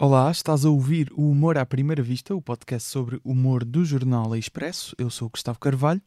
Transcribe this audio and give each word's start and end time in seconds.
Olá, 0.00 0.30
estás 0.30 0.64
a 0.64 0.70
ouvir 0.70 1.10
o 1.16 1.28
Humor 1.28 1.58
à 1.58 1.66
Primeira 1.66 2.00
Vista, 2.04 2.32
o 2.32 2.40
podcast 2.40 2.88
sobre 2.88 3.20
humor 3.24 3.64
do 3.64 3.84
jornal 3.84 4.36
Expresso. 4.36 4.94
Eu 4.96 5.10
sou 5.10 5.28
Gustavo 5.28 5.58
Carvalho. 5.58 6.00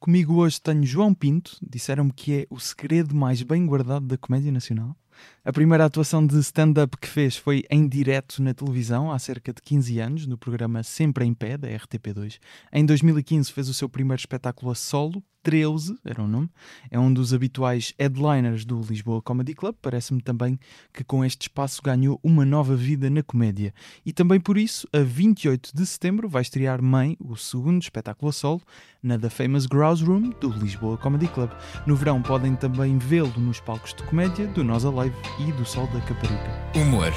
Comigo 0.00 0.34
hoje 0.34 0.60
tenho 0.60 0.82
João 0.84 1.14
Pinto. 1.14 1.56
Disseram-me 1.62 2.12
que 2.12 2.34
é 2.34 2.46
o 2.50 2.58
segredo 2.58 3.14
mais 3.14 3.40
bem 3.40 3.64
guardado 3.64 4.06
da 4.06 4.18
comédia 4.18 4.50
nacional. 4.50 4.96
A 5.44 5.52
primeira 5.52 5.84
atuação 5.84 6.26
de 6.26 6.36
stand-up 6.40 6.96
que 6.96 7.06
fez 7.06 7.36
foi 7.36 7.62
em 7.70 7.86
direto 7.86 8.42
na 8.42 8.52
televisão 8.52 9.12
há 9.12 9.18
cerca 9.20 9.52
de 9.52 9.62
15 9.62 10.00
anos, 10.00 10.26
no 10.26 10.36
programa 10.36 10.82
Sempre 10.82 11.24
em 11.24 11.32
Pé, 11.32 11.56
da 11.56 11.68
RTP2. 11.68 12.40
Em 12.72 12.84
2015 12.84 13.52
fez 13.52 13.68
o 13.68 13.74
seu 13.74 13.88
primeiro 13.88 14.18
espetáculo 14.18 14.72
a 14.72 14.74
solo, 14.74 15.22
13 15.42 15.98
era 16.04 16.22
o 16.22 16.28
nome. 16.28 16.48
É 16.90 16.98
um 16.98 17.12
dos 17.12 17.32
habituais 17.32 17.94
headliners 17.98 18.64
do 18.64 18.80
Lisboa 18.80 19.22
Comedy 19.22 19.54
Club. 19.54 19.74
Parece-me 19.80 20.20
também 20.20 20.58
que 20.92 21.04
com 21.04 21.24
este 21.24 21.42
espaço 21.42 21.82
ganhou 21.82 22.18
uma 22.22 22.44
nova 22.44 22.74
vida 22.74 23.08
na 23.08 23.22
comédia. 23.22 23.72
E 24.04 24.12
também 24.12 24.40
por 24.40 24.58
isso, 24.58 24.88
a 24.92 25.00
28 25.00 25.70
de 25.74 25.86
setembro, 25.86 26.28
vai 26.28 26.42
estrear 26.42 26.82
Mãe, 26.82 27.16
o 27.20 27.36
segundo 27.36 27.82
espetáculo 27.82 28.30
a 28.30 28.32
solo, 28.32 28.62
na 29.02 29.18
The 29.18 29.30
Famous 29.30 29.66
Grouse 29.66 30.04
Room 30.04 30.30
do 30.40 30.50
Lisboa 30.50 30.96
Comedy 30.96 31.28
Club. 31.28 31.50
No 31.86 31.96
verão 31.96 32.22
podem 32.22 32.54
também 32.56 32.98
vê-lo 32.98 33.32
nos 33.38 33.60
palcos 33.60 33.94
de 33.94 34.02
comédia 34.04 34.46
do 34.48 34.64
Nós 34.64 34.84
Alive 34.84 35.16
e 35.40 35.52
do 35.52 35.64
Sol 35.64 35.86
da 35.88 36.00
Caparica. 36.00 36.78
Humor 36.78 37.12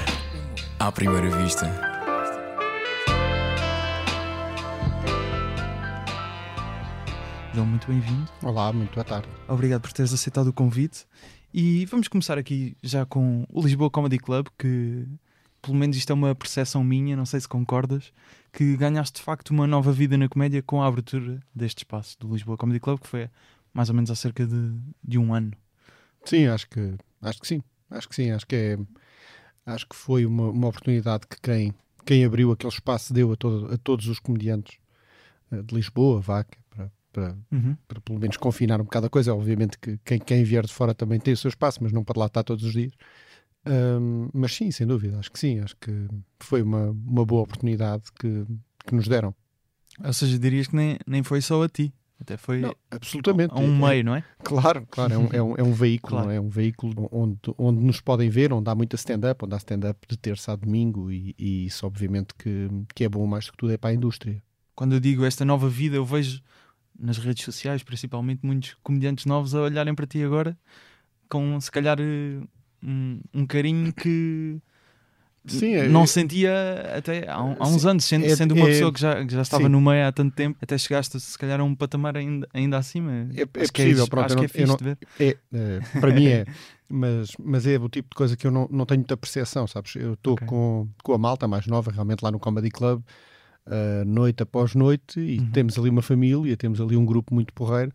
à 0.81 0.91
primeira 0.91 1.29
vista. 1.29 2.00
João, 7.53 7.67
muito 7.67 7.85
bem-vindo. 7.85 8.31
Olá, 8.41 8.71
muito 8.71 8.93
boa 8.93 9.03
tarde. 9.03 9.27
Obrigado 9.45 9.81
por 9.81 9.91
teres 9.91 10.13
aceitado 10.13 10.47
o 10.47 10.53
convite. 10.53 11.05
E 11.53 11.85
vamos 11.87 12.07
começar 12.07 12.37
aqui 12.37 12.77
já 12.81 13.05
com 13.05 13.45
o 13.51 13.61
Lisboa 13.61 13.89
Comedy 13.89 14.17
Club, 14.17 14.47
que 14.57 15.05
pelo 15.61 15.75
menos 15.75 15.97
isto 15.97 16.09
é 16.11 16.13
uma 16.13 16.33
percepção 16.33 16.81
minha, 16.81 17.13
não 17.13 17.25
sei 17.25 17.41
se 17.41 17.49
concordas, 17.49 18.13
que 18.53 18.77
ganhaste 18.77 19.19
de 19.19 19.25
facto 19.25 19.49
uma 19.49 19.67
nova 19.67 19.91
vida 19.91 20.17
na 20.17 20.29
comédia 20.29 20.63
com 20.63 20.81
a 20.81 20.87
abertura 20.87 21.41
deste 21.53 21.79
espaço 21.79 22.17
do 22.20 22.31
Lisboa 22.31 22.55
Comedy 22.55 22.79
Club, 22.79 23.01
que 23.01 23.07
foi 23.07 23.29
mais 23.73 23.89
ou 23.89 23.95
menos 23.95 24.09
há 24.09 24.15
cerca 24.15 24.48
de, 24.48 24.73
de 25.04 25.17
um 25.17 25.33
ano. 25.33 25.51
Sim, 26.23 26.48
acho 26.48 26.70
que, 26.70 26.95
acho 27.21 27.41
que 27.41 27.48
sim. 27.48 27.61
Acho 27.89 28.07
que 28.07 28.15
sim, 28.15 28.31
acho 28.31 28.48
que 28.48 28.55
é 28.55 28.79
acho 29.65 29.85
que 29.87 29.95
foi 29.95 30.26
uma, 30.26 30.49
uma 30.49 30.67
oportunidade 30.70 31.27
que 31.27 31.39
quem, 31.41 31.73
quem 32.05 32.23
abriu 32.23 32.49
aquele 32.54 32.71
espaço 32.71 33.13
deu 33.13 33.33
a, 33.33 33.35
todo, 33.35 33.73
a 33.73 33.77
todos 33.77 34.07
os 34.07 34.20
comediantes 34.20 34.77
eh, 35.51 35.61
de 35.61 35.76
Lisboa, 35.76 36.21
Vaca, 36.21 36.60
para, 37.12 37.35
Uhum. 37.51 37.76
para 37.87 38.01
pelo 38.01 38.20
menos 38.20 38.37
confinar 38.37 38.79
um 38.81 38.84
bocado 38.85 39.07
a 39.07 39.09
coisa. 39.09 39.34
Obviamente 39.34 39.77
que 39.79 39.98
quem, 40.05 40.20
quem 40.20 40.43
vier 40.43 40.65
de 40.65 40.73
fora 40.73 40.93
também 40.93 41.20
tem 41.20 41.34
o 41.34 41.37
seu 41.37 41.49
espaço, 41.49 41.79
mas 41.81 41.91
não 41.91 42.04
pode 42.04 42.20
lá 42.20 42.26
estar 42.27 42.43
todos 42.43 42.63
os 42.63 42.73
dias. 42.73 42.91
Ahm, 43.65 44.29
mas 44.34 44.54
sim, 44.55 44.71
sem 44.71 44.87
dúvida, 44.87 45.20
acho 45.20 45.32
que 45.32 45.39
sim. 45.39 45.59
Acho 45.59 45.76
que 45.77 46.07
foi 46.39 46.62
uma, 46.62 46.89
uma 46.91 47.26
boa 47.26 47.43
oportunidade 47.43 48.04
que, 48.20 48.45
que 48.85 48.95
nos 48.95 49.07
deram. 49.07 49.35
Ou 50.04 50.13
seja, 50.13 50.39
dirias 50.39 50.67
que 50.67 50.76
nem, 50.76 50.98
nem 51.05 51.21
foi 51.21 51.41
só 51.41 51.62
a 51.62 51.70
ti, 51.70 51.93
até 52.20 52.37
foi 52.37 52.62
Não, 52.62 52.76
absolutamente. 52.89 53.54
a 53.54 53.59
um 53.59 53.67
É- 53.85 53.89
meio, 53.89 54.05
não 54.05 54.15
é? 54.15 54.23
Claro, 54.43 54.87
claro, 54.89 55.13
é 55.13 55.17
um, 55.17 55.27
é 55.34 55.43
um, 55.43 55.55
é 55.57 55.63
um 55.63 55.71
veículo, 55.73 56.15
Claro. 56.15 56.32
é? 56.32 56.37
É 56.37 56.41
um 56.41 56.49
veículo 56.49 57.07
onde, 57.12 57.37
onde 57.57 57.79
nos 57.84 58.01
podem 58.01 58.27
ver, 58.29 58.51
onde 58.51 58.67
há 58.70 58.73
muita 58.73 58.95
stand-up, 58.95 59.45
onde 59.45 59.54
há 59.54 59.57
stand-up 59.57 59.99
de 60.07 60.17
terça 60.17 60.54
a 60.54 60.55
domingo 60.55 61.12
e, 61.12 61.35
e 61.37 61.65
isso 61.67 61.85
obviamente 61.85 62.34
que, 62.35 62.67
que 62.95 63.04
é 63.04 63.09
bom 63.09 63.27
mais 63.27 63.45
do 63.45 63.51
que 63.51 63.57
tudo 63.59 63.71
é 63.73 63.77
para 63.77 63.91
a 63.91 63.93
indústria. 63.93 64.41
Quando 64.73 64.94
eu 64.94 65.00
digo 65.00 65.23
esta 65.25 65.45
nova 65.45 65.69
vida, 65.69 65.95
eu 65.97 66.06
vejo 66.06 66.41
nas 67.00 67.17
redes 67.17 67.44
sociais, 67.44 67.84
principalmente, 67.84 68.45
muitos 68.45 68.75
comediantes 68.84 69.25
novos 69.25 69.56
a 69.56 69.61
olharem 69.61 69.94
para 69.95 70.06
ti 70.06 70.23
agora 70.23 70.57
com, 71.29 71.59
se 71.61 71.72
calhar, 71.72 71.97
eh, 72.00 72.41
um, 72.83 73.22
um 73.33 73.45
carinho 73.45 73.94
que 73.94 74.59
Sim, 75.47 75.73
é- 75.73 75.88
não 75.88 76.06
sentia 76.06 76.51
até 76.95 77.28
há, 77.28 77.35
há 77.35 77.67
uns 77.67 77.81
Sim, 77.81 77.89
anos, 77.89 78.06
sendo, 78.06 78.25
é- 78.25 78.35
sendo 78.35 78.53
uma 78.53 78.67
é- 78.67 78.69
pessoa 78.69 78.94
que 78.94 79.00
já, 79.01 79.25
que 79.25 79.33
já 79.33 79.41
estava 79.41 79.63
sim. 79.63 79.69
no 79.69 79.81
meio 79.81 80.06
há 80.07 80.11
tanto 80.11 80.35
tempo, 80.35 80.57
até 80.61 80.78
chegaste, 80.78 81.19
se 81.19 81.38
calhar, 81.38 81.59
a 81.59 81.63
um 81.63 81.73
patamar 81.73 82.16
ainda, 82.16 82.47
ainda 82.53 82.78
acima. 82.78 83.28
É- 83.35 83.41
é 83.41 83.45
possível, 83.45 83.91
isso- 84.03 84.09
pronto, 84.09 84.25
acho 84.25 84.35
que 84.37 84.41
é 84.41 84.45
eu 84.45 84.49
fixe 84.49 84.67
não- 84.67 84.77
ver. 84.77 84.97
É, 85.19 85.37
é, 85.53 85.99
para 85.99 86.13
mim 86.13 86.27
é, 86.27 86.45
mas, 86.87 87.31
mas 87.43 87.66
é 87.66 87.77
o 87.79 87.89
tipo 87.89 88.09
de 88.09 88.16
coisa 88.16 88.37
que 88.37 88.45
eu 88.45 88.51
não, 88.51 88.67
não 88.71 88.85
tenho 88.85 88.99
muita 88.99 89.17
percepção, 89.17 89.66
sabes? 89.66 89.95
Eu 89.95 90.13
estou 90.13 90.33
Ok. 90.33 90.45
com, 90.47 90.87
com 91.03 91.13
a 91.13 91.17
malta 91.17 91.47
mais 91.47 91.66
nova, 91.66 91.91
realmente 91.91 92.21
lá 92.21 92.29
no 92.29 92.39
Comedy 92.39 92.69
Club, 92.69 93.01
ah, 93.66 94.03
noite 94.05 94.44
após 94.44 94.73
noite, 94.75 95.19
e 95.19 95.39
Uhum. 95.39 95.51
temos 95.51 95.77
ali 95.77 95.89
uma 95.89 96.01
família, 96.01 96.55
temos 96.57 96.79
ali 96.81 96.95
um 96.97 97.05
grupo 97.05 97.33
muito 97.33 97.53
porreiro, 97.53 97.91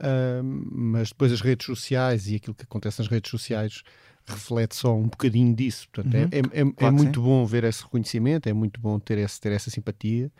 ah, 0.00 0.40
mas 0.42 1.08
depois 1.10 1.32
as 1.32 1.40
redes 1.40 1.66
sociais 1.66 2.28
e 2.28 2.36
aquilo 2.36 2.54
que 2.54 2.64
acontece 2.64 2.98
nas 3.00 3.08
redes 3.08 3.30
sociais 3.30 3.82
reflete 4.26 4.76
só 4.76 4.94
um 4.96 5.08
bocadinho 5.08 5.54
disso. 5.54 5.88
Portanto, 5.92 6.14
é- 6.14 6.22
Uhum. 6.24 6.28
é, 6.32 6.38
é, 6.38 6.60
é 6.60 6.64
Claro 6.72 6.74
que 6.74 6.90
muito 7.02 7.20
bom 7.22 7.44
ver 7.46 7.64
esse 7.64 7.82
reconhecimento, 7.82 8.48
é 8.48 8.52
muito 8.52 8.80
bom 8.80 8.98
ter, 8.98 9.18
esse, 9.18 9.40
ter 9.40 9.52
essa 9.52 9.70
simpatia 9.70 10.30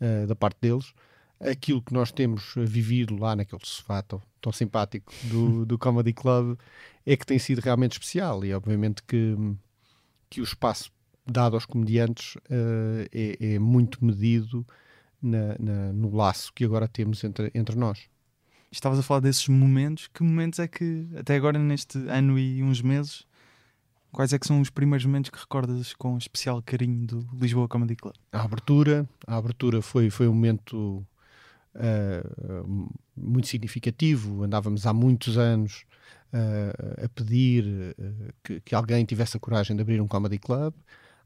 ah, 0.00 0.26
da 0.26 0.34
parte 0.34 0.58
deles. 0.60 0.92
Aquilo 1.38 1.82
que 1.82 1.92
nós 1.92 2.10
temos 2.10 2.54
vivido 2.56 3.14
lá 3.14 3.36
naquele 3.36 3.60
sofá 3.62 4.00
tão, 4.02 4.22
tão 4.40 4.50
simpático 4.52 5.12
do, 5.22 5.64
do 5.66 5.78
Comedy 5.78 6.14
Club 6.14 6.58
é 7.04 7.14
que 7.16 7.26
tem 7.26 7.38
sido 7.38 7.60
realmente 7.60 7.92
especial 7.92 8.42
e 8.44 8.54
obviamente 8.54 9.02
que, 9.06 9.36
que 10.30 10.40
o 10.40 10.44
espaço 10.44 10.90
dado 11.26 11.54
aos 11.54 11.66
comediantes 11.66 12.36
ah, 12.50 13.06
é, 13.12 13.54
é 13.54 13.58
muito 13.58 14.04
medido 14.04 14.66
na- 15.22 15.56
na- 15.58 15.92
no 15.92 16.14
laço 16.14 16.52
que 16.54 16.64
agora 16.64 16.86
temos 16.86 17.22
entre, 17.24 17.50
entre 17.54 17.76
nós. 17.76 18.00
Estavas 18.70 18.98
a 18.98 19.02
falar 19.02 19.20
desses 19.20 19.48
momentos. 19.48 20.08
Que 20.12 20.22
momentos 20.22 20.58
é 20.58 20.68
que, 20.68 21.06
até 21.16 21.36
agora, 21.36 21.58
neste 21.58 21.98
ano 22.08 22.38
e 22.38 22.62
uns 22.62 22.82
meses, 22.82 23.24
quais 24.12 24.32
é 24.32 24.38
que 24.38 24.46
são 24.46 24.60
os 24.60 24.70
primeiros 24.70 25.06
momentos 25.06 25.30
que 25.30 25.38
recordas 25.38 25.94
com 25.94 26.18
especial 26.18 26.62
carinho 26.62 27.06
do 27.06 27.26
Lisboa 27.40 27.68
Comedy 27.68 27.96
Club? 27.96 28.14
a 28.32 28.42
abertura. 28.42 29.08
A 29.26 29.36
abertura 29.36 29.80
foi, 29.80 30.10
foi 30.10 30.28
um 30.28 30.34
momento 30.34 31.06
ah, 31.74 32.22
muito 33.16 33.46
significativo. 33.48 34.42
Andávamos 34.44 34.86
há 34.86 34.92
muitos 34.92 35.38
anos 35.38 35.84
ah, 36.32 37.04
a 37.04 37.08
pedir 37.08 37.94
ah, 37.98 38.32
que, 38.44 38.60
que 38.60 38.74
alguém 38.74 39.04
tivesse 39.04 39.36
a 39.36 39.40
coragem 39.40 39.74
de 39.76 39.82
abrir 39.82 40.00
um 40.00 40.08
comedy 40.08 40.38
club. 40.38 40.74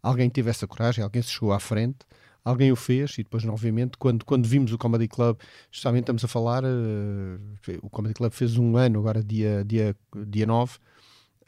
Alguém 0.03 0.29
tivesse 0.29 0.65
a 0.65 0.69
coragem, 0.69 1.03
alguém 1.05 1.23
se 1.23 1.31
chegou 1.31 1.53
à 1.53 1.61
frente, 1.61 1.99
alguém 2.45 2.73
o 2.73 2.77
fez 2.77 3.13
e 3.19 3.23
depois, 3.23 3.45
obviamente, 3.45 3.99
quando, 3.99 4.25
quando 4.25 4.47
vimos 4.47 4.73
o 4.73 4.79
Comedy 4.79 5.09
Club, 5.09 5.37
justamente 5.71 6.05
estamos 6.05 6.25
a 6.25 6.29
falar, 6.29 6.65
ah, 6.65 7.39
o 7.83 7.91
Comedy 7.91 8.15
Club 8.15 8.33
fez 8.33 8.57
um 8.57 8.77
ano, 8.77 8.99
agora 9.01 9.23
dia, 9.23 9.65
dia, 9.65 9.95
dia 10.27 10.47
9, 10.47 10.79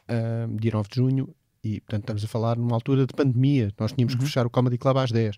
ah, 0.08 0.46
dia 0.60 0.70
9 0.72 0.88
de 0.88 0.96
junho, 0.96 1.34
e 1.64 1.80
portanto 1.80 2.02
estamos 2.02 2.24
a 2.24 2.28
falar 2.28 2.56
numa 2.56 2.74
altura 2.74 3.06
de 3.06 3.14
pandemia. 3.14 3.72
Nós 3.78 3.92
tínhamos 3.92 4.14
que 4.14 4.20
Uhum. 4.20 4.26
fechar 4.26 4.44
o 4.46 4.50
Comedy 4.50 4.76
Club 4.78 4.96
às 4.98 5.10
10. 5.12 5.36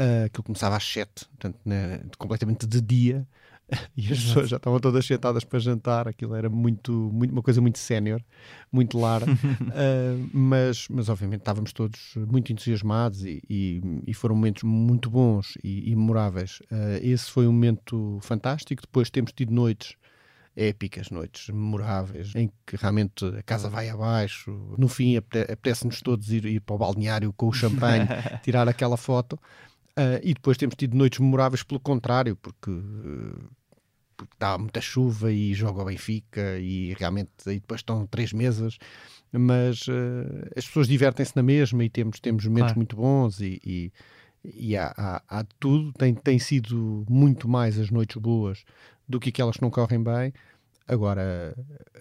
Uh, 0.00 0.26
aquilo 0.26 0.44
começava 0.44 0.76
às 0.76 0.84
7, 0.84 1.26
portanto, 1.26 1.58
né, 1.64 2.00
completamente 2.16 2.64
de 2.68 2.80
dia, 2.80 3.26
e 3.96 4.12
as 4.12 4.18
pessoas 4.18 4.48
já 4.48 4.56
estavam 4.56 4.80
todas 4.80 5.04
sentadas 5.04 5.44
para 5.44 5.58
jantar. 5.58 6.08
Aquilo 6.08 6.34
era 6.34 6.48
muito, 6.48 6.92
muito 7.12 7.32
uma 7.32 7.42
coisa 7.42 7.60
muito 7.60 7.78
sénior, 7.78 8.22
muito 8.72 8.98
lara, 8.98 9.26
Uh, 9.28 10.28
mas, 10.32 10.86
mas 10.88 11.08
obviamente 11.08 11.40
estávamos 11.40 11.72
todos 11.72 12.14
muito 12.16 12.52
entusiasmados 12.52 13.24
e, 13.24 13.42
e, 13.48 13.80
e 14.06 14.14
foram 14.14 14.34
momentos 14.34 14.62
muito 14.62 15.10
bons 15.10 15.56
e, 15.62 15.90
e 15.90 15.96
memoráveis. 15.96 16.60
Uh, 16.70 16.98
esse 17.02 17.30
foi 17.30 17.46
um 17.46 17.52
momento 17.52 18.18
fantástico. 18.22 18.82
Depois 18.82 19.10
temos 19.10 19.32
tido 19.32 19.52
noites 19.52 19.96
épicas, 20.56 21.10
noites 21.10 21.48
memoráveis, 21.50 22.34
em 22.34 22.50
que 22.66 22.76
realmente 22.76 23.24
a 23.26 23.42
casa 23.42 23.68
vai 23.68 23.88
abaixo. 23.88 24.74
No 24.76 24.88
fim, 24.88 25.16
apete- 25.16 25.52
apetece-nos 25.52 26.00
todos 26.02 26.30
ir, 26.32 26.44
ir 26.46 26.60
para 26.60 26.74
o 26.74 26.78
balneário 26.78 27.32
com 27.32 27.46
o 27.48 27.52
champanhe, 27.52 28.06
tirar 28.42 28.68
aquela 28.68 28.96
foto. 28.96 29.38
Uh, 29.98 30.20
e 30.22 30.32
depois 30.32 30.56
temos 30.56 30.76
tido 30.76 30.96
noites 30.96 31.18
memoráveis 31.18 31.64
pelo 31.64 31.80
contrário, 31.80 32.36
porque, 32.36 32.70
uh, 32.70 33.50
porque 34.16 34.32
dá 34.38 34.56
muita 34.56 34.80
chuva 34.80 35.32
e 35.32 35.52
joga 35.54 35.82
o 35.82 35.86
Benfica 35.86 36.56
e 36.60 36.94
realmente 36.94 37.30
aí 37.46 37.58
depois 37.58 37.80
estão 37.80 38.06
três 38.06 38.32
mesas, 38.32 38.78
mas 39.32 39.88
uh, 39.88 40.48
as 40.56 40.64
pessoas 40.66 40.86
divertem-se 40.86 41.34
na 41.34 41.42
mesma 41.42 41.84
e 41.84 41.90
temos, 41.90 42.20
temos 42.20 42.44
momentos 42.46 42.74
Claro. 42.74 42.78
muito 42.78 42.94
bons 42.96 43.40
e, 43.40 43.60
e, 43.66 43.92
e 44.44 44.76
há, 44.76 44.94
há, 44.96 45.22
há 45.28 45.44
tudo. 45.58 45.92
Tem, 45.94 46.14
tem 46.14 46.38
sido 46.38 47.04
muito 47.10 47.48
mais 47.48 47.76
as 47.76 47.90
noites 47.90 48.16
boas 48.18 48.64
do 49.08 49.18
que 49.18 49.30
aquelas 49.30 49.56
que 49.56 49.62
não 49.62 49.70
correm 49.70 50.00
bem. 50.00 50.32
Agora, 50.86 51.54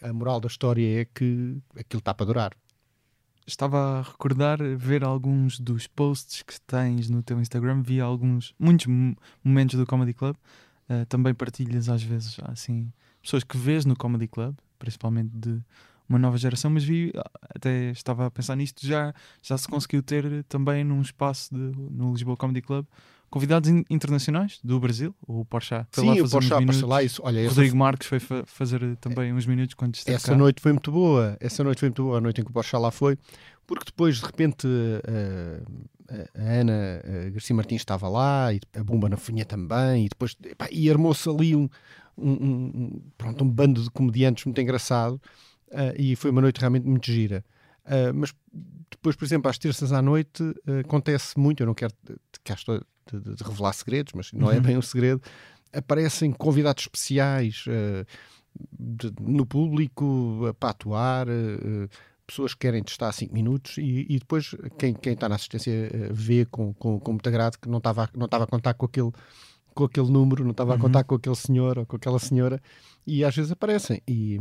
a 0.03 0.13
moral 0.13 0.39
da 0.39 0.47
história 0.47 1.01
é 1.01 1.05
que 1.05 1.57
aquilo 1.75 1.99
está 1.99 2.13
para 2.13 2.25
durar. 2.27 2.51
Estava 3.47 3.99
a 3.99 4.01
recordar 4.01 4.59
ver 4.75 5.05
alguns 5.05 5.57
dos 5.57 5.87
posts 5.87 6.43
que 6.43 6.59
tens 6.61 7.09
no 7.09 7.23
teu 7.23 7.39
Instagram, 7.39 7.81
vi 7.81 8.01
alguns, 8.01 8.53
muitos 8.59 8.87
mo- 8.87 9.15
momentos 9.41 9.77
do 9.79 9.85
Comedy 9.85 10.13
Club. 10.13 10.35
Uh, 10.89 11.05
também 11.07 11.33
partilhas 11.33 11.89
às 11.89 12.03
vezes 12.03 12.37
assim 12.43 12.91
pessoas 13.21 13.43
que 13.43 13.57
vês 13.57 13.85
no 13.85 13.95
Comedy 13.95 14.27
Club, 14.27 14.55
principalmente 14.77 15.31
de 15.33 15.61
uma 16.07 16.17
nova 16.19 16.37
geração, 16.37 16.71
mas 16.71 16.83
vi, 16.83 17.11
ah, 17.15 17.29
até 17.55 17.91
estava 17.91 18.25
a 18.25 18.31
pensar 18.31 18.55
nisto, 18.55 18.85
já, 18.87 19.13
já 19.41 19.57
se 19.57 19.67
conseguiu 19.67 20.01
ter 20.01 20.45
também 20.45 20.85
num 20.85 21.01
espaço 21.01 21.53
de, 21.53 21.59
no 21.91 22.13
Lisboa 22.13 22.37
Comedy 22.37 22.61
Club 22.61 22.85
convidados 23.29 23.69
in- 23.69 23.83
internacionais 23.89 24.59
do 24.63 24.79
Brasil, 24.79 25.13
o 25.27 25.43
Porchat 25.45 25.87
foi 25.91 26.05
lá 26.05 26.13
Sim, 26.13 26.21
o 26.21 26.23
fazer 26.23 26.27
uns 26.27 26.31
Porchat 26.31 26.59
minutos. 26.59 26.77
apareceu 26.77 26.87
lá. 26.87 27.03
Isso, 27.03 27.21
olha, 27.23 27.47
Rodrigo 27.47 27.77
Marques 27.77 28.07
foi 28.07 28.19
fa- 28.19 28.43
fazer 28.45 28.95
também 28.97 29.33
uns 29.33 29.45
minutos 29.45 29.73
quando 29.75 29.95
esteve 29.95 30.15
Essa 30.15 30.31
cá. 30.31 30.37
noite 30.37 30.61
foi 30.61 30.71
muito 30.73 30.91
boa. 30.91 31.37
Essa 31.39 31.63
noite 31.63 31.79
foi 31.79 31.89
muito 31.89 32.03
boa. 32.03 32.17
A 32.17 32.21
noite 32.21 32.41
em 32.41 32.43
que 32.43 32.49
o 32.49 32.53
Porchat 32.53 32.81
lá 32.81 32.91
foi. 32.91 33.17
porque 33.65 33.83
depois, 33.85 34.17
de 34.17 34.25
repente, 34.25 34.65
a, 36.07 36.39
a 36.39 36.41
Ana 36.61 37.01
a 37.03 37.29
Garcia 37.31 37.55
Martins 37.55 37.81
estava 37.81 38.07
lá, 38.07 38.53
e 38.53 38.59
a 38.77 38.83
Bomba 38.83 39.09
na 39.09 39.17
Funha 39.17 39.43
também, 39.45 40.05
e 40.05 40.09
depois 40.09 40.35
epá, 40.43 40.67
e 40.71 40.89
armou-se 40.89 41.27
ali 41.29 41.53
um, 41.55 41.67
um, 42.17 42.31
um, 42.31 43.01
pronto, 43.17 43.43
um 43.43 43.49
bando 43.49 43.83
de 43.83 43.89
comediantes 43.91 44.45
muito 44.45 44.61
engraçado, 44.61 45.15
uh, 45.71 45.93
e 45.97 46.15
foi 46.15 46.31
uma 46.31 46.41
noite 46.41 46.59
realmente 46.59 46.87
muito 46.87 47.05
gira. 47.11 47.43
Uh, 47.85 48.13
mas 48.13 48.33
depois, 48.89 49.15
por 49.17 49.25
exemplo, 49.25 49.49
às 49.49 49.57
terças 49.57 49.91
à 49.91 50.01
noite 50.01 50.41
uh, 50.43 50.79
acontece 50.85 51.37
muito, 51.37 51.61
eu 51.61 51.67
não 51.67 51.73
quero 51.73 51.93
estou 52.55 52.81
de, 53.11 53.19
de, 53.19 53.35
de, 53.35 53.43
revelar 53.43 53.73
segredos, 53.73 54.13
mas 54.13 54.31
não 54.31 54.49
é 54.49 54.53
uhum. 54.53 54.57
é 54.57 54.61
bem 54.61 54.77
um 54.77 54.81
segredo, 54.81 55.21
aparecem 55.73 56.31
convidados 56.31 56.83
especiais 56.83 57.65
de, 58.79 59.13
no 59.19 59.45
público 59.45 60.55
para 60.59 60.69
atuar, 60.69 61.27
pessoas 62.27 62.53
que 62.53 62.59
querem 62.59 62.83
testar 62.83 63.11
5 63.11 63.33
minutos 63.33 63.77
e, 63.77 64.05
e, 64.09 64.19
depois 64.19 64.53
quem, 64.77 64.93
quem 64.93 65.13
está 65.13 65.29
na 65.29 65.35
assistência 65.35 65.71
uh, 65.71 66.13
vê 66.13 66.45
com, 66.45 66.73
com, 66.73 66.99
com 66.99 67.11
muito 67.13 67.27
agrado 67.27 67.57
que 67.57 67.69
não 67.69 67.77
estava 67.77 68.09
não 68.13 68.25
estava 68.25 68.43
a 68.43 68.47
contar 68.47 68.73
com 68.73 68.85
aquele 68.85 69.11
com 69.73 69.83
aquele 69.83 70.09
número, 70.09 70.43
não 70.43 70.51
estava 70.51 70.73
a 70.73 70.77
contar 70.77 70.99
uhum. 70.99 71.05
com 71.05 71.15
aquele 71.15 71.35
senhor 71.35 71.77
ou 71.77 71.85
com 71.85 71.95
aquela 71.95 72.19
senhora 72.19 72.59
e 73.05 73.23
às 73.23 73.35
vezes 73.35 73.51
aparecem 73.51 74.01
e, 74.07 74.39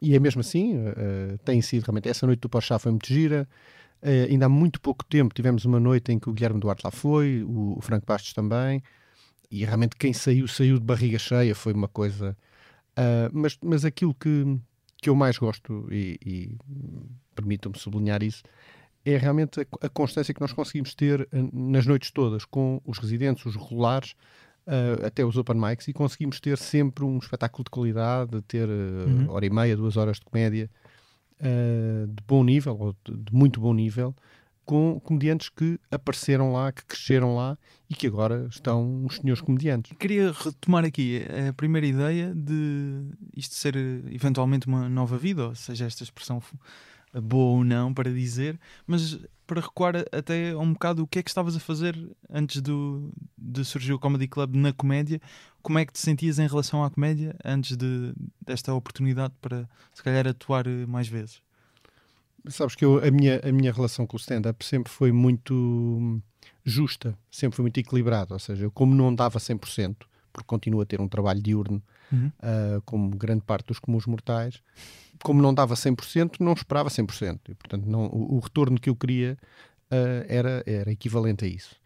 e 0.00 0.14
é 0.14 0.18
mesmo 0.18 0.40
assim 0.40 0.76
uh, 0.76 1.36
tem 1.44 1.60
sido 1.60 1.84
realmente, 1.84 2.08
essa 2.08 2.26
noite 2.26 2.40
do 2.40 2.48
Porchat 2.48 2.80
foi 2.80 2.92
muito 2.92 3.06
gira 3.06 3.46
uh, 4.02 4.30
ainda 4.30 4.46
há 4.46 4.48
muito 4.48 4.80
pouco 4.80 5.04
tempo 5.04 5.34
tivemos 5.34 5.64
uma 5.64 5.80
noite 5.80 6.12
em 6.12 6.18
que 6.18 6.28
o 6.28 6.32
Guilherme 6.32 6.60
Duarte 6.60 6.82
lá 6.84 6.90
foi 6.90 7.42
o, 7.42 7.78
o 7.78 7.80
Franco 7.80 8.06
Bastos 8.06 8.32
também 8.32 8.82
e 9.50 9.64
realmente 9.64 9.96
quem 9.96 10.12
saiu, 10.12 10.46
saiu 10.46 10.78
de 10.78 10.84
barriga 10.84 11.18
cheia 11.18 11.54
foi 11.54 11.72
uma 11.72 11.88
coisa 11.88 12.36
mas, 13.32 13.56
mas 13.62 13.84
aquilo 13.84 14.12
que 14.12 14.58
que 15.00 15.08
eu 15.08 15.14
mais 15.14 15.38
gosto, 15.38 15.86
e, 15.90 16.18
e 16.24 16.56
permitam-me 17.34 17.78
sublinhar 17.78 18.22
isso, 18.22 18.42
é 19.04 19.16
realmente 19.16 19.60
a, 19.60 19.86
a, 19.86 19.88
constância 19.88 20.34
que 20.34 20.40
nós 20.40 20.52
conseguimos 20.52 20.94
ter 20.94 21.22
uh, 21.22 21.28
nas 21.52 21.86
noites 21.86 22.10
todas, 22.10 22.44
com 22.44 22.80
os 22.84 22.98
residentes, 22.98 23.46
os 23.46 23.56
regulares, 23.56 24.12
uh, 24.66 25.06
até 25.06 25.24
os 25.24 25.36
open 25.36 25.56
mics, 25.56 25.88
e 25.88 25.92
conseguimos 25.92 26.40
ter 26.40 26.58
sempre 26.58 27.04
um 27.04 27.18
espetáculo 27.18 27.64
de 27.64 27.70
qualidade, 27.70 28.42
ter 28.42 28.68
uh, 28.68 29.08
uhum. 29.08 29.30
hora 29.30 29.46
e 29.46 29.50
meia, 29.50 29.76
duas 29.76 29.96
horas 29.96 30.18
de 30.18 30.24
comédia 30.24 30.68
de 31.40 32.22
bom 32.26 32.42
nível, 32.44 32.76
ou 32.78 32.96
de, 33.04 33.16
de 33.16 33.34
muito 33.34 33.60
bom 33.60 33.72
nível, 33.72 34.14
com 34.64 35.00
comediantes 35.00 35.48
que 35.48 35.80
apareceram 35.90 36.52
lá, 36.52 36.70
que 36.70 36.84
cresceram 36.84 37.34
lá 37.34 37.56
e 37.88 37.94
que 37.94 38.06
agora 38.06 38.46
estão 38.50 39.06
os 39.06 39.16
senhores 39.16 39.40
comediantes. 39.40 39.96
Queria 39.98 40.30
retomar 40.30 40.84
aqui 40.84 41.22
a 41.48 41.52
primeira 41.54 41.86
ideia 41.86 42.34
de 42.34 43.02
isto 43.34 43.54
ser 43.54 43.74
eventualmente 44.10 44.66
uma 44.66 44.86
nova 44.86 45.16
vida, 45.16 45.48
ou 45.48 45.54
seja, 45.54 45.86
esta 45.86 46.02
expressão 46.02 46.42
boa 47.14 47.56
ou 47.56 47.64
não 47.64 47.94
para 47.94 48.12
dizer, 48.12 48.60
mas 48.86 49.18
para 49.46 49.62
recuar 49.62 49.96
até 50.12 50.54
um 50.54 50.74
bocado 50.74 51.02
o 51.02 51.06
que 51.06 51.18
é 51.18 51.22
que 51.22 51.30
estavas 51.30 51.56
a 51.56 51.60
fazer 51.60 51.96
antes 52.28 52.60
do, 52.60 53.10
de 53.38 53.64
surgir 53.64 53.94
o 53.94 53.98
Comedy 53.98 54.28
Club 54.28 54.54
na 54.54 54.74
comédia, 54.74 55.18
como 55.68 55.78
é 55.78 55.84
que 55.84 55.92
te 55.92 55.98
sentias 55.98 56.38
em 56.38 56.46
relação 56.46 56.82
à 56.82 56.88
comédia 56.88 57.36
antes 57.44 57.76
de, 57.76 58.14
desta 58.40 58.72
oportunidade 58.72 59.34
para 59.38 59.68
se 59.92 60.02
calhar 60.02 60.26
atuar 60.26 60.66
mais 60.86 61.08
vezes? 61.08 61.42
Sabes 62.48 62.74
que 62.74 62.86
eu, 62.86 63.04
a, 63.04 63.10
minha, 63.10 63.38
a 63.46 63.52
minha 63.52 63.70
relação 63.70 64.06
com 64.06 64.16
o 64.16 64.18
stand-up 64.18 64.64
sempre 64.64 64.90
foi 64.90 65.12
muito 65.12 66.22
justa, 66.64 67.14
sempre 67.30 67.56
foi 67.56 67.64
muito 67.64 67.78
equilibrada. 67.78 68.32
Ou 68.32 68.38
seja, 68.38 68.64
eu, 68.64 68.70
como 68.70 68.94
não 68.94 69.14
dava 69.14 69.38
100%, 69.38 69.94
porque 70.32 70.46
continuo 70.46 70.80
a 70.80 70.86
ter 70.86 71.02
um 71.02 71.06
trabalho 71.08 71.42
diurno, 71.42 71.82
uhum. 72.10 72.28
uh, 72.38 72.80
como 72.86 73.10
grande 73.10 73.42
parte 73.42 73.66
dos 73.66 73.78
comuns 73.78 74.06
mortais, 74.06 74.62
como 75.22 75.42
não 75.42 75.52
dava 75.52 75.74
100%, 75.74 76.36
não 76.40 76.54
esperava 76.54 76.88
100%. 76.88 77.40
E, 77.50 77.54
portanto, 77.54 77.84
não, 77.84 78.06
o, 78.06 78.36
o 78.36 78.38
retorno 78.38 78.80
que 78.80 78.88
eu 78.88 78.96
queria 78.96 79.36
uh, 79.92 80.24
era, 80.26 80.62
era 80.64 80.90
equivalente 80.90 81.44
a 81.44 81.48
isso. 81.48 81.76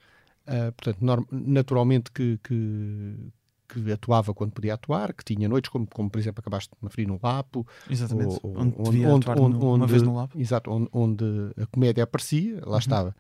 Uh, 0.46 0.70
portanto, 0.70 1.26
naturalmente 1.32 2.12
que, 2.12 2.38
que, 2.44 3.32
que 3.72 3.92
atuava 3.92 4.34
quando 4.34 4.52
podia 4.52 4.74
atuar, 4.74 5.14
que 5.14 5.24
tinha 5.24 5.48
noites, 5.48 5.70
como, 5.70 5.86
como 5.86 6.10
por 6.10 6.18
exemplo 6.18 6.40
acabaste 6.40 6.70
de 6.70 6.76
me 6.82 6.88
referir 6.88 7.06
no 7.06 7.18
Lapo. 7.22 7.66
Exatamente, 7.88 8.38
ou, 8.42 8.58
onde, 8.58 8.74
onde, 8.78 9.06
onde, 9.06 9.30
onde, 9.30 9.58
no, 9.58 9.74
uma 9.74 9.86
vez 9.86 10.02
no 10.02 10.14
Lapo. 10.14 10.38
Exato, 10.38 10.70
onde, 10.70 10.88
onde 10.92 11.24
a 11.56 11.66
comédia 11.66 12.04
aparecia, 12.04 12.60
lá 12.64 12.72
uhum. 12.72 12.78
estava. 12.78 13.16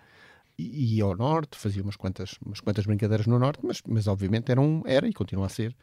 E 0.58 0.96
ia 0.96 1.04
ao 1.04 1.16
Norte, 1.16 1.56
fazia 1.56 1.82
umas 1.82 1.96
quantas, 1.96 2.36
umas 2.44 2.60
quantas 2.60 2.84
brincadeiras 2.84 3.26
no 3.26 3.38
Norte, 3.38 3.60
mas, 3.64 3.80
mas 3.88 4.06
obviamente 4.06 4.52
era, 4.52 4.60
um, 4.60 4.82
era 4.84 5.08
e 5.08 5.12
continua 5.12 5.46
a 5.46 5.48
ser 5.48 5.74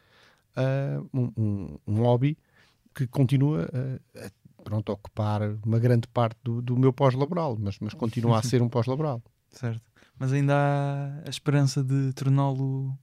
uh, 0.56 1.08
um, 1.12 1.32
um, 1.36 1.78
um, 1.86 1.94
hobby 2.02 2.38
que 2.94 3.06
continua 3.08 3.68
a, 3.72 4.26
a, 4.26 4.30
pronto, 4.62 4.92
a 4.92 4.94
ocupar 4.94 5.42
uma 5.66 5.78
grande 5.78 6.06
parte 6.08 6.38
do, 6.44 6.62
do 6.62 6.78
meu 6.78 6.92
pós-laboral, 6.92 7.56
mas, 7.58 7.78
mas 7.80 7.94
continua 7.94 8.38
a 8.38 8.42
ser 8.44 8.62
um 8.62 8.68
pós-laboral. 8.68 9.20
Certo. 9.50 9.82
Mas 10.18 10.32
ainda 10.32 10.54
há 10.54 11.26
a 11.26 11.30
esperança 11.30 11.82
de 11.82 12.12
torná-lo 12.12 12.96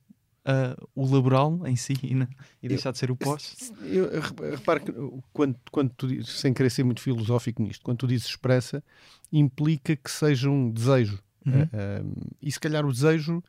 uh, 0.47 0.89
o 0.95 1.05
laboral 1.05 1.65
em 1.65 1.75
si 1.75 1.93
e, 2.01 2.15
na, 2.15 2.27
e 2.61 2.67
deixar 2.67 2.91
de 2.91 2.97
ser 2.97 3.11
o 3.11 3.15
pós? 3.15 3.71
Eu, 3.81 4.09
que 4.09 4.93
quando, 5.33 5.57
quando 5.71 5.89
tu, 5.91 6.23
sem 6.25 6.53
querer 6.53 6.69
ser 6.69 6.83
muito 6.83 7.01
filosófico 7.01 7.61
nisto, 7.61 7.83
quando 7.83 7.97
tu 7.97 8.07
dizes 8.07 8.27
expressa, 8.27 8.83
implica 9.31 9.95
que 9.95 10.09
seja 10.09 10.49
um 10.49 10.71
desejo. 10.71 11.19
Uhum. 11.45 11.63
Uh, 11.63 12.27
e 12.41 12.51
se 12.51 12.59
calhar 12.59 12.85
o 12.85 12.91
desejo 12.91 13.43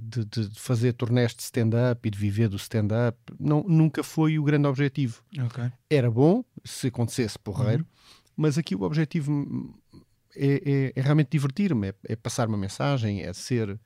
de, 0.00 0.24
de, 0.24 0.58
fazer 0.58 0.94
turnés 0.94 1.32
de 1.32 1.42
stand-up 1.42 2.04
e 2.04 2.10
de 2.10 2.18
viver 2.18 2.48
do 2.48 2.56
stand-up 2.56 3.16
nunca 3.38 4.02
foi 4.02 4.36
o 4.36 4.42
grande 4.42 4.66
objetivo. 4.66 5.22
Okay. 5.46 5.70
Era 5.88 6.10
bom 6.10 6.44
se 6.64 6.88
acontecesse 6.88 7.38
porreiro, 7.38 7.84
uhum. 7.84 8.32
mas 8.36 8.58
aqui 8.58 8.74
o 8.74 8.82
objetivo 8.82 9.72
é, 10.36 10.92
é, 10.94 11.00
é 11.00 11.02
realmente 11.02 11.30
divertir-me, 11.30 11.88
é, 11.88 11.94
é, 12.04 12.16
passar 12.16 12.48
uma 12.48 12.58
mensagem, 12.58 13.22
é 13.22 13.32
ser 13.32 13.78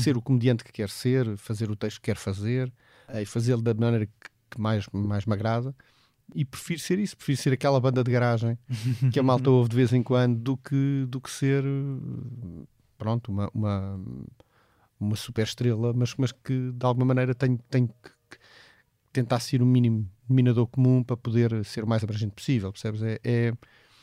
ser 0.00 0.16
o 0.16 0.22
comediante 0.22 0.64
que 0.64 0.72
quer 0.72 0.88
ser, 0.88 1.36
fazer 1.36 1.70
o 1.70 1.76
texto 1.76 2.00
que 2.00 2.06
quer 2.10 2.16
fazer 2.16 2.72
eh, 3.08 3.22
e 3.22 3.26
fazê-lo 3.26 3.62
da 3.62 3.74
maneira 3.74 4.06
que, 4.06 4.60
mais, 4.60 4.86
mais 4.92 5.26
me 5.26 5.34
agrada. 5.34 5.74
E 6.34 6.44
prefiro 6.44 6.80
ser 6.80 6.98
isso, 6.98 7.16
prefiro 7.16 7.38
ser 7.38 7.52
aquela 7.54 7.80
banda 7.80 8.04
de 8.04 8.10
garagem 8.10 8.58
que 9.12 9.18
a 9.18 9.22
malta 9.22 9.48
ouve 9.50 9.70
de 9.70 9.76
vez 9.76 9.92
em 9.92 10.02
quando 10.02 10.38
do 10.38 10.56
que, 10.56 11.06
do 11.08 11.20
que 11.20 11.30
ser 11.30 11.64
pronto, 12.98 13.30
uma, 13.32 13.50
uma, 13.54 14.00
uma 15.00 15.16
super 15.16 15.44
estrela, 15.44 15.92
mas, 15.94 16.14
mas 16.16 16.32
que 16.32 16.72
de 16.72 16.84
alguma 16.84 17.06
maneira 17.06 17.34
tenho, 17.34 17.58
tenho 17.70 17.88
que 17.88 18.38
tentar 19.12 19.40
ser 19.40 19.62
o 19.62 19.66
mínimo 19.66 20.10
dominador 20.28 20.66
comum 20.66 21.02
para 21.02 21.16
poder 21.16 21.64
ser 21.64 21.84
o 21.84 21.86
mais 21.86 22.02
abrangente 22.04 22.34
possível, 22.34 22.70
percebes? 22.70 23.02
É, 23.02 23.18
é... 23.24 23.52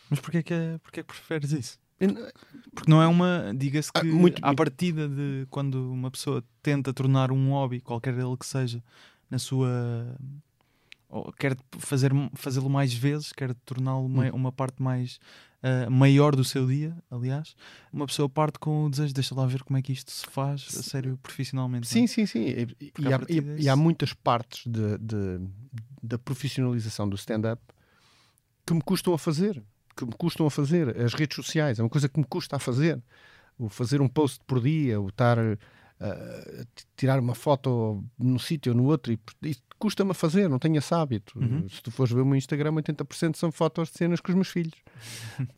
Mas 0.10 0.20
porquê 0.20 0.42
que, 0.42 0.54
é, 0.54 0.78
porquê 0.80 1.04
que 1.04 1.08
preferes 1.08 1.52
isso? 1.52 1.80
Porque 2.74 2.90
não 2.90 3.02
é 3.02 3.08
uma, 3.08 3.54
diga-se 3.56 3.90
ah, 3.94 4.02
que 4.02 4.10
ah, 4.10 4.14
muito, 4.14 4.44
à 4.44 4.54
partida 4.54 5.08
de 5.08 5.48
quando 5.50 5.92
uma 5.92 6.12
pessoa 6.12 6.44
tenta 6.62 6.94
tornar 6.94 7.32
um 7.32 7.52
hobby, 7.52 7.80
qualquer 7.80 8.14
ele 8.14 8.38
que 8.38 8.46
seja, 8.46 8.84
na 9.30 9.40
sua 9.40 10.16
ou 11.08 11.32
quer 11.32 11.56
fazer 11.78 12.12
fazê-lo 12.34 12.70
mais 12.70 12.94
vezes, 12.94 13.32
quer 13.32 13.54
torná-lo 13.66 14.06
hum. 14.06 14.30
uma 14.34 14.52
parte 14.52 14.82
mais 14.82 15.20
uh, 15.64 15.90
maior 15.90 16.36
do 16.36 16.44
seu 16.44 16.68
dia, 16.68 16.96
aliás, 17.10 17.56
uma 17.94 18.06
pessoa 18.06 18.28
parte 18.28 18.60
com 18.60 18.86
o 18.86 18.90
desejo, 18.90 19.14
deixa 19.14 19.34
lá 19.34 19.46
ver 19.46 19.64
como 19.64 19.78
é 19.78 19.82
que 19.82 19.94
isto 19.94 20.12
se 20.12 20.26
faz 20.26 20.68
a 20.78 20.84
sério 20.84 21.18
profissionalmente. 21.24 21.88
Sim, 21.88 22.04
é? 22.04 22.08
sim, 22.08 22.26
sim. 22.26 22.44
E, 22.44 22.92
e, 23.00 23.14
há, 23.14 23.22
e, 23.30 23.64
e, 23.64 23.70
há, 23.70 23.76
muitas 23.76 24.14
partes 24.14 24.66
de, 24.66 24.98
de, 24.98 25.48
da 26.04 26.18
profissionalização 26.18 27.08
do 27.08 27.16
stand-up 27.16 27.62
que 28.66 28.74
me 28.74 28.82
custam 28.82 29.14
a 29.14 29.18
fazer 29.18 29.64
que 29.96 30.06
me 30.06 30.14
custam 30.14 30.46
a 30.46 30.52
fazer. 30.52 31.00
As 31.00 31.14
redes 31.14 31.36
sociais 31.36 31.80
é 31.80 31.84
uma 31.84 31.90
coisa 31.90 32.10
que 32.10 32.20
me 32.20 32.26
custa 32.26 32.56
a 32.56 32.60
fazer. 32.60 33.02
O 33.58 33.70
fazer 33.70 34.02
um 34.02 34.08
post 34.08 34.40
por 34.46 34.62
dia, 34.62 35.00
o 35.00 35.08
estar 35.08 35.38
uh, 35.40 36.68
tirar 36.96 37.20
uma 37.20 37.36
foto 37.36 38.04
num 38.18 38.38
sítio 38.38 38.74
ou 38.74 38.78
no 38.78 38.86
outro, 38.86 39.14
e, 39.14 39.20
custa-me 39.78 40.12
a 40.12 40.14
fazer, 40.14 40.50
não 40.50 40.60
tenho 40.60 40.78
esse 40.78 40.94
hábito. 40.94 41.40
Uhum. 41.40 41.68
Se 41.70 41.82
tu 41.82 41.92
fores 41.92 42.12
ver 42.12 42.22
o 42.22 42.26
meu 42.26 42.36
Instagram, 42.36 42.74
80% 42.74 43.36
são 43.36 43.52
fotos 43.52 43.90
de 43.90 43.98
cenas 43.98 44.20
com 44.20 44.30
os 44.30 44.36
meus 44.36 44.48
filhos. 44.48 44.74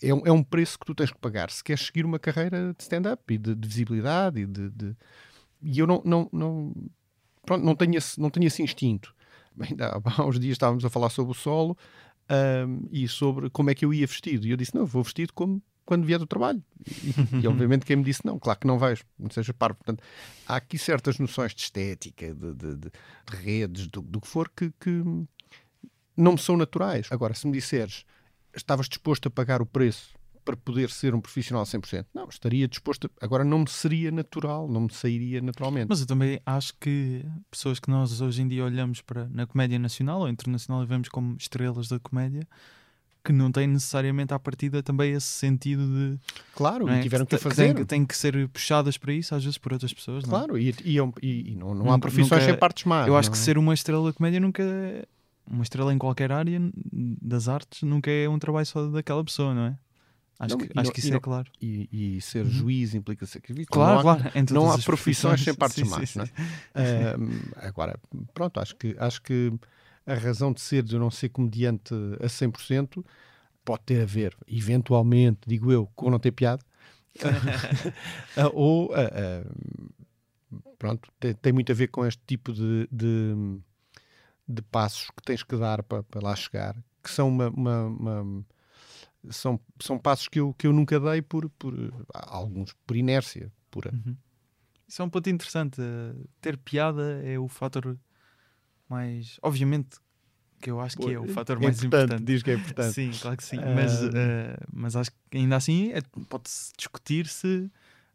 é, 0.01 0.13
um, 0.13 0.21
é, 0.25 0.31
um 0.31 0.43
preço 0.43 0.77
que 0.79 0.85
tu 0.85 0.95
tens 0.95 1.11
que 1.11 1.17
pagar 1.17 1.49
se 1.49 1.63
queres 1.63 1.85
seguir 1.85 2.05
uma 2.05 2.19
carreira 2.19 2.73
de 2.77 2.83
stand-up 2.83 3.21
e 3.33 3.37
de, 3.37 3.55
de, 3.55 3.67
visibilidade. 3.67 4.41
E, 4.41 4.45
de, 4.45 4.69
de, 4.69 4.95
e 5.61 5.79
eu 5.79 5.87
não, 5.87 6.01
não, 6.03 6.29
não, 6.31 6.73
pronto, 7.45 7.63
não, 7.63 7.75
tenho 7.75 7.97
esse, 7.97 8.19
não 8.19 8.29
tenho 8.29 8.47
esse 8.47 8.61
instinto. 8.61 9.13
Ainda 9.59 10.01
há 10.17 10.25
uns 10.25 10.39
dias 10.39 10.53
estávamos 10.53 10.83
a 10.85 10.89
falar 10.89 11.09
sobre 11.09 11.31
o 11.31 11.35
solo 11.35 11.77
um, 12.29 12.87
e 12.91 13.07
sobre 13.07 13.49
como 13.49 13.69
é 13.69 13.75
que 13.75 13.85
eu 13.85 13.93
ia 13.93 14.07
vestido. 14.07 14.45
E 14.45 14.51
eu 14.51 14.57
disse: 14.57 14.75
Não, 14.75 14.85
vou 14.85 15.03
vestido 15.03 15.33
como 15.33 15.61
quando 15.85 16.05
vier 16.05 16.19
do 16.19 16.27
trabalho. 16.27 16.61
E, 16.85 17.43
e, 17.43 17.47
obviamente 17.47 17.85
quem 17.85 17.95
me 17.95 18.03
disse 18.03 18.25
não, 18.25 18.37
claro 18.37 18.59
que 18.59 18.67
não 18.67 18.77
vais, 18.77 19.03
não 19.17 19.29
seja 19.29 19.53
parvo. 19.53 19.77
Portanto, 19.77 20.03
há 20.45 20.57
aqui 20.57 20.77
certas 20.77 21.17
noções 21.17 21.55
de 21.55 21.61
estética, 21.61 22.33
de, 22.33 22.53
de, 22.53 22.75
de, 22.75 22.89
de 22.89 23.37
redes, 23.37 23.87
do, 23.87 24.01
do, 24.01 24.19
que 24.19 24.27
for, 24.27 24.49
que, 24.49 24.71
que, 24.79 25.01
não 26.15 26.33
me 26.33 26.37
são 26.37 26.57
naturais. 26.57 27.07
Agora, 27.09 27.33
se 27.33 27.47
me 27.47 27.53
disseres 27.53 28.05
estavas 28.53 28.89
disposto 28.89 29.27
a 29.27 29.31
pagar 29.31 29.61
o 29.61 29.65
preço 29.65 30.16
para 30.47 30.55
poder 30.57 30.89
ser 30.89 31.13
um 31.13 31.19
profissional 31.19 31.63
100%. 31.63 32.05
Não, 32.13 32.27
estaria 32.29 32.67
disposto. 32.67 33.11
A... 33.21 33.25
Agora 33.25 33.43
não 33.43 33.59
me 33.59 33.69
seria 33.69 34.09
natural, 34.11 34.67
não 34.69 34.81
me 34.81 34.93
sairia 34.93 35.41
naturalmente. 35.41 35.87
Mas 35.89 35.99
eu 35.99 36.07
também 36.07 36.39
acho 36.45 36.73
que 36.79 37.25
pessoas 37.51 37.79
que 37.79 37.89
nós 37.89 38.21
hoje 38.21 38.41
em 38.41 38.47
dia 38.47 38.63
olhamos 38.63 39.01
para 39.01 39.27
na 39.29 39.45
comédia 39.45 39.77
nacional 39.77 40.21
ou 40.21 40.29
internacional 40.29 40.81
e 40.83 40.85
vemos 40.85 41.09
como 41.09 41.35
estrelas 41.37 41.89
da 41.89 41.99
comédia 41.99 42.47
que 43.23 43.33
não 43.33 43.51
têm 43.51 43.67
necessariamente 43.67 44.33
à 44.33 44.39
partida 44.39 44.81
também 44.81 45.11
esse 45.11 45.27
sentido 45.27 45.85
de. 45.85 46.17
Claro, 46.55 46.85
não 46.85 46.95
e 46.95 46.99
é? 46.99 47.01
tiveram 47.01 47.25
que, 47.25 47.37
fazer. 47.37 47.65
têm, 47.65 47.75
que- 47.75 47.85
têm 47.85 48.05
que 48.05 48.15
ser 48.15 48.47
puxadas 48.47 48.97
para 48.97 49.11
isso, 49.11 49.35
às 49.35 49.43
vezes 49.43 49.57
por 49.57 49.73
outras 49.73 49.93
pessoas. 49.93 50.23
não 50.23 50.29
é? 50.29 50.37
Claro, 50.45 50.57
e, 50.57 50.73
e, 50.85 50.97
e- 51.21 51.51
e 51.51 51.55
não, 51.57 51.75
não 51.75 51.91
há 51.91 51.99
profissões 51.99 52.29
nunca- 52.31 52.45
sem 52.45 52.57
partes 52.57 52.85
más. 52.85 53.05
Eu 53.05 53.17
acho 53.17 53.27
não 53.29 53.33
que 53.33 53.39
é? 53.41 53.43
ser 53.43 53.57
uma 53.57 53.73
estrela 53.73 54.09
de 54.09 54.15
comédia 54.17 54.39
nunca. 54.39 54.63
Uma 55.49 55.63
estrela 55.63 55.93
em 55.93 55.97
qualquer 55.97 56.31
área 56.31 56.59
das 57.21 57.47
artes 57.49 57.81
nunca 57.81 58.09
é 58.11 58.27
um 58.29 58.37
trabalho 58.39 58.65
só 58.65 58.85
daquela 58.87 59.23
pessoa, 59.23 59.53
não 59.53 59.61
é? 59.67 59.77
Acho, 60.39 60.55
Não, 60.55 60.57
que, 60.59 60.71
acho 60.75 60.85
não- 60.87 60.91
que 60.93 60.99
isso 60.99 61.09
não- 61.09 61.17
é 61.17 61.19
claro. 61.19 61.51
E, 61.61 61.89
e 62.17 62.21
ser 62.21 62.45
Uhum. 62.45 62.51
juiz 62.51 62.93
implica 62.93 63.25
sacrifício. 63.25 63.71
Claro, 63.71 63.93
não 63.93 63.99
há, 64.11 64.15
claro. 64.17 64.31
não 64.53 64.71
há 64.71 64.77
profissões 64.77 65.43
sem 65.43 65.53
partes 65.55 65.77
Sim, 65.79 65.85
sim, 65.85 65.89
más. 65.91 66.09
sim. 66.11 66.19
não 66.19 66.25
é? 66.25 66.29
Ahm, 67.15 67.41
agora, 67.55 67.99
pronto, 68.33 68.59
acho 68.59 68.75
que, 68.75 68.95
acho 68.99 69.21
que 69.23 69.51
a 70.05 70.13
razão 70.13 70.53
de 70.53 70.61
ser, 70.61 70.83
de 70.83 70.93
eu 70.95 70.99
não 70.99 71.09
ser 71.09 71.29
comediante 71.29 71.93
a 72.21 72.29
100%, 72.29 73.03
pode 73.65 73.81
ter 73.83 74.01
a 74.03 74.05
ver, 74.05 74.37
eventualmente, 74.47 75.39
digo 75.47 75.71
eu, 75.71 75.87
com 75.95 76.09
não 76.11 76.19
ter 76.19 76.31
piada, 76.31 76.63
ou, 78.53 78.93
ah, 78.93 79.09
ah, 79.11 80.59
pronto, 80.77 81.09
tem, 81.19 81.33
tem 81.33 81.51
muito 81.53 81.71
a 81.71 81.75
ver 81.75 81.87
com 81.87 82.05
este 82.05 82.21
tipo 82.27 82.53
de, 82.53 82.87
de, 82.91 83.59
de 84.47 84.61
passos 84.61 85.09
que 85.09 85.23
tens 85.23 85.43
que 85.43 85.57
dar 85.57 85.81
para, 85.83 86.03
para 86.03 86.21
lá 86.21 86.35
chegar, 86.35 86.75
que 87.03 87.09
são 87.09 87.27
uma... 87.27 87.49
uma- 87.49 87.85
uma- 87.87 88.45
são, 89.29 89.59
são 89.81 89.97
passos 89.97 90.27
que 90.27 90.39
eu, 90.39 90.53
que 90.53 90.67
eu 90.67 90.73
nunca 90.73 90.99
dei 90.99 91.21
por, 91.21 91.49
por 91.51 91.73
alguns 92.13 92.73
por 92.85 92.95
inércia 92.95 93.51
pura. 93.69 93.91
Uhum. 93.93 94.15
Isso 94.87 95.01
é 95.01 95.05
um 95.05 95.09
ponto 95.09 95.29
interessante. 95.29 95.81
Ter 96.39 96.57
piada 96.57 97.21
é 97.23 97.37
o 97.37 97.47
fator 97.47 97.97
mais. 98.89 99.37
Obviamente 99.41 99.97
que 100.61 100.71
eu 100.71 100.79
acho 100.79 100.97
que 100.97 101.11
é 101.11 101.19
o 101.19 101.27
fator 101.27 101.59
mais 101.59 101.83
importante. 101.83 102.23
Diz 102.23 102.41
que 102.41 102.51
é 102.51 102.53
importante. 102.55 102.93
Sim, 102.93 103.11
claro 103.21 103.37
que 103.37 103.43
sim. 103.43 103.59
Mas, 103.59 104.01
eh, 104.15 104.57
mas 104.71 104.95
acho 104.95 105.11
que 105.11 105.37
ainda 105.37 105.55
assim 105.55 105.91
é- 105.91 106.01
pode-se 106.27 106.73
discutir 106.75 107.27
se 107.27 107.69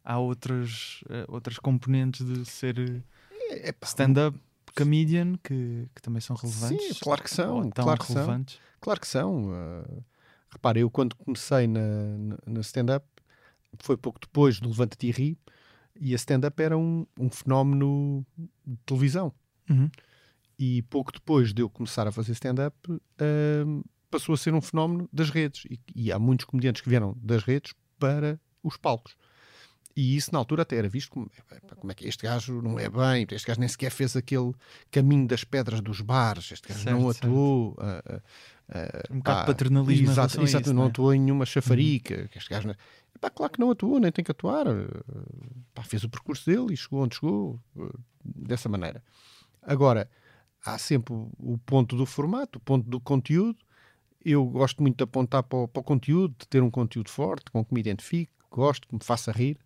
há 0.04 0.18
outras, 0.18 1.04
eh, 1.08 1.24
outras 1.28 1.58
componentes 1.58 2.26
de 2.26 2.44
ser 2.44 3.04
É, 3.50 3.74
stand-up 3.84 4.38
comedian 4.74 5.36
que, 5.42 5.86
que 5.94 6.02
também 6.02 6.20
são 6.20 6.34
relevantes. 6.34 6.96
Sim, 6.96 7.00
claro 7.00 7.22
que 7.22 7.30
são, 7.30 7.70
claro 7.70 8.00
que 8.00 8.06
são. 8.06 8.14
relevantes. 8.16 8.60
Claro 8.80 9.00
que 9.00 9.06
são. 9.06 9.52
Repara, 10.52 10.78
eu 10.78 10.90
quando 10.90 11.16
comecei 11.16 11.66
na, 11.66 11.80
na, 11.80 12.38
na 12.46 12.60
stand-up 12.60 13.06
foi 13.78 13.96
pouco 13.96 14.20
depois 14.20 14.60
do 14.60 14.68
Levanta-te 14.68 15.06
e 15.06 15.10
Ri 15.10 15.38
e 15.98 16.12
a 16.12 16.16
stand-up 16.16 16.62
era 16.62 16.76
um, 16.76 17.06
um 17.18 17.30
fenómeno 17.30 18.24
de 18.66 18.76
televisão. 18.84 19.32
Uhum. 19.68 19.90
E 20.58 20.82
pouco 20.82 21.10
depois 21.10 21.54
de 21.54 21.62
eu 21.62 21.70
começar 21.70 22.06
a 22.06 22.12
fazer 22.12 22.32
stand-up 22.32 22.76
uh, 22.90 23.84
passou 24.10 24.34
a 24.34 24.38
ser 24.38 24.52
um 24.52 24.60
fenómeno 24.60 25.08
das 25.12 25.30
redes. 25.30 25.64
E, 25.70 25.80
e 25.94 26.12
há 26.12 26.18
muitos 26.18 26.44
comediantes 26.44 26.82
que 26.82 26.88
vieram 26.88 27.16
das 27.22 27.42
redes 27.42 27.72
para 27.98 28.38
os 28.62 28.76
palcos. 28.76 29.16
E 29.94 30.16
isso 30.16 30.30
na 30.32 30.38
altura 30.38 30.62
até 30.62 30.76
era 30.76 30.88
visto 30.88 31.10
como, 31.10 31.30
"Epá, 31.38 31.76
como 31.76 31.92
é 31.92 31.94
que 31.94 32.08
este 32.08 32.22
gajo 32.22 32.62
não 32.62 32.78
é 32.78 32.88
bem, 32.88 33.26
este 33.30 33.46
gajo 33.46 33.60
nem 33.60 33.68
sequer 33.68 33.90
fez 33.90 34.16
aquele 34.16 34.52
caminho 34.90 35.26
das 35.26 35.44
pedras 35.44 35.80
dos 35.80 36.00
bares, 36.00 36.50
este 36.50 36.68
gajo 36.68 36.80
Certo, 36.80 36.98
não 36.98 37.08
atuou. 37.10 37.76
ah, 37.78 38.22
ah, 38.70 39.02
Um 39.10 39.18
bocado 39.18 39.36
pá, 39.36 39.40
de 39.40 39.46
paternalismo 39.46 40.10
exato, 40.10 40.40
exato, 40.42 40.64
isso, 40.64 40.74
não 40.74 40.84
é? 40.84 40.86
atuou 40.86 41.12
em 41.14 41.20
nenhuma 41.20 41.44
chafarica. 41.44 42.26
que 42.28 42.38
Este 42.38 42.48
gajo 42.48 42.68
não... 42.68 42.74
Epá, 43.14 43.28
claro 43.28 43.52
que 43.52 43.60
não 43.60 43.70
atuou, 43.70 44.00
nem 44.00 44.10
tem 44.10 44.24
que 44.24 44.30
atuar. 44.30 44.64
pá, 45.74 45.82
fez 45.82 46.02
o 46.04 46.08
percurso 46.08 46.48
dele 46.50 46.72
e 46.72 46.76
chegou 46.76 47.02
onde 47.02 47.16
chegou, 47.16 47.60
dessa 48.24 48.68
maneira. 48.68 49.02
Agora, 49.62 50.08
há 50.64 50.78
sempre 50.78 51.12
o, 51.12 51.30
o 51.38 51.58
ponto 51.58 51.96
do 51.96 52.06
formato, 52.06 52.58
o 52.58 52.62
ponto 52.62 52.88
do 52.88 52.98
conteúdo. 52.98 53.58
Eu 54.24 54.44
gosto 54.46 54.80
muito 54.82 54.96
de 54.96 55.04
apontar 55.04 55.42
para 55.42 55.58
o, 55.58 55.68
para 55.68 55.80
o 55.80 55.84
conteúdo, 55.84 56.34
de 56.38 56.48
ter 56.48 56.62
um 56.62 56.70
conteúdo 56.70 57.10
forte, 57.10 57.50
com 57.50 57.64
que 57.64 57.74
me 57.74 57.80
identifique, 57.80 58.32
gosto, 58.50 58.86
que 58.88 58.94
me 58.94 59.00
faça 59.02 59.30
rir 59.32 59.58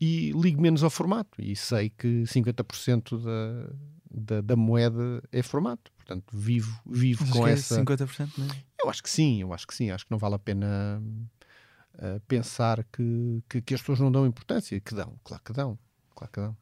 e 0.00 0.32
ligo 0.32 0.60
menos 0.60 0.82
ao 0.82 0.90
formato. 0.90 1.40
E 1.40 1.54
sei 1.54 1.90
que 1.90 2.24
50% 2.24 3.22
da, 3.22 3.72
da, 4.10 4.40
da 4.40 4.56
moeda 4.56 5.22
é 5.32 5.42
formato. 5.42 5.92
Portanto, 5.96 6.36
vivo, 6.36 6.80
vivo 6.86 7.22
Mas 7.22 7.30
com 7.30 7.44
que 7.44 7.50
essa. 7.50 7.80
é 7.80 7.84
50% 7.84 8.38
mesmo. 8.38 8.54
Eu 8.82 8.90
acho 8.90 9.02
que 9.02 9.10
sim, 9.10 9.40
eu 9.40 9.52
acho 9.52 9.66
que 9.66 9.74
sim. 9.74 9.90
Acho 9.90 10.04
que 10.04 10.10
não 10.10 10.18
vale 10.18 10.34
a 10.34 10.38
pena 10.38 11.02
uh, 11.94 12.20
pensar 12.28 12.84
que, 12.84 13.42
que, 13.48 13.62
que 13.62 13.74
as 13.74 13.80
pessoas 13.80 14.00
não 14.00 14.12
dão 14.12 14.26
importância. 14.26 14.78
Que 14.80 14.94
dão, 14.94 15.18
claro 15.24 15.42
que 15.42 15.52
dão. 15.52 15.78
Claro 16.14 16.32
que 16.32 16.40
dão. 16.40 16.56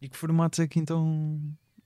E 0.00 0.08
que 0.08 0.16
formatos 0.16 0.58
é 0.60 0.66
que 0.66 0.78
então 0.78 1.40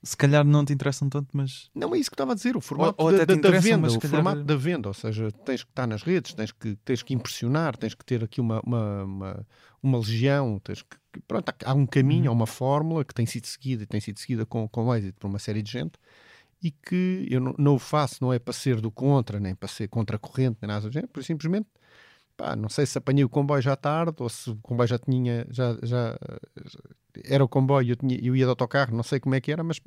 se 0.05 0.15
calhar 0.15 0.45
não 0.45 0.63
te 0.63 0.71
interessam 0.71 1.09
tanto, 1.09 1.27
mas 1.33 1.69
Não 1.75 1.93
é 1.95 1.97
isso 1.99 2.09
que 2.09 2.13
estava 2.13 2.31
a 2.31 2.35
dizer, 2.35 2.55
o 2.55 2.61
formato 2.61 2.95
ou 2.97 3.11
da, 3.11 3.25
te 3.25 3.35
da- 3.35 3.49
da 3.51 3.59
venda, 3.59 3.87
o 3.91 3.99
calhar- 3.99 4.15
formato 4.23 4.43
da 4.43 4.55
venda, 4.55 4.87
ou 4.87 4.93
seja, 4.93 5.31
tens 5.43 5.63
que 5.63 5.69
estar 5.71 5.87
nas 5.87 6.03
redes, 6.03 6.33
tens 6.33 6.51
que, 6.51 6.75
tens 6.85 7.01
que 7.03 7.13
impressionar, 7.13 7.75
tens 7.75 7.93
que 7.93 8.05
ter 8.05 8.23
aqui 8.23 8.39
uma, 8.39 8.61
uma, 8.65 9.03
uma, 9.03 9.47
uma 9.83 9.97
legião, 9.97 10.59
tens 10.63 10.81
que, 10.81 10.97
pronto, 11.27 11.51
há- 11.65 11.73
um 11.73 11.85
caminho, 11.85 12.27
há 12.27 12.31
Uhum. 12.31 12.37
uma 12.37 12.47
fórmula 12.47 13.03
que 13.03 13.13
tem 13.13 13.25
sido 13.25 13.45
seguida 13.47 13.83
e 13.83 13.85
tem 13.85 13.99
sido 13.99 14.19
seguida 14.19 14.45
com, 14.45 14.67
com 14.69 14.93
êxito 14.95 15.19
por 15.19 15.27
uma 15.27 15.39
série 15.39 15.61
de 15.61 15.71
gente 15.71 15.93
e 16.63 16.71
que 16.71 17.27
eu 17.29 17.39
não, 17.41 17.53
não 17.57 17.75
o 17.75 17.79
faço, 17.79 18.17
não 18.21 18.31
é 18.33 18.39
para 18.39 18.53
ser 18.53 18.79
do 18.81 18.89
contra, 18.89 19.39
nem 19.39 19.53
para 19.53 19.67
ser 19.67 19.87
contra 19.87 20.15
a 20.15 20.19
corrente, 20.19 20.57
nem 20.61 20.69
nada 20.69 20.89
por 21.11 21.23
simplesmente 21.23 21.67
pá, 22.37 22.55
não 22.55 22.69
sei 22.69 22.85
se 22.85 22.97
apanhei 22.97 23.23
o 23.23 23.29
comboio 23.29 23.61
já 23.61 23.75
tarde 23.75 24.15
ou 24.21 24.29
se 24.29 24.49
o 24.49 24.57
comboio 24.57 24.87
já 24.87 24.97
tinha, 24.99 25.45
já, 25.49 25.73
já, 25.83 26.17
já- 26.65 26.79
era 27.23 27.43
o 27.43 27.47
comboio, 27.49 27.91
eu, 27.91 27.95
tinha, 27.95 28.17
eu 28.21 28.35
ia 28.35 28.45
de 28.45 28.49
autocarro, 28.49 28.95
não 28.95 29.03
sei 29.03 29.19
como 29.19 29.35
é 29.35 29.41
que 29.41 29.51
era, 29.51 29.63
mas 29.63 29.79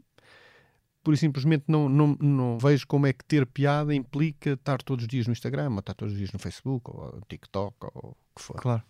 por 1.02 1.14
e 1.14 1.16
simplesmente 1.16 1.64
não, 1.68 1.88
não, 1.88 2.16
não 2.20 2.58
vejo 2.58 2.86
como 2.86 3.06
é 3.06 3.12
que 3.12 3.24
ter 3.24 3.46
piada 3.46 3.94
implica 3.94 4.50
estar 4.50 4.82
todos 4.82 5.04
os 5.04 5.08
dias 5.08 5.26
no 5.26 5.32
Instagram, 5.32 5.70
ou 5.70 5.78
estar 5.78 5.94
todos 5.94 6.12
os 6.12 6.18
dias 6.18 6.32
no 6.32 6.38
Facebook, 6.38 6.90
ou 6.90 7.12
no 7.16 7.22
TikTok, 7.28 7.76
ou 7.94 8.10
o 8.10 8.16
que 8.36 8.42
for. 8.42 8.56
claro. 8.56 8.82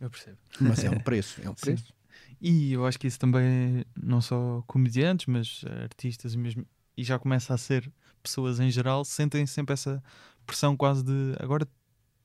Eu 0.00 0.08
percebo. 0.10 0.38
Mas 0.60 0.82
é 0.82 0.90
um 0.90 0.98
preço, 0.98 1.40
é 1.42 1.48
um 1.48 1.54
Sim. 1.56 1.74
preço. 1.74 1.92
E 2.40 2.72
eu 2.72 2.86
acho 2.86 2.98
que 2.98 3.06
isso 3.06 3.18
também 3.18 3.84
não 4.02 4.20
só 4.20 4.62
comediantes, 4.66 5.26
mas 5.26 5.62
artistas 5.82 6.34
e 6.34 6.38
mesmo 6.38 6.66
e 6.96 7.04
já 7.04 7.18
começa 7.18 7.54
a 7.54 7.58
ser 7.58 7.90
pessoas 8.22 8.60
em 8.60 8.70
geral 8.70 9.04
sentem 9.04 9.46
sempre 9.46 9.72
essa 9.72 10.02
pressão 10.46 10.76
quase 10.76 11.04
de 11.04 11.34
agora 11.38 11.66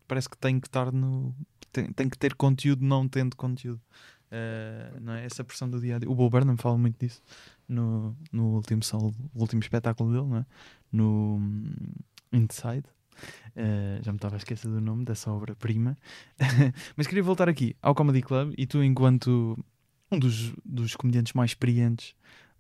parece 0.08 0.30
que 0.30 0.38
tem 0.38 0.60
que 0.60 0.68
estar 0.68 0.92
no 0.92 1.36
tem, 1.72 1.92
tem 1.92 2.10
que 2.10 2.18
ter 2.18 2.36
conteúdo 2.36 2.84
não 2.84 3.08
tendo 3.08 3.36
conteúdo. 3.36 3.82
Eh, 4.32 4.94
não 5.02 5.14
é? 5.14 5.26
Essa 5.26 5.44
pressão 5.44 5.70
do 5.70 5.80
dia 5.80 5.98
a 5.98 6.00
dia. 6.00 6.10
O 6.10 6.16
Bo 6.16 6.30
Burnham 6.30 6.58
fala 6.58 6.78
muito 6.78 6.98
disso 7.00 7.22
no, 7.68 8.16
no 8.32 8.56
último, 8.56 8.84
sol, 8.84 9.14
o 9.34 9.40
último 9.40 9.62
espetáculo 9.62 10.12
dele, 10.12 10.26
não 10.26 10.38
é? 10.38 10.46
no 10.92 11.38
hum, 11.38 11.74
Inside. 12.32 12.86
Eh, 13.56 14.00
já 14.02 14.12
me 14.12 14.18
estava 14.18 14.36
a 14.36 14.38
esquecer 14.38 14.68
do 14.68 14.82
nome 14.82 15.06
dessa 15.06 15.32
obra-prima. 15.32 15.98
Mas 16.96 17.08
queria 17.08 17.24
voltar 17.24 17.50
aqui 17.50 17.76
ao 17.82 17.96
Comedy 17.96 18.22
Club 18.22 18.54
e 18.58 18.66
tu, 18.66 18.84
enquanto 18.84 19.58
um 20.12 20.20
dos, 20.20 20.54
dos 20.64 20.96
comediantes 20.96 21.34
mais 21.34 21.52
experientes 21.52 22.16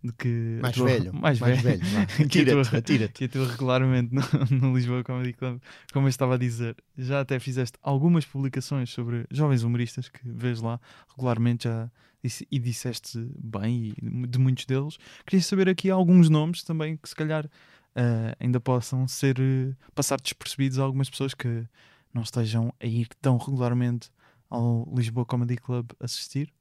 de 0.05 0.13
que 0.13 0.59
Mais 0.61 0.77
velho, 0.77 1.13
mais, 1.13 1.39
velho. 1.39 1.61
Que 2.17 2.23
Atira-te, 2.23 2.75
atira-te. 2.75 3.13
que 3.13 3.23
atua 3.25 3.47
regularmente 3.51 4.13
no, 4.13 4.21
no 4.69 4.75
Lisboa 4.75 5.03
Comedy 5.03 5.33
Club, 5.33 5.59
como 5.91 6.05
eu 6.05 6.09
estava 6.09 6.35
a 6.35 6.37
dizer, 6.37 6.75
já 6.97 7.21
até 7.21 7.39
fizeste 7.39 7.77
algumas 7.81 8.25
publicações 8.25 8.89
sobre 8.89 9.25
jovens 9.31 9.63
humoristas 9.63 10.07
que 10.09 10.19
vês 10.23 10.61
lá 10.61 10.79
regularmente 11.15 11.63
já 11.65 11.89
disse- 12.23 12.47
e 12.51 12.59
disseste 12.59 13.17
bem 13.37 13.93
e 13.97 14.27
de 14.27 14.37
muitos 14.39 14.65
deles. 14.65 14.97
Queria 15.25 15.41
saber 15.43 15.69
aqui 15.69 15.89
alguns 15.89 16.29
nomes 16.29 16.63
também 16.63 16.97
que 16.97 17.09
se 17.09 17.15
calhar 17.15 17.49
eh, 17.95 18.35
ainda 18.39 18.59
possam 18.59 19.07
ser 19.07 19.39
eh, 19.39 19.73
passar 19.95 20.19
despercebidos 20.21 20.77
a 20.79 20.83
algumas 20.83 21.09
pessoas 21.09 21.33
que 21.33 21.65
não 22.13 22.21
estejam 22.21 22.73
a 22.79 22.85
ir 22.85 23.07
tão 23.21 23.37
regularmente 23.37 24.09
ao 24.49 24.87
Lisboa 24.95 25.25
Comedy 25.25 25.57
Club 25.57 25.91
assistir. 25.99 26.53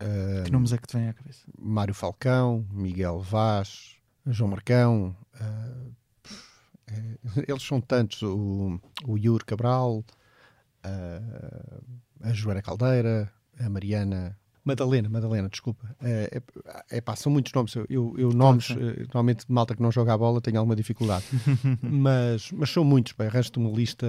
Ah, 0.00 0.42
Que 0.44 0.50
nomes 0.52 0.72
é 0.72 0.78
que 0.78 0.86
te 0.86 0.96
vêm 0.96 1.08
à 1.08 1.12
cabeça? 1.12 1.44
Mário 1.58 1.94
Falcão, 1.94 2.64
Miguel 2.70 3.20
Vaz, 3.20 3.96
João 4.26 4.50
Marcão, 4.50 5.16
eh, 5.40 7.18
eles 7.48 7.62
são 7.62 7.80
tantos, 7.80 8.22
o, 8.22 8.80
o 9.06 9.16
Yuri 9.16 9.44
Cabral, 9.44 10.04
ah, 10.84 11.80
a 12.22 12.32
Joana 12.32 12.62
Caldeira, 12.62 13.30
a 13.58 13.68
Mariana 13.68 14.38
Madalena, 14.68 15.08
Madalena, 15.08 15.48
desculpa. 15.48 15.96
É, 16.02 16.42
é, 16.90 17.00
pá, 17.00 17.16
são 17.16 17.32
muitos 17.32 17.52
nomes. 17.54 17.74
Eu, 17.74 17.86
eu, 17.88 18.14
eu 18.18 18.28
nomes, 18.30 18.66
sim. 18.66 18.74
eh, 18.74 19.04
normalmente 19.04 19.46
de 19.46 19.52
malta 19.52 19.74
que 19.74 19.80
não 19.80 19.90
joga 19.90 20.12
a 20.12 20.18
bola, 20.18 20.42
tenho 20.42 20.58
alguma 20.58 20.76
dificuldade. 20.76 21.24
mas, 21.80 22.52
mas 22.52 22.70
são 22.70 22.84
muitos. 22.84 23.14
Bem, 23.14 23.28
arranjo-te 23.28 23.58
uma 23.58 23.70
lista 23.70 24.06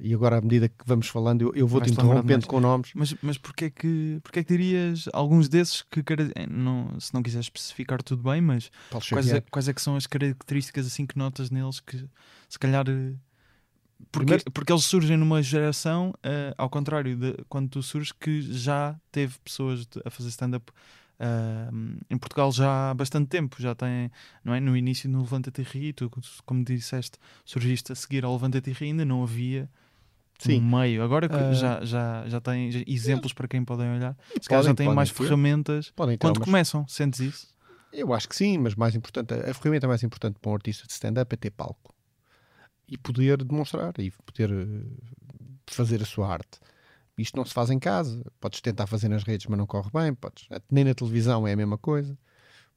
e 0.00 0.12
agora, 0.12 0.36
à 0.36 0.40
medida 0.42 0.68
que 0.68 0.84
vamos 0.84 1.08
falando, 1.08 1.42
eu, 1.42 1.54
eu 1.54 1.66
vou-te 1.66 1.90
interrompendo 1.90 2.46
com 2.46 2.60
nomes. 2.60 2.90
Mas, 2.94 3.14
mas 3.22 3.38
porquê, 3.38 3.70
que, 3.70 4.20
porquê 4.22 4.44
que 4.44 4.56
dirias 4.56 5.08
alguns 5.14 5.48
desses 5.48 5.80
que, 5.80 6.00
eh, 6.00 6.46
não, 6.46 7.00
se 7.00 7.14
não 7.14 7.22
quiseres 7.22 7.46
especificar 7.46 8.02
tudo 8.02 8.22
bem, 8.22 8.42
mas 8.42 8.70
quais 9.08 9.32
é, 9.32 9.40
quais 9.40 9.68
é 9.68 9.72
que 9.72 9.80
são 9.80 9.96
as 9.96 10.06
características 10.06 10.86
assim 10.86 11.06
que 11.06 11.16
notas 11.16 11.50
neles 11.50 11.80
que 11.80 12.04
se 12.48 12.58
calhar 12.58 12.84
eh, 12.86 13.14
porque, 14.10 14.26
Primeiro- 14.26 14.50
porque 14.52 14.72
eles 14.72 14.84
surgem 14.84 15.16
numa 15.16 15.42
geração 15.42 16.12
eh, 16.22 16.54
ao 16.58 16.68
contrário 16.68 17.16
de 17.16 17.34
quando 17.48 17.68
tu 17.68 17.82
surges 17.82 18.12
que 18.12 18.42
já 18.42 18.96
teve 19.10 19.38
pessoas 19.44 19.86
de- 19.86 20.00
a 20.04 20.10
fazer 20.10 20.28
stand-up 20.30 20.72
uh, 21.20 21.98
em 22.10 22.18
Portugal 22.18 22.50
já 22.52 22.90
há 22.90 22.94
bastante 22.94 23.28
tempo, 23.28 23.56
já 23.60 23.74
tem, 23.74 24.10
não 24.44 24.54
é? 24.54 24.60
No 24.60 24.76
início 24.76 25.08
no 25.08 25.20
Levanta-te 25.20 25.62
Ri, 25.62 25.92
tu, 25.92 26.10
como 26.44 26.64
disseste, 26.64 27.18
surgiste 27.44 27.92
a 27.92 27.94
seguir 27.94 28.24
ao 28.24 28.32
Levanta-te 28.32 28.72
Ri, 28.72 28.86
ainda 28.86 29.04
não 29.04 29.22
havia 29.22 29.68
Sim. 30.38 30.60
um 30.60 30.78
meio. 30.80 31.02
Agora 31.02 31.28
que 31.28 31.34
Uh, 31.36 31.54
já, 31.54 31.84
já, 31.84 32.24
já 32.26 32.40
tem 32.40 32.68
exemplos 32.86 33.32
para 33.32 33.46
quem 33.46 33.64
podem 33.64 33.88
olhar, 33.94 34.16
se 34.40 34.48
calhar 34.48 34.64
já 34.64 34.74
têm 34.74 34.92
mais 34.92 35.10
ter. 35.10 35.22
ferramentas. 35.22 35.90
Podem 35.94 36.18
ter 36.18 36.26
Quando 36.26 36.38
umas- 36.38 36.44
começam, 36.46 36.86
sentes 36.88 37.20
isso? 37.20 37.52
Eu 37.92 38.12
acho 38.14 38.26
que 38.28 38.34
sim, 38.34 38.56
mas 38.58 38.74
mais 38.74 38.94
importante, 38.94 39.34
a 39.34 39.52
ferramenta 39.54 39.86
mais 39.86 40.02
importante 40.02 40.38
para 40.40 40.50
um 40.50 40.54
artista 40.54 40.86
de 40.86 40.92
stand-up 40.94 41.32
é 41.32 41.36
ter 41.36 41.50
palco 41.50 41.91
e 42.92 42.98
poder 42.98 43.42
demonstrar 43.42 43.94
e 43.98 44.10
poder 44.10 44.50
eh, 44.52 44.84
fazer 45.66 46.02
a 46.02 46.04
sua 46.04 46.30
arte. 46.30 46.60
Isto 47.16 47.38
não 47.38 47.44
se 47.46 47.54
faz 47.54 47.70
em 47.70 47.78
casa, 47.78 48.22
podes 48.38 48.60
tentar 48.60 48.86
fazer 48.86 49.08
nas 49.08 49.22
redes, 49.22 49.46
mas 49.46 49.58
não 49.58 49.66
corre 49.66 49.90
bem, 49.90 50.14
podes, 50.14 50.46
nem 50.70 50.84
na 50.84 50.94
televisão 50.94 51.48
é 51.48 51.54
a 51.54 51.56
mesma 51.56 51.78
coisa. 51.78 52.18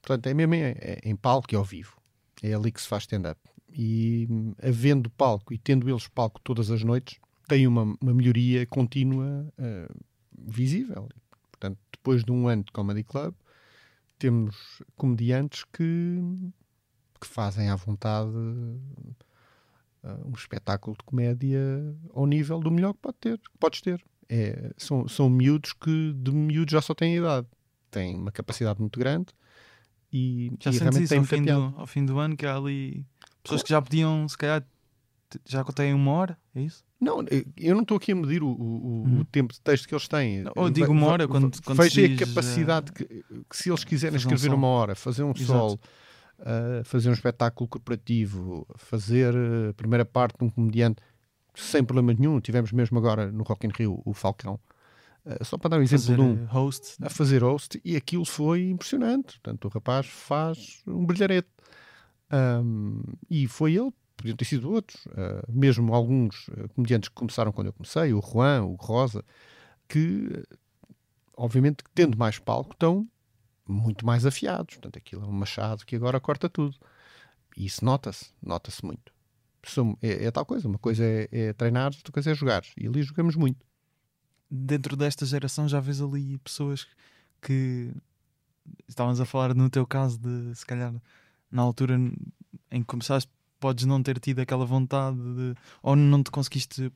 Portanto, 0.02 0.28
é 0.28 0.34
mesmo 0.34 0.54
é, 0.54 1.02
em 1.04 1.18
palco 1.18 1.54
e 1.54 1.58
ao 1.58 1.66
vivo. 1.66 1.98
É 2.42 2.54
ali 2.54 2.72
que 2.72 2.82
se 2.82 2.88
faz 2.88 3.04
stand-up. 3.04 3.42
E 3.70 4.26
hum, 4.30 4.54
havendo 4.64 5.10
palco 5.10 5.54
e 5.54 5.58
tendo 5.58 5.90
eles 5.90 6.08
palco 6.08 6.40
todas 6.42 6.72
as 6.72 6.82
noites, 6.82 7.20
tem 7.46 7.68
uma, 7.68 7.84
uma 8.02 8.14
melhoria 8.14 8.66
contínua 8.66 9.52
eh, 9.58 9.90
visível. 10.32 11.10
Portanto, 11.52 11.78
depois 11.92 12.24
de 12.24 12.32
um 12.32 12.48
ano 12.48 12.64
de 12.64 12.72
Comedy 12.72 13.04
Club, 13.04 13.36
temos 14.18 14.82
comediantes 14.96 15.66
que, 15.66 16.22
que 17.20 17.28
fazem 17.28 17.70
à 17.70 17.76
vontade 17.76 18.30
uh, 18.30 19.16
um 20.26 20.32
espetáculo 20.34 20.96
de 20.98 21.04
comédia 21.04 21.60
ao 22.14 22.26
nível 22.26 22.60
do 22.60 22.72
melhor 22.72 22.94
que 22.94 23.00
pode 23.02 23.18
ter, 23.20 23.38
que 23.38 23.58
podes 23.60 23.82
ter. 23.82 24.04
É, 24.28 24.72
são, 24.78 25.08
são 25.08 25.30
miúdos 25.30 25.74
que 25.74 26.14
de 26.14 26.32
miúdos 26.32 26.72
já 26.72 26.82
só 26.82 26.94
têm 26.94 27.16
idade, 27.18 27.48
têm 27.92 28.16
uma 28.16 28.32
capacidade 28.32 28.80
muito 28.80 29.00
grande 29.00 29.28
e, 30.12 30.52
Já 30.60 30.72
e 30.72 30.74
sentes 30.74 30.80
realmente 30.82 31.10
têm 31.10 31.18
ao 31.20 31.24
fim, 31.26 31.44
do, 31.44 31.80
ao 31.80 31.88
fim 31.88 32.06
do 32.06 32.20
ano 32.20 32.36
que 32.36 32.46
há 32.46 32.56
ali 32.56 33.06
pessoas 33.44 33.62
que 33.62 33.70
já 33.70 33.82
podiam, 33.82 34.28
se 34.28 34.38
calhar, 34.38 34.66
já 35.46 35.64
têm 35.66 35.94
uma 35.94 36.12
hora, 36.12 36.38
é 36.56 36.62
isso? 36.62 36.84
Não, 37.00 37.24
eu 37.58 37.76
não 37.76 37.82
estou 37.84 37.98
aqui 37.98 38.14
a 38.14 38.16
medir 38.16 38.42
o, 38.42 38.48
o- 38.48 39.04
o- 39.04 39.20
o 39.20 39.26
tempo 39.26 39.54
de 39.54 39.60
texto 39.62 39.88
que 39.88 39.94
eles 39.94 40.08
têm. 40.08 40.44
Ou 40.56 40.70
digo 40.70 40.92
uma 40.92 41.08
hora, 41.08 41.28
quando- 41.28 41.52
quando 41.64 41.78
Veja 41.78 42.04
a 42.04 42.08
diz, 42.08 42.20
capacidade 42.20 42.92
que, 42.94 43.06
que 43.06 43.58
se 43.58 43.70
eles 43.70 43.84
quiserem 43.84 44.16
um 44.16 44.18
escrever 44.18 44.54
uma 44.54 44.68
hora, 44.68 44.96
fazer 44.96 45.24
um 45.24 45.32
Exato. 45.32 45.46
sol, 45.46 45.80
uh, 46.40 46.84
fazer 46.84 47.10
um 47.10 47.14
espetáculo 47.14 47.68
corporativo, 47.68 48.68
fazer 48.76 49.34
uh, 49.34 49.70
a 49.70 49.74
primeira 49.74 50.06
parte 50.06 50.38
de 50.38 50.44
um 50.44 50.50
comediante 50.50 51.02
sem 51.54 51.84
problema 51.84 52.14
nenhum. 52.14 52.40
Tivemos 52.40 52.72
mesmo 52.72 52.98
agora 52.98 53.32
no 53.32 53.44
Rock 53.44 53.66
in 53.66 53.72
Rio 53.76 54.02
o 54.06 54.14
Falcão. 54.14 54.60
Uh, 55.26 55.44
só 55.44 55.58
para 55.58 55.72
dar 55.72 55.80
um 55.80 55.82
exemplo 55.82 56.06
Fazer 56.06 56.16
de 56.16 56.22
um 56.22 56.44
eh, 56.44 56.46
host. 56.46 56.98
a 57.02 57.10
fazer 57.10 57.44
host 57.44 57.82
e 57.84 57.96
aquilo 57.96 58.26
foi 58.26 58.70
impressionante. 58.70 59.40
Portanto, 59.40 59.66
o 59.66 59.70
rapaz 59.70 60.08
faz 60.08 60.84
um 60.86 61.06
brilharete. 61.06 61.50
Um, 62.32 63.02
e 63.30 63.48
foi 63.48 63.76
ele, 63.76 63.92
podiam 64.18 64.36
ter 64.36 64.46
sido 64.46 64.72
outros, 64.72 65.06
uh, 65.08 65.46
mesmo 65.48 65.94
alguns 65.94 66.50
comediantes 66.76 67.10
que 67.10 67.16
começaram 67.16 67.52
quando 67.52 67.68
eu 67.68 67.74
comecei, 67.74 68.14
o 68.14 68.22
Juan, 68.22 68.64
o 68.64 68.76
Rosa, 68.76 69.24
que, 69.88 70.44
obviamente, 71.38 71.84
tendo 71.94 72.18
mais 72.18 72.40
palco, 72.40 72.74
estão 72.74 73.08
muito 73.68 74.06
mais 74.06 74.26
afiados. 74.26 74.76
Portanto, 74.76 74.98
aquilo 74.98 75.24
é 75.24 75.28
um 75.28 75.32
machado 75.32 75.86
que 75.86 75.96
agora 75.96 76.20
corta 76.20 76.50
tudo. 76.50 76.76
E 77.58 77.66
isso 77.66 77.84
nota-se, 77.84 78.28
nota-se 78.42 78.86
muito. 78.86 79.14
É, 80.02 80.26
é 80.26 80.32
tal 80.32 80.46
coisa, 80.46 80.68
uma 80.68 80.78
coisa 80.78 81.04
é, 81.04 81.28
é 81.32 81.54
treinar, 81.54 81.88
outra 81.96 82.12
coisa 82.12 82.32
é 82.32 82.34
jogar. 82.36 82.64
E 82.78 82.88
ali 82.88 83.02
jogamos 83.02 83.36
muito. 83.36 83.66
Dentro 84.50 84.96
desta 84.96 85.26
geração 85.26 85.68
já 85.68 85.80
vês 85.80 86.02
ali 86.02 86.38
pessoas 86.40 86.88
que 87.42 87.92
estávamos 88.88 89.20
a 89.20 89.26
falar 89.26 89.54
no 89.56 89.70
teu 89.70 89.86
caso 89.86 90.20
de 90.20 90.54
se 90.56 90.66
calhar 90.66 90.94
na 91.52 91.62
altura 91.62 91.96
em 92.72 92.80
que 92.82 92.86
começaste 92.86 93.32
podes 93.60 93.86
não 93.86 94.04
ter 94.04 94.20
tido 94.20 94.40
aquela 94.40 94.66
vontade 94.66 95.18
de, 95.18 95.56
ou 95.82 95.96
não 95.96 96.22
te 96.22 96.30
conseguiste 96.30 96.92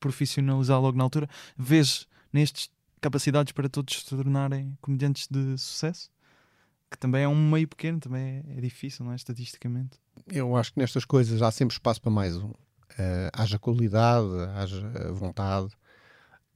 profissionalizar 0.00 0.80
logo 0.80 0.96
na 0.96 1.04
altura, 1.04 1.28
vês 1.56 2.06
nestes 2.32 2.70
capacidades 3.00 3.52
para 3.52 3.68
todos 3.68 4.00
se 4.00 4.06
tornarem 4.06 4.76
comediantes 4.80 5.26
de 5.30 5.56
sucesso? 5.58 6.10
Que 6.90 6.96
também 6.98 7.22
é 7.24 7.28
um 7.28 7.50
meio 7.50 7.66
pequeno, 7.66 7.98
também 7.98 8.44
é, 8.48 8.58
é 8.58 8.60
difícil, 8.60 9.04
não 9.04 9.12
é? 9.12 9.16
Estatisticamente. 9.16 9.98
Eu 10.28 10.56
acho 10.56 10.72
que 10.72 10.78
nestas 10.78 11.04
coisas 11.04 11.42
há 11.42 11.50
sempre 11.50 11.74
espaço 11.74 12.00
para 12.00 12.10
mais 12.12 12.36
um. 12.36 12.52
Eh, 12.98 13.30
haja 13.32 13.58
qualidade, 13.58 14.28
haja 14.54 15.12
vontade 15.12 15.68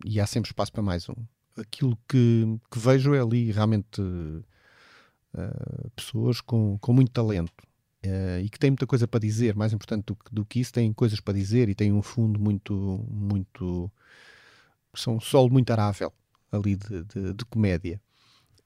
e 0.04 0.20
há 0.20 0.26
sempre 0.26 0.48
espaço 0.48 0.72
para 0.72 0.82
mais 0.82 1.08
um. 1.08 1.14
Aquilo 1.58 1.98
que, 2.08 2.46
que 2.70 2.78
vejo 2.78 3.12
é 3.12 3.20
ali 3.20 3.50
realmente 3.50 4.00
eh, 5.36 5.90
pessoas 5.96 6.40
com, 6.40 6.78
com 6.78 6.92
muito 6.92 7.10
talento 7.10 7.52
eh, 8.02 8.40
e 8.44 8.48
que 8.48 8.58
têm 8.58 8.70
muita 8.70 8.86
coisa 8.86 9.06
para 9.08 9.20
dizer. 9.20 9.54
Mais 9.56 9.72
importante 9.72 10.04
do, 10.06 10.14
que- 10.16 10.32
do 10.32 10.44
que 10.44 10.60
isso, 10.60 10.72
têm 10.72 10.92
coisas 10.92 11.20
para 11.20 11.34
dizer 11.34 11.68
e 11.68 11.74
têm 11.74 11.92
um 11.92 12.02
fundo 12.02 12.38
muito, 12.40 13.04
muito. 13.10 13.90
são 14.94 15.16
um 15.16 15.20
solo 15.20 15.50
muito 15.50 15.70
arável 15.72 16.12
ali 16.52 16.76
de, 16.76 17.04
de, 17.04 17.34
de 17.34 17.44
comédia. 17.46 18.00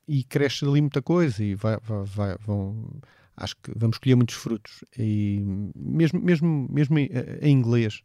E 0.06 0.22
cresce 0.22 0.64
ali 0.64 0.80
muita 0.80 1.00
coisa 1.00 1.42
e 1.42 1.54
vai, 1.54 1.78
vai- 1.82 2.04
vai- 2.04 2.36
vão, 2.38 3.00
acho 3.36 3.56
que 3.56 3.72
vamos 3.76 3.98
colher 3.98 4.14
muitos 4.16 4.34
frutos. 4.36 4.84
E 4.98 5.40
mesmo, 5.74 6.20
mesmo, 6.20 6.66
mesmo 6.70 6.98
em, 6.98 7.08
em 7.40 7.52
inglês, 7.52 8.02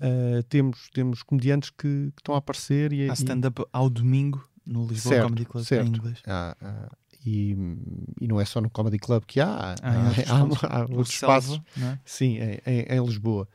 eh, 0.00 0.42
temos, 0.48 0.90
temos 0.92 1.22
comediantes 1.22 1.70
que, 1.70 2.10
que 2.14 2.20
estão 2.20 2.34
a 2.34 2.38
aparecer 2.38 2.92
e, 2.92 3.08
Há 3.08 3.12
e- 3.12 3.16
stand-up 3.16 3.64
ao 3.72 3.88
domingo 3.88 4.46
no 4.66 4.86
Lisboa 4.86 5.14
Certo, 5.14 5.24
Comedy 5.24 5.44
Club 5.46 5.64
certo. 5.64 5.86
em 5.86 5.88
inglês. 5.96 6.22
há- 6.26 6.56
há- 6.60 6.96
e, 7.24 7.56
e 8.20 8.28
não 8.28 8.40
é 8.40 8.44
só 8.44 8.60
no 8.60 8.70
Comedy 8.70 8.98
Club 8.98 9.24
que 9.26 9.40
há, 9.40 9.74
há, 9.82 10.32
Há 10.32 10.44
outros 10.44 10.64
há- 10.64 10.64
espaços. 10.64 10.64
há 10.64 10.80
outros 10.82 11.10
espaços, 11.14 11.60
é? 11.82 11.98
sim, 12.04 12.38
em, 12.38 12.60
em- 12.66 12.86
em 12.96 13.04
Lisboa. 13.04 13.48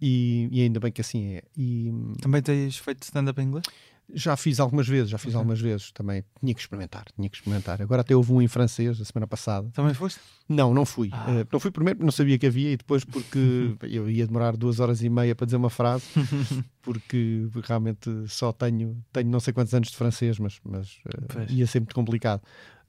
E, 0.00 0.48
e 0.52 0.62
ainda 0.62 0.78
bem 0.78 0.92
que 0.92 1.00
assim 1.00 1.32
é. 1.34 1.42
E 1.56 1.90
Também 2.20 2.40
tens 2.40 2.76
feito 2.78 3.02
stand-up 3.02 3.40
em 3.40 3.46
inglês? 3.46 3.64
Já 4.12 4.36
fiz 4.36 4.58
algumas 4.58 4.88
vezes, 4.88 5.10
já 5.10 5.18
fiz 5.18 5.28
Ok. 5.34 5.38
algumas 5.38 5.60
vezes 5.60 5.92
também. 5.92 6.24
Tinha 6.40 6.54
que 6.54 6.60
experimentar, 6.60 7.04
tinha 7.14 7.28
que 7.28 7.36
experimentar. 7.36 7.82
Agora 7.82 8.00
até 8.00 8.16
houve 8.16 8.32
um 8.32 8.40
em 8.40 8.48
francês 8.48 9.00
a 9.00 9.04
semana 9.04 9.26
passada. 9.26 9.68
Também 9.74 9.92
foste? 9.94 10.18
Não, 10.48 10.72
não 10.72 10.86
fui. 10.86 11.10
Ah. 11.12 11.26
Eh, 11.40 11.46
não 11.52 11.60
fui 11.60 11.70
primeiro, 11.70 12.02
não 12.02 12.10
sabia 12.10 12.38
que 12.38 12.46
havia, 12.46 12.72
e 12.72 12.76
depois 12.76 13.04
porque 13.04 13.38
eu 13.90 14.08
ia 14.08 14.26
demorar 14.26 14.56
duas 14.56 14.80
horas 14.80 15.02
e 15.02 15.08
meia 15.10 15.34
para 15.34 15.44
dizer 15.44 15.56
uma 15.58 15.68
frase, 15.70 16.04
porque 16.82 17.48
realmente 17.64 18.10
só 18.28 18.52
tenho, 18.52 18.96
tenho 19.12 19.28
não 19.30 19.40
sei 19.40 19.52
quantos 19.52 19.74
anos 19.74 19.90
de 19.90 19.96
francês, 19.96 20.38
mas, 20.38 20.58
mas 20.64 20.98
eh, 21.06 21.24
Pois. 21.28 21.50
ia 21.50 21.66
ser 21.66 21.80
muito 21.80 21.94
complicado. 21.94 22.40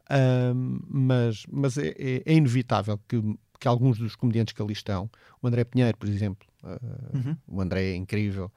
Ahm, 0.09 0.79
mas 0.89 1.45
mas 1.51 1.77
é, 1.77 1.89
é- 1.97 2.23
é 2.25 2.33
inevitável 2.33 2.97
que, 3.07 3.21
que 3.59 3.67
alguns 3.67 3.97
dos 3.99 4.15
comediantes 4.15 4.53
que 4.53 4.61
ali 4.61 4.73
estão, 4.73 5.09
o 5.41 5.47
André 5.47 5.63
Pinheiro, 5.63 5.97
por 5.97 6.07
exemplo, 6.09 6.47
ah, 6.63 6.79
Uhum. 7.13 7.35
o 7.47 7.61
André 7.61 7.91
é 7.91 7.95
incrível 7.95 8.51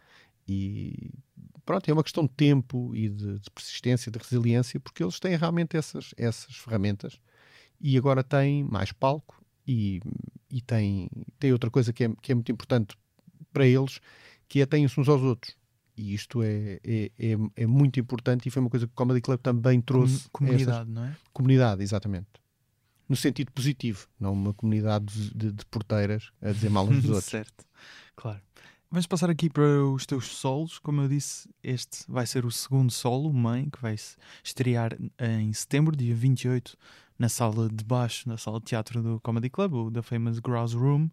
e 0.48 1.10
pronto, 1.64 1.88
é 1.88 1.92
uma 1.92 2.02
questão 2.02 2.24
de 2.24 2.30
tempo 2.30 2.94
e 2.94 3.08
de, 3.08 3.38
de 3.38 3.50
persistência, 3.50 4.10
de 4.10 4.18
resiliência, 4.18 4.78
porque 4.80 5.02
eles 5.02 5.18
têm 5.20 5.36
realmente 5.36 5.76
essas, 5.76 6.14
essas 6.16 6.56
ferramentas 6.56 7.18
e 7.80 7.96
agora 7.98 8.22
têm 8.22 8.64
mais 8.64 8.92
palco 8.92 9.42
e, 9.66 10.00
e 10.50 10.60
têm, 10.60 11.08
têm 11.38 11.52
outra 11.52 11.70
coisa 11.70 11.92
que 11.92 12.04
é, 12.04 12.08
que 12.20 12.32
é 12.32 12.34
muito 12.34 12.50
importante 12.52 12.96
para 13.52 13.66
eles, 13.66 14.00
que 14.48 14.60
é 14.60 14.66
têm-se 14.66 14.98
uns 15.00 15.08
aos 15.08 15.22
outros. 15.22 15.56
E 15.96 16.14
isto 16.14 16.42
é, 16.42 16.80
é, 16.82 17.10
é, 17.18 17.36
é 17.56 17.66
muito 17.66 18.00
importante 18.00 18.46
e 18.48 18.50
foi 18.50 18.60
uma 18.62 18.70
coisa 18.70 18.86
que 18.86 18.92
o 18.92 18.96
Comedy 18.96 19.20
Club 19.20 19.38
também 19.40 19.80
trouxe. 19.80 20.28
Com- 20.32 20.46
comunidade, 20.46 20.90
não 20.90 21.04
é? 21.04 21.08
Essas- 21.08 21.20
comunidade, 21.32 21.82
exatamente. 21.82 22.28
No 23.08 23.14
sentido 23.16 23.52
positivo, 23.52 24.08
não 24.18 24.32
uma 24.32 24.54
comunidade 24.54 25.04
de, 25.06 25.34
de- 25.34 25.52
de 25.52 25.66
porteiras 25.66 26.30
a 26.40 26.50
dizer 26.50 26.70
mal 26.70 26.86
uns 26.86 27.02
dos 27.02 27.10
outros. 27.12 27.24
certo, 27.30 27.64
claro. 28.16 28.40
Vamos 28.92 29.06
passar 29.06 29.30
aqui 29.30 29.48
para 29.48 29.86
os 29.86 30.04
teus 30.04 30.26
solos. 30.26 30.78
Como 30.78 31.00
eu 31.00 31.08
disse, 31.08 31.48
este 31.62 32.04
vai 32.06 32.26
ser 32.26 32.44
o 32.44 32.50
segundo 32.50 32.92
solo, 32.92 33.32
Mãe, 33.32 33.70
que 33.70 33.80
vai 33.80 33.96
estrear 34.44 34.94
em 35.18 35.50
setembro, 35.54 35.96
dia 35.96 36.14
28, 36.14 36.76
na 37.18 37.30
sala 37.30 37.70
de 37.70 37.82
baixo, 37.82 38.28
na 38.28 38.36
sala 38.36 38.58
de 38.58 38.66
teatro 38.66 39.02
do 39.02 39.18
Comedy 39.22 39.48
Club, 39.48 39.72
o 39.72 39.90
da 39.90 40.02
Famous 40.02 40.38
Grouse 40.40 40.76
Room. 40.76 41.08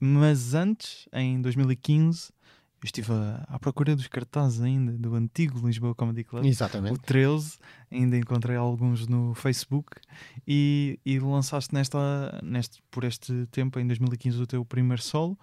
Mas 0.00 0.54
antes, 0.54 1.06
em 1.12 1.38
2015, 1.42 2.30
eu 2.30 2.86
estive 2.86 3.12
à, 3.46 3.58
procura 3.58 3.94
dos 3.94 4.08
cartazes 4.08 4.62
ainda 4.62 4.92
do 4.92 5.14
antigo 5.14 5.66
Lisboa 5.66 5.94
Comedy 5.94 6.24
Club. 6.24 6.46
o 6.90 6.96
Exatamente. 6.96 6.98
13, 7.00 7.58
ainda 7.90 8.16
encontrei 8.16 8.56
alguns 8.56 9.06
no 9.06 9.34
Facebook 9.34 10.00
e, 10.48 10.98
e 11.04 11.18
lançaste 11.18 11.74
nesta, 11.74 12.40
neste, 12.42 12.82
por 12.90 13.04
este 13.04 13.46
tempo, 13.50 13.78
em 13.78 13.86
2015, 13.86 14.40
o 14.40 14.46
teu 14.46 14.64
primeiro 14.64 15.02
solo. 15.02 15.36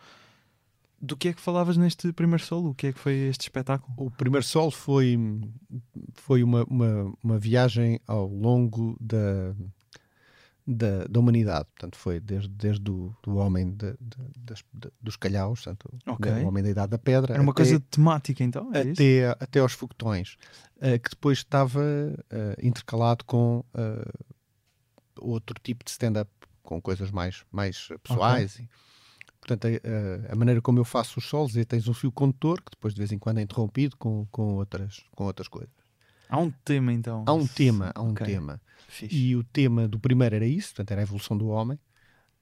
Do 1.01 1.15
que 1.15 1.29
é 1.29 1.33
que 1.33 1.41
falavas 1.41 1.77
neste 1.77 2.11
primeiro 2.11 2.43
solo? 2.43 2.71
O 2.71 2.75
que 2.75 2.87
é 2.87 2.93
que 2.93 2.99
foi 2.99 3.13
este 3.29 3.41
espetáculo? 3.43 3.93
O 3.97 4.11
primeiro 4.11 4.45
sol 4.45 4.69
foi, 4.69 5.17
foi 6.13 6.43
uma, 6.43 6.63
uma, 6.65 7.13
uma 7.23 7.39
viagem 7.39 7.99
ao 8.05 8.27
longo 8.27 8.97
da, 8.99 9.55
da, 10.67 11.05
da 11.09 11.19
humanidade. 11.19 11.65
Portanto, 11.75 11.97
foi 11.97 12.19
desde, 12.19 12.49
desde 12.49 12.91
o 12.91 13.15
do 13.23 13.37
homem 13.37 13.71
de, 13.71 13.93
de, 13.99 14.53
de, 14.73 14.91
dos 15.01 15.15
calhaus, 15.15 15.63
portanto, 15.63 15.89
Ok. 16.05 16.31
o 16.31 16.47
homem 16.47 16.63
da 16.63 16.69
idade 16.69 16.91
da 16.91 16.97
pedra, 16.97 17.33
Era 17.33 17.41
uma 17.41 17.51
até, 17.51 17.63
coisa 17.63 17.79
temática 17.79 18.43
então? 18.43 18.69
É 18.73 18.81
isso? 18.83 18.91
até, 18.91 19.29
até 19.39 19.59
aos 19.59 19.73
foguetões, 19.73 20.35
eh, 20.81 20.99
que 20.99 21.09
depois 21.09 21.39
estava 21.39 21.81
eh, 22.29 22.55
intercalado 22.61 23.23
com 23.25 23.63
eh, 23.73 24.11
outro 25.19 25.55
tipo 25.63 25.83
de 25.83 25.91
stand-up, 25.91 26.29
com 26.61 26.81
coisas 26.81 27.09
mais, 27.09 27.43
mais 27.51 27.89
pessoais. 28.03 28.59
E, 28.59 28.69
portanto, 29.55 29.81
a, 30.29 30.31
a- 30.33 30.35
maneira 30.35 30.61
como 30.61 30.79
eu 30.79 30.85
faço 30.85 31.19
os 31.19 31.25
solos 31.25 31.55
é 31.57 31.63
tens 31.65 31.87
um 31.87 31.93
fio 31.93 32.11
condutor 32.11 32.57
que 32.61 32.71
depois 32.71 32.93
de 32.93 32.99
vez 32.99 33.11
em 33.11 33.17
quando 33.17 33.39
é 33.39 33.41
interrompido 33.41 33.95
com, 33.97 34.25
com, 34.31 34.55
outras, 34.55 35.03
com 35.15 35.25
outras 35.25 35.47
coisas. 35.47 35.69
Há 36.29 36.37
um 36.39 36.51
tema 36.63 36.93
então. 36.93 37.23
Há 37.27 37.33
um 37.33 37.47
tema, 37.47 37.91
há 37.95 38.01
um 38.01 38.11
Ok. 38.11 38.25
tema. 38.25 38.61
Fixe. 38.87 39.15
E 39.15 39.35
o 39.35 39.43
tema 39.43 39.87
do 39.87 39.99
primeiro 39.99 40.35
era 40.35 40.45
isso, 40.45 40.69
portanto, 40.69 40.91
era 40.91 41.01
a 41.01 41.03
evolução 41.03 41.37
do 41.37 41.47
homem. 41.47 41.77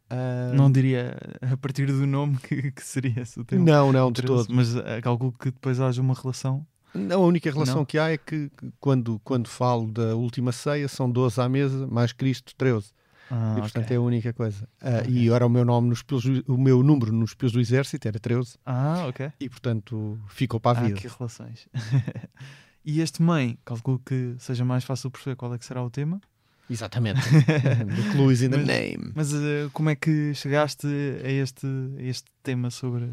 Ah, 0.10 0.52
Não 0.54 0.72
diria 0.72 1.17
a 1.41 1.58
partir 1.58 1.86
do 1.88 2.06
nome 2.08 2.38
que, 2.38 2.72
que 2.72 2.84
seria 2.84 3.22
esse 3.22 3.39
o 3.39 3.43
tema. 3.46 3.63
não, 3.65 3.91
não, 3.91 4.12
de 4.12 4.22
todo. 4.22 4.48
Mas 4.54 4.76
eh, 4.76 5.02
calculo 5.02 5.34
que 5.34 5.52
depois 5.52 5.80
haja 5.80 6.02
uma 6.02 6.13
relação. 6.13 6.65
Não, 6.93 7.24
a 7.24 7.26
única 7.28 7.52
relação 7.52 7.78
Não? 7.78 7.86
que 7.86 8.00
há 8.00 8.10
é 8.12 8.17
que 8.17 8.50
que 8.50 8.72
quando, 8.80 9.20
quando 9.24 9.48
falo 9.50 9.91
da 9.91 10.15
última 10.15 10.52
ceia 10.54 10.88
são 10.88 11.10
12 11.12 11.39
à 11.41 11.50
mesa, 11.50 11.86
mais 11.88 12.13
Cristo 12.13 12.54
13. 12.58 12.91
Ah, 13.29 13.55
e 13.57 13.61
portanto 13.61 13.85
ok. 13.85 13.95
é 13.95 13.97
a 13.99 14.01
única 14.01 14.33
coisa. 14.33 14.67
Ah, 14.81 14.99
Ok. 15.01 15.11
E 15.13 15.29
ora 15.29 15.45
o 15.45 15.49
meu 15.49 15.65
nome 15.65 15.89
nos 15.89 16.01
pelos, 16.03 16.23
o 16.25 16.57
meu 16.57 16.81
número 16.83 17.11
nos 17.11 17.33
pelos 17.33 17.51
do 17.53 17.59
exército 17.59 18.07
era 18.07 18.19
13 18.19 18.57
Ah, 18.65 19.05
ok. 19.07 19.31
e 19.39 19.49
portanto 19.49 20.17
ficou 20.29 20.59
para 20.59 20.79
a 20.79 20.81
Há 20.81 20.85
vida. 20.87 20.99
aqui 20.99 21.07
relações. 21.07 21.67
e 22.85 23.01
este 23.01 23.21
mãe, 23.21 23.57
calculo 23.65 23.99
que 24.05 24.35
seja 24.39 24.63
mais 24.63 24.83
fácil 24.83 25.11
perceber 25.11 25.35
qual 25.35 25.53
é 25.53 25.57
que 25.57 25.65
será 25.65 25.83
o 25.83 25.89
tema. 25.89 26.21
Exatamente. 26.69 27.21
the 27.21 28.11
clue 28.11 28.31
is 28.31 28.41
in 28.41 28.49
the 28.49 28.57
Mas- 28.57 28.67
name. 28.67 29.11
Mas 29.15 29.33
eh, 29.33 29.69
como 29.73 29.89
é 29.89 29.95
que 29.95 30.33
chegaste 30.33 30.85
a 31.23 31.29
este, 31.31 31.65
a 31.97 32.01
este 32.01 32.25
tema 32.43 32.69
sobre. 32.69 33.09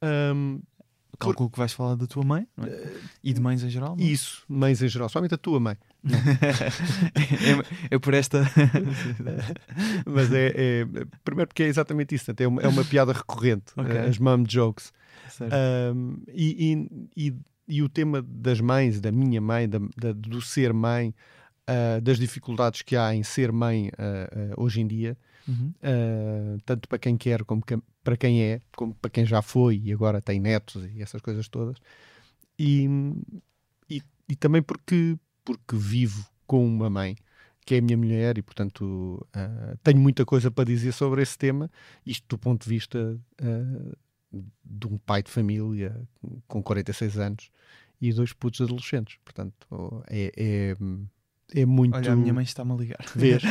Ahm, 0.00 0.60
Calculo 1.18 1.50
que 1.50 1.58
vais 1.58 1.72
falar 1.72 1.94
da 1.94 2.06
tua 2.06 2.24
mãe 2.24 2.48
é? 2.64 2.92
e 3.22 3.32
de 3.32 3.40
mães 3.40 3.62
em 3.62 3.70
geral. 3.70 3.94
não 3.96 4.02
é? 4.04 4.08
isso, 4.08 4.42
mães 4.48 4.82
em 4.82 4.88
geral, 4.88 5.08
somente 5.08 5.34
a 5.34 5.38
tua 5.38 5.60
mãe. 5.60 5.76
é, 7.90 7.94
é 7.94 7.98
por 7.98 8.14
esta. 8.14 8.42
Mas 10.06 10.32
é, 10.32 10.52
é- 10.82 10.86
primeiro 11.24 11.48
porque 11.48 11.62
é 11.62 11.66
exatamente 11.66 12.14
isso, 12.14 12.30
é, 12.36 12.46
uma, 12.46 12.62
é 12.62 12.68
uma 12.68 12.84
piada 12.84 13.12
recorrente, 13.12 13.72
Ok. 13.76 13.96
as 13.98 14.18
mom 14.18 14.44
jokes. 14.44 14.92
Um, 15.94 16.22
e, 16.28 16.72
e, 17.16 17.28
e, 17.28 17.34
e 17.68 17.82
o 17.82 17.88
tema 17.88 18.22
das 18.22 18.60
mães, 18.60 19.00
da 19.00 19.10
minha 19.12 19.40
mãe, 19.40 19.68
da, 19.68 19.78
da- 19.96 20.12
do 20.12 20.40
ser 20.40 20.72
mãe, 20.72 21.14
uh, 21.68 22.00
das 22.00 22.18
dificuldades 22.18 22.82
que 22.82 22.96
há 22.96 23.14
em 23.14 23.22
ser 23.22 23.52
mãe 23.52 23.88
uh, 23.88 24.52
uh, 24.58 24.62
hoje 24.64 24.80
em 24.80 24.86
dia, 24.86 25.16
Uhum. 25.48 25.72
uh, 25.82 26.58
tanto 26.64 26.88
para 26.88 26.98
quem 26.98 27.16
quer 27.16 27.42
como 27.44 27.62
que- 27.62 27.76
para 28.04 28.16
quem 28.16 28.42
é, 28.44 28.60
como 28.76 28.94
para 28.94 29.10
quem 29.10 29.26
já 29.26 29.42
foi 29.42 29.80
e 29.84 29.92
agora 29.92 30.20
tem 30.22 30.38
netos 30.38 30.84
e 30.94 31.02
essas 31.02 31.20
coisas 31.20 31.48
todas. 31.48 31.76
E, 32.56 32.88
e, 33.90 34.00
e 34.28 34.36
também 34.36 34.62
porque, 34.62 35.16
porque 35.44 35.76
vivo 35.76 36.26
com 36.46 36.66
uma 36.66 36.90
mãe 36.90 37.16
que 37.64 37.76
é 37.76 37.78
a 37.78 37.82
minha 37.82 37.96
mulher 37.96 38.38
e 38.38 38.42
portanto 38.42 39.24
uh, 39.36 39.78
tenho 39.82 39.98
muita 39.98 40.24
coisa 40.24 40.50
para 40.50 40.64
dizer 40.64 40.92
sobre 40.92 41.22
esse 41.22 41.38
tema, 41.38 41.70
isto 42.04 42.26
do 42.28 42.38
ponto 42.38 42.64
de 42.64 42.68
vista 42.68 43.18
uh, 43.40 43.96
de 44.64 44.86
um 44.86 44.98
pai 44.98 45.22
de 45.22 45.30
família 45.30 45.96
com 46.48 46.62
46 46.62 47.18
anos 47.18 47.50
e 48.00 48.12
dois 48.12 48.32
putos 48.32 48.60
adolescentes. 48.60 49.16
Portanto, 49.24 49.54
é, 50.08 50.32
é, 50.36 50.76
é 51.54 51.66
muito. 51.66 51.94
Olha, 51.94 52.12
a 52.12 52.16
minha 52.16 52.32
mãe 52.32 52.42
está-me 52.42 52.72
a 52.72 52.74
ligar. 52.74 53.04
Vês? 53.14 53.42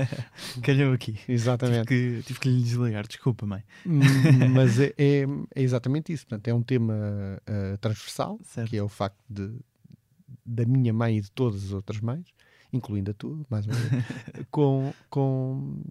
Calhou 0.62 0.92
aqui. 0.92 1.12
Tive 1.12 1.32
Exatamente. 1.32 1.86
que, 1.86 2.22
tive 2.26 2.40
que 2.40 2.48
lhe 2.48 2.62
desligar, 2.62 3.06
desculpa, 3.06 3.46
mãe. 3.46 3.62
Hum, 3.86 4.00
Mas 4.52 4.78
é, 4.80 4.92
é, 4.98 5.22
é 5.54 5.62
exatamente 5.62 6.12
isso. 6.12 6.26
Portanto, 6.26 6.48
é 6.48 6.54
um 6.54 6.62
tema 6.62 6.94
uh, 6.94 7.78
transversal, 7.78 8.38
Certo. 8.42 8.68
que 8.68 8.76
é 8.76 8.82
o 8.82 8.88
facto 8.88 9.22
de, 9.30 9.58
da 10.46 10.64
minha 10.64 10.92
mãe 10.92 11.18
e 11.18 11.20
de 11.20 11.30
todas 11.30 11.64
as 11.64 11.72
outras 11.72 12.00
mães, 12.00 12.26
incluindo 12.72 13.10
a 13.10 13.14
tua, 13.14 13.44
mais 13.50 13.66
uma 13.66 13.74
vez, 13.74 14.04
com, 14.50 14.92
com, 15.10 15.82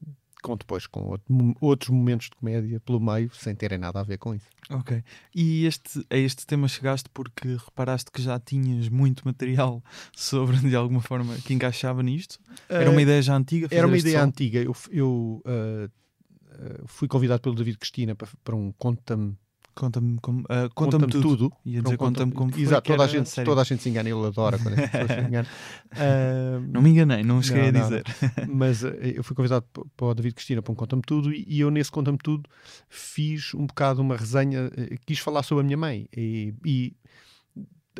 com 0.41 0.55
depois 0.57 0.85
com 0.87 1.01
outro- 1.05 1.55
outros 1.59 1.89
momentos 1.89 2.29
de 2.29 2.35
comédia 2.35 2.79
pelo 2.79 2.99
meio, 2.99 3.33
sem 3.33 3.55
terem 3.55 3.77
nada 3.77 3.99
a 3.99 4.03
ver 4.03 4.17
com 4.17 4.33
isso. 4.35 4.47
Ok. 4.69 5.03
E 5.33 5.65
este, 5.65 6.05
a 6.09 6.15
este 6.17 6.45
tema 6.45 6.67
chegaste 6.67 7.09
porque 7.13 7.55
reparaste 7.55 8.11
que 8.11 8.21
já 8.21 8.39
tinhas 8.39 8.89
muito 8.89 9.23
material 9.25 9.83
sobre, 10.15 10.57
de 10.57 10.75
alguma 10.75 11.01
forma, 11.01 11.35
que 11.37 11.53
encaixava 11.53 12.01
nisto? 12.03 12.39
Era 12.69 12.89
uma 12.89 12.99
Uh, 12.99 13.01
ideia 13.01 13.21
já 13.21 13.35
antiga? 13.35 13.67
Era 13.71 13.87
uma 13.87 13.97
ideia 13.97 14.19
som? 14.19 14.25
antiga. 14.27 14.59
Eu, 14.61 14.75
eu 14.91 15.41
uh, 15.45 16.87
fui 16.87 17.07
convidado 17.07 17.41
pelo 17.41 17.55
David 17.55 17.77
Cristina 17.77 18.15
para, 18.15 18.27
para 18.43 18.55
um 18.55 18.71
Conta-me 18.73 19.35
Conta-me 19.75 20.17
como- 20.21 20.45
ah, 20.49 20.69
conta-me 20.73 21.03
Conta-me 21.03 21.11
tudo. 21.11 21.49
tudo. 21.49 21.53
Ia 21.65 21.81
dizer 21.81 21.97
conta-me 21.97 22.31
Conta-me- 22.31 22.31
como 22.33 22.51
foi, 22.53 22.61
Exato, 22.61 22.89
toda 22.91 23.03
a, 23.03 23.07
gente, 23.07 23.43
toda 23.43 23.59
a 23.61 23.63
gente 23.65 23.83
se 23.83 23.89
engana, 23.89 24.09
ele 24.09 24.25
adora 24.25 24.57
quando 24.57 24.79
as 24.79 24.89
pessoas 24.89 25.11
se 25.11 25.19
enganam. 25.27 25.49
Uh, 25.91 26.61
Não 26.71 26.81
me 26.81 26.89
enganei, 26.91 27.23
não 27.23 27.41
cheguei 27.41 27.71
Não, 27.73 27.81
a 27.81 27.89
não, 27.89 27.89
dizer. 27.89 28.03
mas 28.47 28.83
eh, 28.85 29.13
eu 29.17 29.23
fui 29.23 29.35
convidado 29.35 29.65
para 29.97 30.05
o 30.07 30.13
David 30.13 30.33
Cristina 30.35 30.61
para 30.61 30.71
um 30.71 30.75
Conta-me 30.75 31.01
Tudo 31.05 31.33
e, 31.33 31.43
e 31.47 31.59
eu 31.59 31.69
nesse 31.69 31.91
Conta-me 31.91 32.17
Tudo 32.17 32.49
fiz 32.87 33.53
um 33.53 33.65
bocado 33.67 34.01
uma 34.01 34.15
resenha, 34.15 34.71
eh, 34.77 34.95
quis 35.05 35.19
falar 35.19 35.43
sobre 35.43 35.61
a 35.63 35.65
minha 35.65 35.77
mãe 35.77 36.07
e, 36.15 36.53
e 36.65 36.95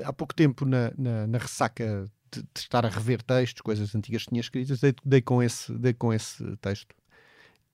há 0.04 0.14
pouco 0.14 0.34
tempo 0.34 0.66
na, 0.66 0.92
na, 0.98 1.28
na 1.28 1.38
ressaca 1.38 2.06
de, 2.32 2.42
de 2.42 2.48
estar 2.60 2.86
a 2.86 2.90
rever 2.90 3.22
textos, 3.22 3.62
coisas 3.62 3.94
antigas 3.94 4.24
que 4.24 4.30
tinha 4.30 4.40
escritas, 4.42 4.80
dei, 4.80 4.94
dei 5.04 5.22
com, 5.22 5.44
esse, 5.44 5.74
dei 5.78 5.94
com 5.94 6.14
esse 6.14 6.42
texto 6.58 6.96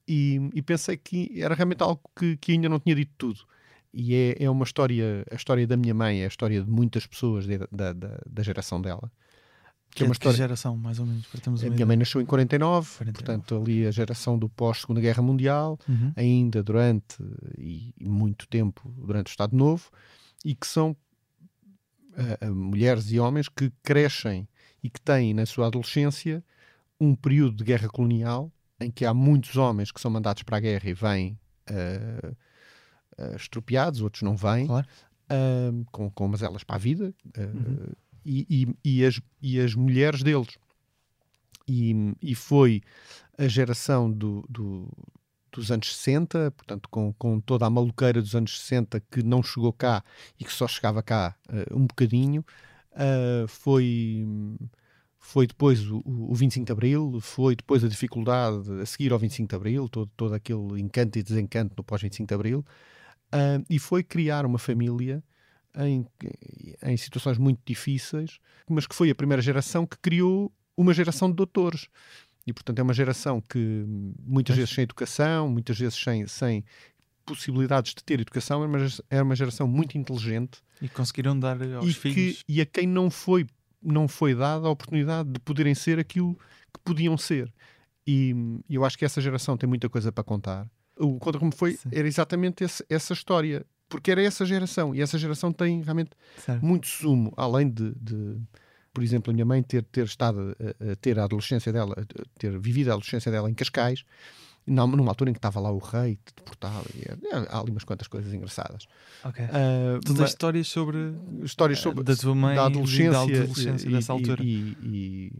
e, 0.07 0.49
e 0.55 0.61
pensei 0.63 0.97
que 0.97 1.39
era 1.39 1.53
realmente 1.53 1.83
algo 1.83 2.01
que, 2.17 2.35
que 2.37 2.51
ainda 2.53 2.67
não 2.67 2.79
tinha 2.79 2.95
dito 2.95 3.11
tudo. 3.17 3.39
E 3.93 4.15
é, 4.15 4.43
é 4.45 4.49
uma 4.49 4.63
história, 4.63 5.25
a 5.29 5.35
história 5.35 5.67
da 5.67 5.75
minha 5.75 5.93
mãe, 5.93 6.21
é 6.21 6.25
a 6.25 6.27
história 6.27 6.61
de 6.63 6.69
muitas 6.69 7.05
pessoas 7.05 7.45
de- 7.45 7.57
da, 7.71 7.91
da, 7.93 8.19
da 8.29 8.43
geração 8.43 8.81
dela. 8.81 9.11
Que 9.93 10.03
é 10.03 10.05
uma 10.05 10.13
de 10.13 10.19
que 10.19 10.23
história- 10.23 10.37
geração, 10.37 10.77
mais 10.77 10.99
ou 10.99 11.05
menos, 11.05 11.25
a 11.25 11.49
uma 11.49 11.57
minha 11.57 11.67
ideia? 11.67 11.85
mãe 11.85 11.97
nasceu 11.97 12.21
em 12.21 12.25
49, 12.25 12.89
49. 12.97 13.11
portanto, 13.13 13.57
ali 13.61 13.85
a 13.85 13.91
geração 13.91 14.39
do 14.39 14.47
pós-Segunda 14.47 15.01
Guerra 15.01 15.21
Mundial, 15.21 15.77
Uhum. 15.89 16.13
ainda 16.15 16.63
durante 16.63 17.17
e, 17.57 17.93
e 17.99 18.07
muito 18.07 18.47
tempo 18.47 18.89
durante 18.97 19.27
o 19.27 19.31
Estado 19.31 19.53
Novo, 19.55 19.89
e 20.45 20.55
que 20.55 20.65
são 20.65 20.95
ah, 22.15 22.49
mulheres 22.49 23.11
e 23.11 23.19
homens 23.19 23.49
que 23.49 23.71
crescem 23.83 24.47
e 24.81 24.89
que 24.89 25.01
têm 25.01 25.33
na 25.33 25.45
sua 25.45 25.67
adolescência 25.67 26.43
um 26.99 27.13
período 27.15 27.57
de 27.57 27.63
guerra 27.65 27.89
colonial 27.89 28.49
em 28.79 28.89
que 28.89 29.05
há 29.05 29.13
muitos 29.13 29.57
homens 29.57 29.91
que 29.91 29.99
são 30.01 30.09
mandados 30.09 30.43
para 30.43 30.57
a 30.57 30.59
guerra 30.61 30.89
e 30.89 30.93
vêm 30.93 31.37
ah, 31.67 32.33
ah, 33.17 33.35
estropiados, 33.35 34.01
outros 34.01 34.23
não 34.23 34.35
vêm, 34.35 34.67
Claro. 34.67 34.87
ah, 35.29 35.71
com, 35.91 36.09
com 36.09 36.27
mazelas 36.27 36.63
para 36.63 36.75
a 36.75 36.79
vida, 36.79 37.13
ah, 37.37 37.41
Uhum. 37.41 37.87
e, 38.25 38.45
e- 38.83 38.97
e 38.99 39.05
as, 39.05 39.19
e 39.41 39.59
as 39.59 39.73
mulheres 39.75 40.21
deles. 40.23 40.57
E, 41.67 41.93
e 42.21 42.35
foi 42.35 42.81
a 43.37 43.47
geração 43.47 44.11
do, 44.11 44.43
do- 44.49 44.89
dos 45.51 45.71
anos 45.71 45.95
60, 45.95 46.51
portanto, 46.51 46.87
com, 46.89 47.13
com 47.13 47.39
toda 47.39 47.65
a 47.65 47.69
maluqueira 47.69 48.21
dos 48.21 48.35
anos 48.35 48.59
60 48.61 48.99
que 49.11 49.21
não 49.23 49.43
chegou 49.43 49.71
cá 49.73 50.03
e 50.39 50.43
que 50.45 50.51
só 50.51 50.67
chegava 50.67 51.03
cá 51.03 51.35
eh, 51.49 51.65
um 51.73 51.85
bocadinho. 51.85 52.43
Foi, 53.47 54.25
foi 55.17 55.47
depois 55.47 55.85
o, 55.89 56.01
o 56.05 56.33
25 56.33 56.65
de 56.65 56.71
Abril, 56.71 57.19
foi 57.21 57.55
depois 57.55 57.83
a 57.83 57.87
dificuldade 57.87 58.69
a 58.81 58.85
seguir 58.85 59.11
ao 59.11 59.19
25 59.19 59.49
de 59.49 59.55
Abril, 59.55 59.87
todo, 59.89 60.09
todo 60.15 60.33
aquele 60.33 60.79
encanto 60.81 61.17
e 61.19 61.23
desencanto 61.23 61.73
no 61.77 61.83
pós-25 61.83 62.27
de 62.27 62.33
Abril, 62.33 62.65
e 63.69 63.79
foi 63.79 64.03
criar 64.03 64.45
uma 64.45 64.59
família 64.59 65.23
em, 65.75 66.05
em 66.83 66.97
situações 66.97 67.37
muito 67.37 67.59
difíceis, 67.65 68.39
mas 68.69 68.85
que 68.85 68.95
foi 68.95 69.09
a 69.09 69.15
primeira 69.15 69.41
geração 69.41 69.85
que 69.85 69.97
criou 69.99 70.51
uma 70.75 70.93
geração 70.93 71.29
de 71.29 71.35
doutores. 71.35 71.87
E, 72.45 72.51
portanto, 72.51 72.79
é 72.79 72.81
uma 72.83 72.93
geração 72.93 73.39
que 73.39 73.85
muitas 74.25 74.55
vezes 74.55 74.73
sem 74.73 74.83
educação, 74.83 75.47
muitas 75.47 75.77
vezes 75.79 75.95
sem, 76.01 76.25
sem 76.27 76.65
possibilidades 77.25 77.93
de 77.93 78.03
ter 78.03 78.19
educação, 78.19 78.61
era 78.63 78.67
uma, 78.69 78.79
ge- 78.87 79.03
era 79.09 79.23
uma 79.23 79.35
geração 79.35 79.67
muito 79.67 79.97
inteligente 79.97 80.59
E 80.81 80.89
conseguiram 80.89 81.39
dar 81.39 81.61
aos 81.75 81.89
e, 81.89 81.93
filhos. 81.93 82.39
que, 82.43 82.53
e 82.53 82.59
a 82.61 82.65
quem 82.65 82.87
não 82.87 83.09
foi, 83.11 83.45
não 83.81 84.07
foi 84.07 84.33
dada 84.33 84.67
a 84.67 84.71
oportunidade 84.71 85.29
de 85.29 85.39
poderem 85.39 85.75
ser 85.75 85.99
aquilo 85.99 86.33
que 86.73 86.79
podiam 86.83 87.17
ser. 87.17 87.53
E 88.05 88.35
eu 88.69 88.83
acho 88.83 88.97
que 88.97 89.05
essa 89.05 89.21
geração 89.21 89.55
tem 89.55 89.69
muita 89.69 89.87
coisa 89.87 90.11
para 90.11 90.23
contar. 90.23 90.67
O 91.03 91.17
Conta 91.19 91.39
Como 91.39 91.51
Foi 91.53 91.73
Sim. 91.73 91.89
era 91.91 92.07
exatamente 92.07 92.63
esse- 92.63 92.85
essa 92.89 93.13
história, 93.13 93.65
porque 93.89 94.11
era 94.11 94.21
essa 94.23 94.45
geração, 94.45 94.93
e 94.95 95.01
essa 95.01 95.17
geração 95.17 95.51
tem 95.51 95.81
realmente 95.81 96.11
Certo. 96.37 96.65
muito 96.65 96.87
sumo, 96.87 97.33
além 97.35 97.69
de, 97.69 97.93
de, 97.95 98.37
por 98.93 99.03
exemplo, 99.03 99.31
a 99.31 99.33
minha 99.33 99.45
mãe 99.45 99.61
ter, 99.63 99.83
ter 99.83 100.05
estado 100.05 100.55
a, 100.59 100.91
a 100.91 100.95
ter 100.95 101.17
a 101.19 101.23
adolescência 101.25 101.73
dela, 101.73 101.95
a 101.97 102.39
ter 102.39 102.57
vivido 102.59 102.89
a 102.89 102.93
adolescência 102.93 103.31
dela 103.31 103.49
em 103.49 103.53
Cascais, 103.53 104.03
não, 104.65 104.85
numa 104.87 105.09
altura 105.11 105.31
em 105.31 105.33
que 105.33 105.39
estava 105.39 105.59
lá 105.59 105.71
o 105.71 105.79
rei 105.79 106.19
deportado, 106.35 106.85
e, 106.93 107.01
é, 107.01 107.17
há 107.49 107.59
ali 107.59 107.71
umas 107.71 107.83
quantas 107.83 108.07
coisas 108.07 108.31
engraçadas. 108.31 108.85
Ok. 109.25 109.43
Ah, 109.45 109.99
Tu 110.05 110.13
tens 110.13 110.29
histórias 110.29 110.67
sobre. 110.67 110.97
histórias 111.43 111.79
sobre 111.79 112.03
da 112.03 112.15
tua 112.15 112.35
mãe 112.35 112.55
da 112.55 112.61
e 112.61 112.65
adolescência, 112.67 113.11
da 113.11 113.21
adolescência 113.23 113.89
e, 113.89 113.91
dessa 113.91 114.13
e- 114.13 114.15
altura. 114.15 114.43
E, 114.43 114.77
e- 114.83 115.31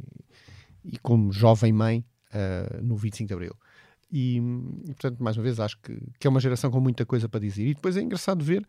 e 0.86 0.98
como 0.98 1.32
jovem 1.32 1.72
mãe, 1.72 2.04
uh, 2.34 2.82
no 2.84 2.98
25 2.98 3.28
de 3.28 3.34
Abril. 3.36 3.56
E, 4.12 4.38
e, 4.38 4.94
portanto, 4.94 5.24
mais 5.24 5.38
uma 5.38 5.44
vez, 5.44 5.60
acho 5.60 5.78
que, 5.78 5.98
que 6.20 6.28
é 6.28 6.30
uma 6.30 6.40
geração 6.40 6.70
com 6.70 6.80
muita 6.80 7.06
coisa 7.06 7.30
para 7.30 7.40
dizer. 7.40 7.68
E 7.68 7.74
depois 7.74 7.96
é 7.96 8.02
engraçado 8.02 8.44
ver 8.44 8.68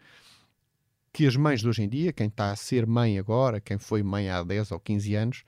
que 1.12 1.26
as 1.26 1.36
mães 1.36 1.60
de 1.60 1.68
hoje 1.68 1.82
em 1.82 1.88
dia, 1.88 2.12
quem 2.12 2.28
está 2.28 2.50
a 2.50 2.56
ser 2.56 2.86
mãe 2.86 3.18
agora, 3.18 3.60
quem 3.60 3.76
foi 3.78 4.02
mãe 4.02 4.30
há 4.30 4.42
10 4.42 4.72
ou 4.72 4.80
15 4.80 5.14
anos, 5.14 5.44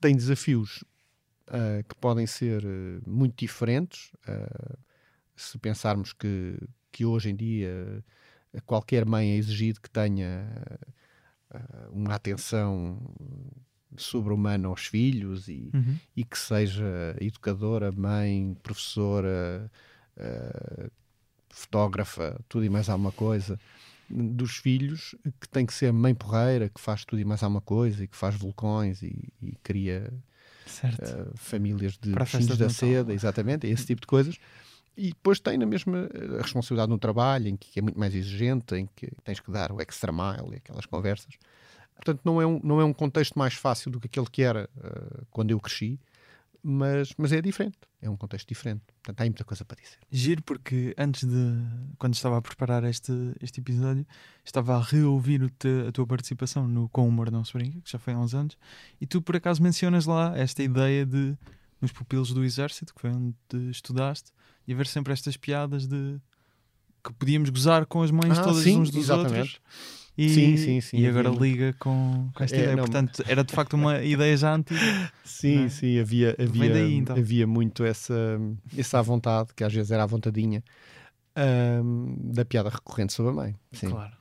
tem 0.00 0.16
desafios 0.16 0.84
uh, 1.48 1.84
que 1.88 1.94
podem 1.96 2.26
ser 2.26 2.64
uh, 2.64 3.02
muito 3.06 3.36
diferentes. 3.36 4.10
Uh, 4.26 4.78
se 5.36 5.58
pensarmos 5.58 6.12
que, 6.12 6.56
que 6.90 7.04
hoje 7.04 7.30
em 7.30 7.36
dia 7.36 8.04
qualquer 8.66 9.04
mãe 9.06 9.32
é 9.32 9.36
exigido 9.36 9.80
que 9.80 9.88
tenha 9.88 10.46
uma 11.90 12.14
atenção 12.14 13.00
sobre-humana 13.96 14.68
aos 14.68 14.86
filhos 14.86 15.48
e, 15.48 15.70
uhum. 15.72 15.96
e, 16.16 16.24
que 16.24 16.38
seja 16.38 17.16
educadora, 17.20 17.92
mãe, 17.92 18.56
professora, 18.62 19.70
fotógrafa, 21.48 22.40
tudo 22.48 22.64
e 22.64 22.70
mais 22.70 22.88
alguma 22.88 23.12
coisa 23.12 23.58
dos 24.12 24.56
filhos 24.56 25.14
que 25.40 25.48
tem 25.48 25.64
que 25.64 25.72
ser 25.72 25.92
mãe 25.92 26.14
porreira, 26.14 26.68
que 26.68 26.80
faz 26.80 27.04
tudo 27.04 27.20
e 27.20 27.24
mais 27.24 27.42
alguma 27.42 27.60
coisa 27.60 28.04
e 28.04 28.08
que 28.08 28.16
faz 28.16 28.34
vulcões 28.34 29.02
e, 29.02 29.32
e 29.40 29.52
cria 29.62 30.12
uh, 30.12 31.36
famílias 31.36 31.98
de 31.98 32.12
filhos 32.26 32.58
da 32.58 32.68
seda, 32.68 33.12
exatamente, 33.12 33.66
esse 33.66 33.86
tipo 33.86 34.00
de 34.02 34.06
coisas. 34.06 34.38
E 34.94 35.08
depois 35.08 35.40
tem 35.40 35.56
na 35.56 35.64
mesma 35.64 36.06
eh, 36.12 36.38
a 36.38 36.42
responsabilidade 36.42 36.90
no 36.90 36.98
trabalho, 36.98 37.48
em 37.48 37.56
que 37.56 37.78
é 37.78 37.82
muito 37.82 37.98
mais 37.98 38.14
exigente, 38.14 38.74
em 38.74 38.86
que 38.94 39.10
tens 39.24 39.40
que 39.40 39.50
dar 39.50 39.72
o 39.72 39.80
extra 39.80 40.12
mile 40.12 40.52
e 40.52 40.56
aquelas 40.56 40.84
conversas. 40.84 41.34
Portanto, 42.04 42.20
não 42.24 42.40
é 42.40 42.46
um, 42.46 42.60
não 42.62 42.80
é 42.80 42.84
um 42.84 42.92
contexto 42.92 43.38
mais 43.38 43.54
fácil 43.54 43.90
do 43.90 44.00
que 44.00 44.06
aquele 44.06 44.26
que 44.30 44.42
era 44.42 44.68
uh, 44.76 45.26
quando 45.30 45.50
eu 45.50 45.60
cresci 45.60 46.00
mas, 46.62 47.12
mas 47.18 47.32
é 47.32 47.42
diferente, 47.42 47.76
é 48.00 48.08
um 48.08 48.16
contexto 48.16 48.46
diferente. 48.46 48.82
Portanto, 49.02 49.20
há 49.20 49.24
muita 49.24 49.44
coisa 49.44 49.64
para 49.64 49.82
dizer. 49.82 49.98
Giro, 50.10 50.42
porque 50.42 50.94
antes 50.96 51.28
de, 51.28 51.54
quando 51.98 52.14
estava 52.14 52.38
a 52.38 52.42
preparar 52.42 52.84
este, 52.84 53.12
este 53.40 53.60
episódio, 53.60 54.06
estava 54.44 54.76
a 54.76 54.80
reouvir 54.80 55.50
te, 55.58 55.86
a 55.88 55.92
tua 55.92 56.06
participação 56.06 56.68
no 56.68 56.88
Com 56.90 57.08
Humor 57.08 57.32
Não 57.32 57.44
Se 57.44 57.52
Brinca, 57.52 57.80
que 57.80 57.90
já 57.90 57.98
foi 57.98 58.12
há 58.12 58.18
uns 58.18 58.32
anos, 58.32 58.56
e 59.00 59.06
tu 59.06 59.20
por 59.20 59.34
acaso 59.34 59.60
mencionas 59.60 60.06
lá 60.06 60.38
esta 60.38 60.62
ideia 60.62 61.04
de, 61.04 61.36
nos 61.80 61.90
pupilos 61.90 62.32
do 62.32 62.44
Exército, 62.44 62.94
que 62.94 63.00
foi 63.00 63.10
onde 63.10 63.34
estudaste, 63.70 64.30
e 64.66 64.72
haver 64.72 64.86
sempre 64.86 65.12
estas 65.12 65.36
piadas 65.36 65.88
de 65.88 66.20
que 67.02 67.12
podíamos 67.14 67.50
gozar 67.50 67.84
com 67.86 68.02
as 68.02 68.12
mães 68.12 68.38
ah, 68.38 68.44
todas 68.44 68.62
sim, 68.62 68.78
uns 68.78 68.88
dos 68.88 69.04
exatamente. 69.04 69.38
outros. 69.40 69.60
E, 70.16 70.28
sim, 70.28 70.56
sim, 70.56 70.80
sim. 70.80 70.98
E 70.98 71.06
agora 71.06 71.30
liga 71.30 71.74
com, 71.78 72.28
com 72.34 72.44
esta 72.44 72.56
é, 72.56 72.60
ideia. 72.60 72.76
Não, 72.76 72.84
Portanto, 72.84 73.24
era 73.26 73.42
de 73.42 73.52
facto 73.54 73.74
uma 73.74 74.00
ideia 74.04 74.36
já 74.36 74.54
antiga. 74.54 75.10
Sim, 75.24 75.64
é? 75.64 75.68
sim, 75.68 75.98
havia, 75.98 76.36
havia, 76.38 76.70
daí, 76.70 76.96
então. 76.96 77.16
havia 77.16 77.46
muito 77.46 77.82
essa, 77.82 78.38
essa 78.76 78.98
à 78.98 79.02
vontade, 79.02 79.54
que 79.54 79.64
às 79.64 79.72
vezes 79.72 79.90
era 79.90 80.02
à 80.02 80.06
vontadinha, 80.06 80.62
um, 81.82 82.14
da 82.32 82.44
piada 82.44 82.68
recorrente 82.68 83.12
sobre 83.14 83.32
a 83.32 83.34
mãe. 83.34 83.56
Sim. 83.72 83.88
Claro. 83.88 84.12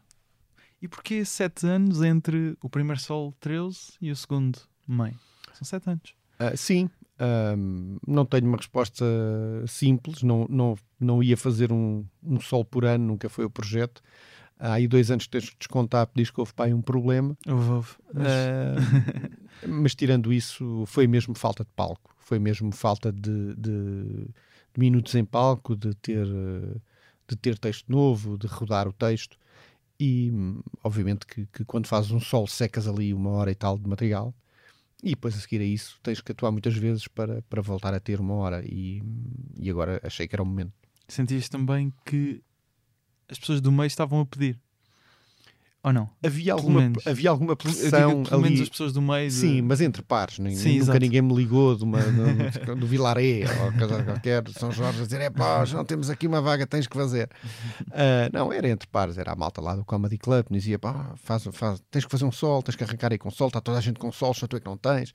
E 0.82 0.88
porquê 0.88 1.24
sete 1.26 1.68
anos 1.68 2.02
entre 2.02 2.58
o 2.62 2.70
primeiro 2.70 3.00
Sol 3.00 3.36
13 3.40 3.78
e 4.02 4.12
o 4.12 4.16
segundo 4.16 4.60
Mãe? 4.88 5.14
São 5.54 5.66
sete 5.66 5.90
anos. 5.90 6.16
Uh, 6.40 6.58
sim, 6.58 6.90
um, 7.58 7.98
não 8.08 8.26
tenho 8.26 8.48
uma 8.48 8.58
resposta 8.58 9.06
simples, 9.68 10.24
não, 10.24 10.48
não, 10.50 10.76
não 11.00 11.22
ia 11.22 11.38
fazer 11.38 11.72
um, 11.72 12.04
um 12.24 12.40
sol 12.40 12.66
por 12.66 12.84
ano, 12.84 13.06
nunca 13.06 13.30
foi 13.30 13.46
o 13.46 13.50
projeto 13.50 14.02
há 14.62 14.74
aí 14.74 14.88
dois 14.88 15.10
anos 15.10 15.26
que 15.26 15.32
tens 15.32 15.50
que 15.50 15.58
descontar, 15.58 16.08
diz 16.16 16.30
que 16.30 16.40
houve 16.40 16.54
pai 16.54 16.72
um 16.74 16.82
problema. 16.82 17.36
Houve, 17.48 17.70
houve. 17.72 17.90
Mas, 18.14 18.28
uh, 18.28 19.68
mas, 19.68 19.96
tirando 19.96 20.32
isso, 20.32 20.84
foi 20.86 21.08
mesmo 21.08 21.34
falta 21.36 21.64
de 21.64 21.72
palco, 21.76 22.16
foi 22.20 22.38
mesmo 22.38 22.72
falta 22.72 23.12
de, 23.12 23.56
de, 23.56 24.28
de, 24.76 24.78
minutos 24.78 25.16
em 25.16 25.26
palco, 25.26 25.76
de 25.76 25.94
ter, 25.96 26.28
de 27.28 27.36
ter 27.36 27.58
texto 27.58 27.92
novo, 27.92 28.38
de 28.38 28.48
rodar 28.48 28.88
o 28.88 28.94
texto. 28.94 29.38
E 30.00 30.32
obviamente 30.84 31.26
que, 31.26 31.46
que 31.48 31.66
quando 31.66 31.88
fazes 31.88 32.12
um 32.12 32.20
sol 32.20 32.48
secas 32.48 32.88
ali 32.88 33.14
uma 33.14 33.32
hora 33.32 33.52
e 33.52 33.56
tal 33.56 33.78
de 33.78 33.88
material. 33.88 34.34
E 35.04 35.12
depois 35.12 35.36
a 35.36 35.40
seguir 35.40 35.62
a 35.62 35.66
isso 35.66 36.00
tens 36.04 36.22
que 36.22 36.32
atuar 36.32 36.52
muitas 36.52 36.76
vezes 36.76 37.08
para, 37.08 37.42
para 37.44 37.62
voltar 37.62 37.94
a 37.94 38.00
ter 38.00 38.20
uma 38.20 38.36
hora. 38.36 38.64
E, 38.66 39.02
e 39.60 39.70
agora 39.70 40.00
achei 40.04 40.28
que 40.28 40.36
era 40.36 40.44
o 40.44 40.46
momento. 40.46 40.74
Sentias 41.08 41.50
também 41.50 41.94
que 42.06 42.42
as 43.32 43.40
pessoas 43.40 43.62
do 43.62 43.72
meio 43.72 43.88
estavam 43.88 44.20
a 44.20 44.26
pedir. 44.26 44.60
Ou 45.84 45.92
não? 45.92 46.08
Havia 46.24 46.54
alguma, 46.54 46.92
havia 47.08 47.32
alguma 47.32 47.56
pressão 47.56 48.22
pelo 48.22 48.36
ali. 48.36 48.44
menos 48.44 48.62
as 48.62 48.70
pessoas 48.70 48.94
do 48.94 49.02
meio. 49.02 49.32
Sim, 49.32 49.56
de... 49.56 49.62
mas 49.64 49.82
entre 49.82 50.04
pares. 50.04 50.36
Sim, 50.36 50.44
nunca 50.44 50.70
exato. 50.70 51.00
ninguém 51.00 51.24
me 51.24 51.34
ligou 51.34 51.76
de 51.76 51.84
uma, 51.84 52.00
de, 52.00 52.76
do 52.78 52.86
Vilaré 52.86 53.46
ou 53.64 53.72
coisa 53.72 54.04
qualquer, 54.04 54.44
de 54.44 54.54
São 54.54 54.72
Jorge, 54.72 55.02
a 55.02 55.06
dizer: 55.06 55.22
é 55.22 55.30
pá, 55.32 55.66
não 55.74 55.84
temos 55.84 56.12
aqui 56.12 56.28
uma 56.28 56.40
vaga, 56.40 56.68
tens 56.68 56.86
que 56.86 56.96
fazer. 56.96 57.32
Uh, 57.80 58.30
não, 58.32 58.54
era 58.54 58.70
entre 58.70 58.88
pares, 58.88 59.18
era 59.18 59.32
a 59.32 59.36
malta 59.36 59.60
lá 59.60 59.76
do 59.76 59.84
Comedy 59.84 60.20
Club, 60.20 60.46
me 60.52 60.60
dizia: 60.60 60.78
pá, 60.78 61.16
faz, 61.16 61.48
faz, 61.52 61.82
tens 61.90 62.06
que 62.06 62.12
fazer 62.12 62.26
um 62.26 62.32
sol, 62.32 62.62
tens 62.62 62.76
que 62.76 62.84
arrancar 62.84 63.12
aí 63.12 63.18
com 63.18 63.32
sol, 63.32 63.48
está 63.48 63.60
toda 63.60 63.80
a 63.80 63.82
gente 63.82 63.98
com 63.98 64.12
sol, 64.12 64.36
só 64.36 64.46
tu 64.46 64.58
é 64.58 64.60
que 64.60 64.68
não 64.68 64.78
tens 64.78 65.12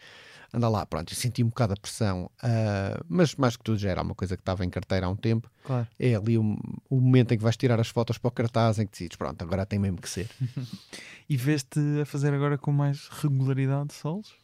anda 0.57 0.69
lá, 0.71 0.87
pronto, 0.87 1.13
eu 1.13 1.17
senti 1.17 1.45
um 1.45 1.49
bocado 1.49 1.75
a 1.75 1.77
pressão, 1.77 2.31
uh, 2.43 3.05
mas 3.07 3.35
mais 3.35 3.57
que 3.57 3.63
tudo 3.63 3.79
já 3.79 3.91
era 3.91 4.01
uma 4.01 4.15
coisa 4.15 4.37
que 4.37 4.41
estava 4.41 4.65
em 4.65 4.71
carteira 4.71 5.07
há 5.07 5.09
um 5.11 5.17
tempo. 5.17 5.51
Claro. 5.63 5.87
É 5.99 6.15
ali 6.15 6.39
o, 6.39 6.59
o, 6.89 6.99
momento 6.99 7.33
em 7.35 7.37
que 7.37 7.43
vais 7.43 7.57
tirar 7.59 7.79
as 7.79 7.89
fotos 7.89 8.17
para 8.17 8.29
o 8.29 8.31
cartaz, 8.31 8.79
em 8.79 8.87
que 8.87 8.93
decides, 8.93 9.19
pronto, 9.19 9.41
agora 9.43 9.67
tem 9.67 9.79
mesmo 9.79 10.01
que 10.01 10.09
ser. 10.09 10.31
e 11.29 11.37
vês-te 11.37 11.79
a 12.01 12.07
fazer 12.07 12.33
agora 12.33 12.57
com 12.57 12.73
mais 12.73 13.09
regularidade 13.09 13.93
solos? 13.93 14.35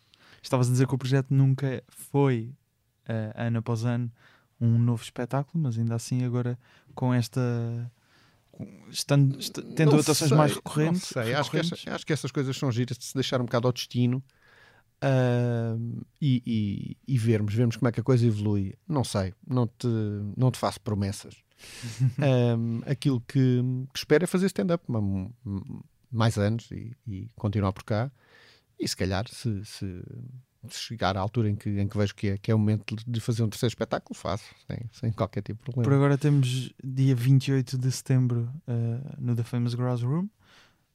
Estavas 0.42 0.68
a 0.68 0.72
dizer 0.72 0.87
que 0.87 0.94
o 0.94 0.98
projeto 0.98 1.29
nunca 1.31 1.83
foi, 1.88 2.53
uh, 3.09 3.33
ano 3.35 3.61
após 3.61 3.85
ano, 3.85 4.12
um 4.61 4.79
novo 4.79 5.03
espetáculo, 5.03 5.64
mas 5.64 5.79
ainda 5.79 5.94
assim 5.94 6.25
agora 6.25 6.59
com 6.94 7.12
esta 7.14 7.40
estando, 8.90 9.38
tendo 9.75 9.92
não 9.92 9.98
atuações 9.98 10.29
sei, 10.29 10.37
mais 10.37 10.53
recorrentes. 10.53 11.14
Não 11.16 11.22
sei, 11.22 11.35
recorrentes. 11.35 11.72
Acho, 11.72 11.85
que 11.85 11.90
acho 11.90 12.07
que 12.07 12.12
essas 12.12 12.31
coisas 12.31 12.55
são 12.55 12.70
giras 12.70 12.98
de 12.98 13.05
se 13.05 13.14
deixar 13.14 13.40
um 13.40 13.46
bocado 13.46 13.66
ao 13.66 13.72
destino 13.72 14.22
Uh, 15.02 16.00
e, 16.20 16.42
e, 16.46 17.14
e, 17.14 17.18
vermos, 17.18 17.52
vermos 17.52 17.76
como 17.76 17.88
é 17.88 17.92
que 17.92 17.98
a 17.98 18.04
coisa 18.04 18.24
evolui. 18.24 18.74
Não 18.86 19.02
sei, 19.02 19.34
não 19.44 19.66
te, 19.66 19.88
não 20.36 20.50
te 20.50 20.58
faço 20.58 20.80
promessas. 20.80 21.34
um, 22.56 22.82
aquilo 22.86 23.20
que, 23.20 23.60
que, 23.92 23.98
espero 23.98 24.22
é 24.22 24.26
fazer 24.28 24.46
stand-up 24.46 24.84
mais 26.10 26.38
anos 26.38 26.70
e, 26.70 26.96
e, 27.06 27.28
continuar 27.34 27.72
por 27.72 27.82
cá. 27.82 28.12
E 28.78 28.86
se 28.86 28.96
calhar, 28.96 29.26
se, 29.28 29.64
se, 29.64 30.02
se, 30.68 30.78
chegar 30.78 31.16
à 31.16 31.20
altura 31.20 31.50
em 31.50 31.56
que, 31.56 31.68
em 31.68 31.88
que 31.88 31.98
vejo 31.98 32.14
que 32.14 32.28
é, 32.28 32.38
que 32.38 32.52
é 32.52 32.54
o 32.54 32.58
momento 32.58 32.94
de 33.04 33.20
fazer 33.20 33.42
um 33.42 33.48
terceiro 33.48 33.70
espetáculo, 33.70 34.16
faço, 34.16 34.54
sem, 34.68 34.78
sem 34.92 35.12
qualquer 35.12 35.42
tipo 35.42 35.58
de 35.58 35.64
problema. 35.64 35.84
Por 35.84 35.94
agora 35.94 36.16
temos 36.16 36.72
dia 36.82 37.14
28 37.14 37.76
de 37.76 37.90
setembro 37.90 38.48
uh, 38.68 39.16
no 39.18 39.34
The 39.34 39.42
Famous 39.42 39.74
Grouse 39.74 40.04
Room. 40.04 40.28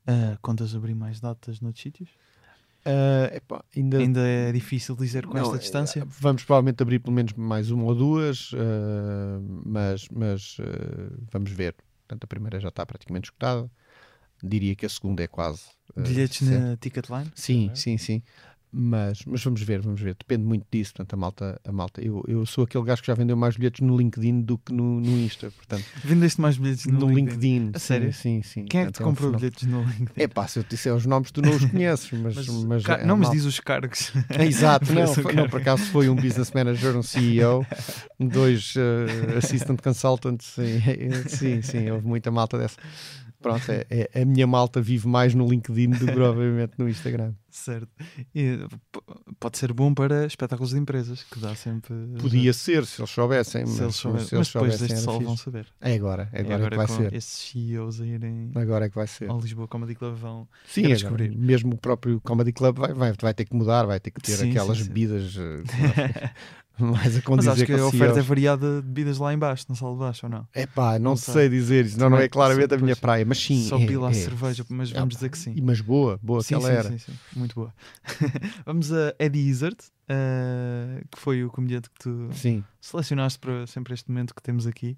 Uh, 0.07 0.39
contas 0.41 0.73
abrir 0.73 0.95
mais 0.95 1.19
datas 1.19 1.59
noutros 1.59 1.83
sítios? 1.83 2.09
Uh, 2.87 3.35
epá, 3.35 3.63
ainda... 3.75 3.97
ainda 3.97 4.21
é 4.21 4.51
difícil 4.53 4.95
dizer 4.95 5.25
com 5.27 5.33
não, 5.33 5.43
esta 5.43 5.57
distância? 5.57 6.03
Uh, 6.03 6.07
vamos 6.09 6.45
provavelmente 6.45 6.81
abrir 6.81 6.99
pelo 6.99 7.13
menos 7.13 7.33
mais 7.33 7.69
uma 7.69 7.83
ou 7.83 7.93
duas, 7.93 8.53
uh, 8.53 8.57
mas, 9.65 10.07
mas 10.09 10.57
vamos 11.29 11.51
ver. 11.51 11.75
Portanto, 12.07 12.23
a 12.23 12.27
primeira 12.27 12.59
já 12.61 12.69
está 12.69 12.85
praticamente 12.85 13.25
escutada. 13.25 13.69
Diria 14.41 14.75
que 14.75 14.85
a 14.85 14.89
segunda 14.89 15.21
é 15.21 15.27
quase. 15.27 15.63
Bilhetes 15.95 16.47
na 16.47 16.77
Ticketline? 16.77 17.29
Sim, 17.35 17.71
sim, 17.73 17.97
sim. 17.97 18.21
Mas, 18.79 19.25
mas 19.25 19.43
vamos 19.43 19.59
ver, 19.63 19.81
vamos 19.81 19.99
ver. 19.99 20.13
Depende 20.13 20.43
muito 20.43 20.63
disso. 20.71 20.93
Portanto, 20.93 21.13
a 21.15 21.17
malta, 21.17 21.61
a 21.65 21.71
malta. 21.71 21.99
Eu, 21.99 22.23
eu 22.27 22.45
sou 22.45 22.63
aquele 22.63 22.83
gajo 22.83 23.01
que 23.01 23.07
já 23.07 23.15
vendeu 23.15 23.35
mais 23.35 23.57
bilhetes 23.57 23.81
no 23.81 23.97
LinkedIn 23.97 24.41
do 24.41 24.59
que 24.59 24.71
no, 24.71 25.01
no 25.01 25.17
Insta. 25.17 25.49
Portanto, 25.49 25.83
Vendeste 26.05 26.39
mais 26.39 26.57
bilhetes 26.57 26.85
no, 26.85 26.99
no 26.99 27.07
LinkedIn? 27.07 27.49
LinkedIn 27.49 27.71
a 27.73 27.79
sim, 27.79 27.85
sério? 27.85 28.13
Sim, 28.13 28.43
sim. 28.43 28.65
Quem 28.65 28.81
é 28.81 28.85
que 28.85 28.91
te 28.91 29.01
comprou 29.01 29.31
bilhetes 29.31 29.67
no 29.67 29.81
LinkedIn? 29.81 30.21
É 30.21 30.27
pá, 30.27 30.47
se 30.47 30.59
eu 30.59 30.63
te 30.63 30.69
disser 30.69 30.93
os 30.93 31.07
nomes, 31.07 31.31
tu 31.31 31.41
não 31.41 31.55
os 31.55 31.65
conheces. 31.65 32.11
Mas, 32.11 32.35
mas, 32.35 32.47
mas 32.47 32.85
é 32.85 33.03
não, 33.03 33.17
mas 33.17 33.31
diz 33.31 33.45
os 33.45 33.59
cargos. 33.59 34.11
É, 34.29 34.45
exato, 34.45 34.93
não, 34.93 35.07
foi, 35.07 35.33
não, 35.33 35.49
por 35.49 35.59
acaso 35.59 35.83
foi 35.85 36.07
um 36.07 36.15
business 36.15 36.51
manager, 36.51 36.95
um 36.95 37.01
CEO, 37.01 37.65
dois 38.19 38.75
uh, 38.75 39.37
assistant 39.39 39.81
consultants. 39.81 40.53
Sim, 40.53 40.79
sim, 41.27 41.61
sim, 41.63 41.89
houve 41.89 42.05
muita 42.05 42.29
malta 42.29 42.59
dessa. 42.59 42.77
Pronto, 43.47 43.71
é, 43.71 43.85
é, 43.89 44.21
a 44.21 44.25
minha 44.25 44.47
malta 44.47 44.81
vive 44.81 45.07
mais 45.07 45.33
no 45.33 45.47
LinkedIn 45.47 45.89
do 45.91 46.05
que 46.05 46.11
provavelmente 46.11 46.73
no 46.77 46.87
Instagram. 46.87 47.33
Certo. 47.49 47.89
E, 48.35 48.59
pode 49.39 49.57
ser 49.57 49.73
bom 49.73 49.93
para 49.93 50.25
espetáculos 50.25 50.71
de 50.71 50.77
empresas, 50.77 51.23
que 51.23 51.39
dá 51.39 51.55
sempre. 51.55 51.93
Podia 52.19 52.53
ser, 52.53 52.85
se 52.85 53.01
eles 53.01 53.09
soubessem. 53.09 53.65
Se 53.65 53.81
eles, 53.81 53.95
soubessem, 53.95 54.27
se 54.27 54.35
eles 54.35 54.53
mas 54.53 54.53
depois 54.53 54.79
deste 54.79 55.03
sol 55.03 55.19
vão 55.19 55.35
saber. 55.35 55.67
É 55.81 55.95
agora, 55.95 56.29
é 56.31 56.41
agora, 56.41 56.53
é 56.53 56.55
agora 56.55 56.69
que 56.69 56.77
vai 56.77 56.87
ser. 56.87 57.13
Esses 57.13 57.51
CEOs 57.51 58.01
a 58.01 58.05
irem 58.05 58.51
agora 58.53 58.85
é 58.85 58.89
que 58.89 58.95
vai 58.95 59.07
ser. 59.07 59.29
ao 59.29 59.39
Lisboa 59.39 59.67
Comedy 59.67 59.95
Club 59.95 60.15
vão 60.15 60.47
sim, 60.67 60.81
agora, 60.81 60.95
descobrir. 60.95 61.35
mesmo 61.35 61.73
o 61.73 61.77
próprio 61.77 62.21
Comedy 62.21 62.51
Club 62.51 62.77
vai, 62.77 62.93
vai, 62.93 63.13
vai 63.19 63.33
ter 63.33 63.45
que 63.45 63.55
mudar, 63.55 63.85
vai 63.85 63.99
ter 63.99 64.11
que 64.11 64.21
ter 64.21 64.37
sim, 64.37 64.51
aquelas 64.51 64.77
sim, 64.77 64.83
bebidas. 64.85 65.35
A 66.81 66.83
Mas 66.85 67.19
condizer 67.21 67.51
acho 67.51 67.65
que 67.65 67.75
com 67.75 67.81
a 67.83 67.87
oferta 67.87 68.19
é 68.19 68.21
variada 68.21 68.81
de 68.81 68.87
bebidas 68.87 69.17
lá 69.17 69.33
em 69.33 69.37
baixo, 69.37 69.65
na 69.69 69.75
sala 69.75 69.93
de 69.93 69.99
baixo, 69.99 70.25
ou 70.25 70.29
não? 70.31 70.47
Epá, 70.55 70.99
não, 70.99 71.11
Não 71.11 71.15
sei. 71.17 71.33
sei. 71.33 71.49
dizer 71.49 71.85
isso, 71.85 71.99
não, 71.99 72.09
não 72.09 72.17
é 72.17 72.27
claramente 72.29 72.73
a 72.73 72.77
minha 72.77 72.95
praia, 72.95 73.25
mas 73.25 73.37
sim. 73.39 73.63
Só 73.63 73.77
é, 73.79 73.85
vi 73.85 73.97
lá 73.97 74.09
é. 74.09 74.13
cerveja, 74.13 74.65
mas 74.69 74.91
Ah, 74.95 74.99
vamos 74.99 75.15
dizer 75.15 75.29
que 75.29 75.37
sim. 75.37 75.55
Mas 75.61 75.81
boa, 75.81 76.19
boa 76.21 76.41
sim, 76.41 76.49
que 76.49 76.53
ela 76.55 76.63
sim, 76.67 76.71
era. 76.73 76.89
sim, 76.89 76.97
sim, 76.97 77.13
muito 77.35 77.55
boa. 77.55 77.73
vamos 78.65 78.91
a 78.93 79.13
Eddie 79.19 79.47
Izzard, 79.49 79.77
eh, 80.07 81.03
que 81.11 81.19
foi 81.19 81.43
o 81.43 81.49
comediante 81.49 81.89
que 81.89 81.99
tu 81.99 82.29
Sim. 82.33 82.63
selecionaste 82.79 83.39
para 83.39 83.65
sempre 83.67 83.93
este 83.93 84.09
momento 84.09 84.33
que 84.35 84.41
temos 84.41 84.65
aqui. 84.67 84.97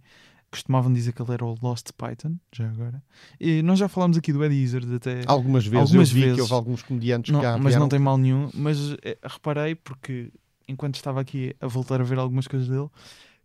Costumavam 0.52 0.92
dizer 0.92 1.12
que 1.14 1.22
ele 1.22 1.32
era 1.32 1.46
o 1.46 1.56
Lost 1.62 1.90
Python, 1.96 2.36
já 2.52 2.68
agora. 2.68 3.04
E 3.40 3.62
nós 3.62 3.78
já 3.78 3.88
falámos 3.88 4.18
aqui 4.18 4.34
do 4.34 4.44
Eddie 4.44 4.64
Izzard 4.64 4.96
até. 4.96 5.22
Algumas 5.28 5.64
vezes 5.64 5.80
Algumas 5.90 6.10
eu 6.10 6.16
vi 6.16 6.22
vezes. 6.22 6.36
que 6.38 6.42
houve 6.42 6.54
alguns 6.54 6.82
comediantes 6.82 7.32
Não, 7.32 7.40
que 7.40 7.46
já 7.46 7.58
mas 7.60 7.76
não 7.76 7.88
tem 7.88 8.00
mal 8.00 8.18
nenhum. 8.18 8.50
Mas 8.56 8.78
eh, 9.04 9.16
reparei, 9.24 9.76
porque 9.76 10.32
enquanto 10.70 10.96
estava 10.96 11.20
aqui 11.20 11.56
a 11.60 11.68
voltar 11.68 12.00
a 12.00 12.04
ver 12.04 12.20
algumas 12.20 12.48
coisas 12.48 12.70
dele, 12.70 12.90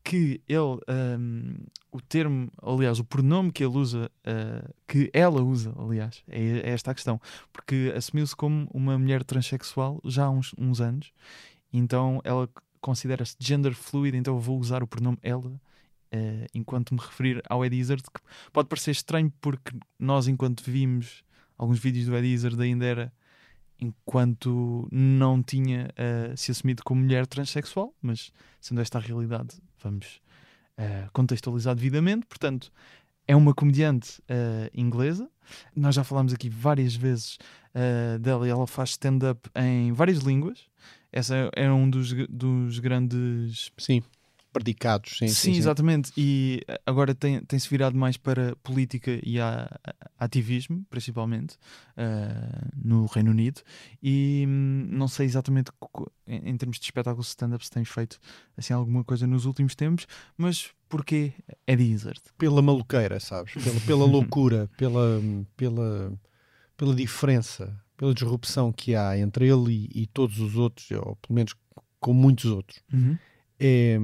que 0.05 0.43
ele, 0.47 0.79
ahm, 0.87 1.57
o 1.91 2.01
termo, 2.01 2.51
aliás, 2.63 3.01
o 3.01 3.05
pronome 3.05 3.51
que 3.51 3.65
ele 3.65 3.77
usa, 3.77 4.11
ah, 4.25 4.71
que 4.87 5.11
ela 5.15 5.43
usa, 5.43 5.73
aliás, 5.79 6.23
é, 6.29 6.59
é 6.59 6.71
esta 6.71 6.91
a 6.91 6.95
questão, 6.95 7.19
porque 7.53 7.93
assumiu-se 7.97 8.37
como 8.37 8.69
uma 8.73 8.99
mulher 8.99 9.25
transexual 9.25 10.01
já 10.05 10.27
há 10.27 10.31
uns, 10.31 10.55
uns 10.59 10.81
anos, 10.81 11.13
então 11.73 12.21
ela 12.23 12.49
considera-se 12.83 13.35
gender 13.41 13.75
fluid, 13.75 14.15
então 14.17 14.35
eu 14.35 14.41
vou 14.41 14.59
usar 14.61 14.83
o 14.83 14.87
pronome 14.87 15.19
ela. 15.23 15.59
ah, 16.13 16.47
enquanto 16.55 16.95
me 16.95 17.01
referir 17.01 17.43
ao 17.49 17.65
Eddie 17.65 17.81
Izzard, 17.81 18.03
que 18.03 18.21
pode 18.53 18.69
parecer 18.69 18.91
estranho 18.93 19.33
porque 19.41 19.73
nós, 19.99 20.29
enquanto 20.29 20.63
vimos 20.65 21.25
alguns 21.57 21.79
vídeos 21.79 22.07
do 22.07 22.17
Eddie 22.17 22.35
Izzard, 22.35 22.63
ainda 22.63 22.85
era 22.85 23.13
enquanto 23.81 24.89
não 24.91 25.43
tinha 25.43 25.91
ah, 25.97 26.37
se 26.37 26.51
assumido 26.51 26.83
como 26.85 27.03
mulher 27.03 27.27
transexual, 27.27 27.95
mas 28.01 28.33
sendo 28.61 28.81
esta 28.81 28.99
a 28.99 29.01
realidade, 29.01 29.57
vamos 29.83 30.21
ah, 30.77 31.09
contextualizar 31.13 31.75
devidamente. 31.75 32.27
Portanto, 32.27 32.73
é 33.27 33.35
uma 33.35 33.55
comediante 33.55 34.23
ah, 34.29 34.71
inglesa. 34.75 35.29
Nós 35.75 35.95
já 35.95 36.05
falámos 36.05 36.33
aqui 36.33 36.49
várias 36.49 36.95
vezes 36.95 37.39
dela 38.21 38.47
e 38.47 38.51
ela 38.51 38.69
faz 38.69 38.91
stand-up 38.91 39.51
em 39.55 39.93
várias 39.93 40.19
línguas. 40.19 40.69
Essa 41.13 41.51
é 41.55 41.71
um 41.71 41.91
dos, 41.91 42.15
dos 42.29 42.79
grandes 42.79 43.73
Sim, 43.77 44.01
predicados. 44.55 45.19
Sim, 45.19 45.27
Sim, 45.29 45.35
sim, 45.35 45.53
sim. 45.53 45.59
exatamente. 45.59 46.13
E 46.17 46.63
eh, 46.67 46.81
agora 46.87 47.15
tem- 47.15 47.41
tem-se 47.45 47.69
virado 47.69 47.97
mais 47.97 48.17
para 48.17 48.55
política 48.63 49.21
e 49.23 49.39
a, 49.41 49.65
a- 49.85 49.95
ativismo, 50.25 50.87
principalmente, 50.89 51.57
eh, 51.97 52.69
no 52.83 53.05
Reino 53.07 53.33
Unido. 53.33 53.61
E 54.03 54.45
hum, 54.49 54.87
não 54.91 55.09
sei 55.09 55.27
exatamente 55.27 55.71
em, 56.27 56.51
em 56.51 56.57
termos 56.57 56.79
de 56.79 56.85
espetáculo 56.85 57.23
stand-up 57.23 57.65
se 57.65 57.71
tem 57.71 57.85
feito 57.85 58.19
assim, 58.57 58.73
alguma 58.73 59.03
coisa 59.05 59.27
nos 59.27 59.45
últimos 59.45 59.75
tempos, 59.75 60.07
mas 60.39 60.71
porquê 60.89 61.33
Eddie 61.67 61.91
Izzard? 61.93 62.21
Pela 62.39 62.63
maluqueira, 62.63 63.19
sabes? 63.21 63.53
Pela, 63.55 63.81
pela 63.81 64.05
loucura, 64.07 64.71
pela, 64.77 65.21
pela, 65.57 66.13
pela 66.77 66.95
diferença, 66.95 67.77
pela 67.97 68.15
disrupção 68.15 68.73
que 68.73 68.95
há 68.95 69.19
entre 69.19 69.49
ele 69.49 69.89
e, 69.93 70.03
e 70.03 70.07
todos 70.07 70.39
os 70.39 70.57
outros, 70.57 70.89
ou 70.93 71.17
pelo 71.17 71.35
menos 71.35 71.55
com 72.01 72.13
muitos 72.13 72.45
outros. 72.47 72.81
É, 73.59 73.99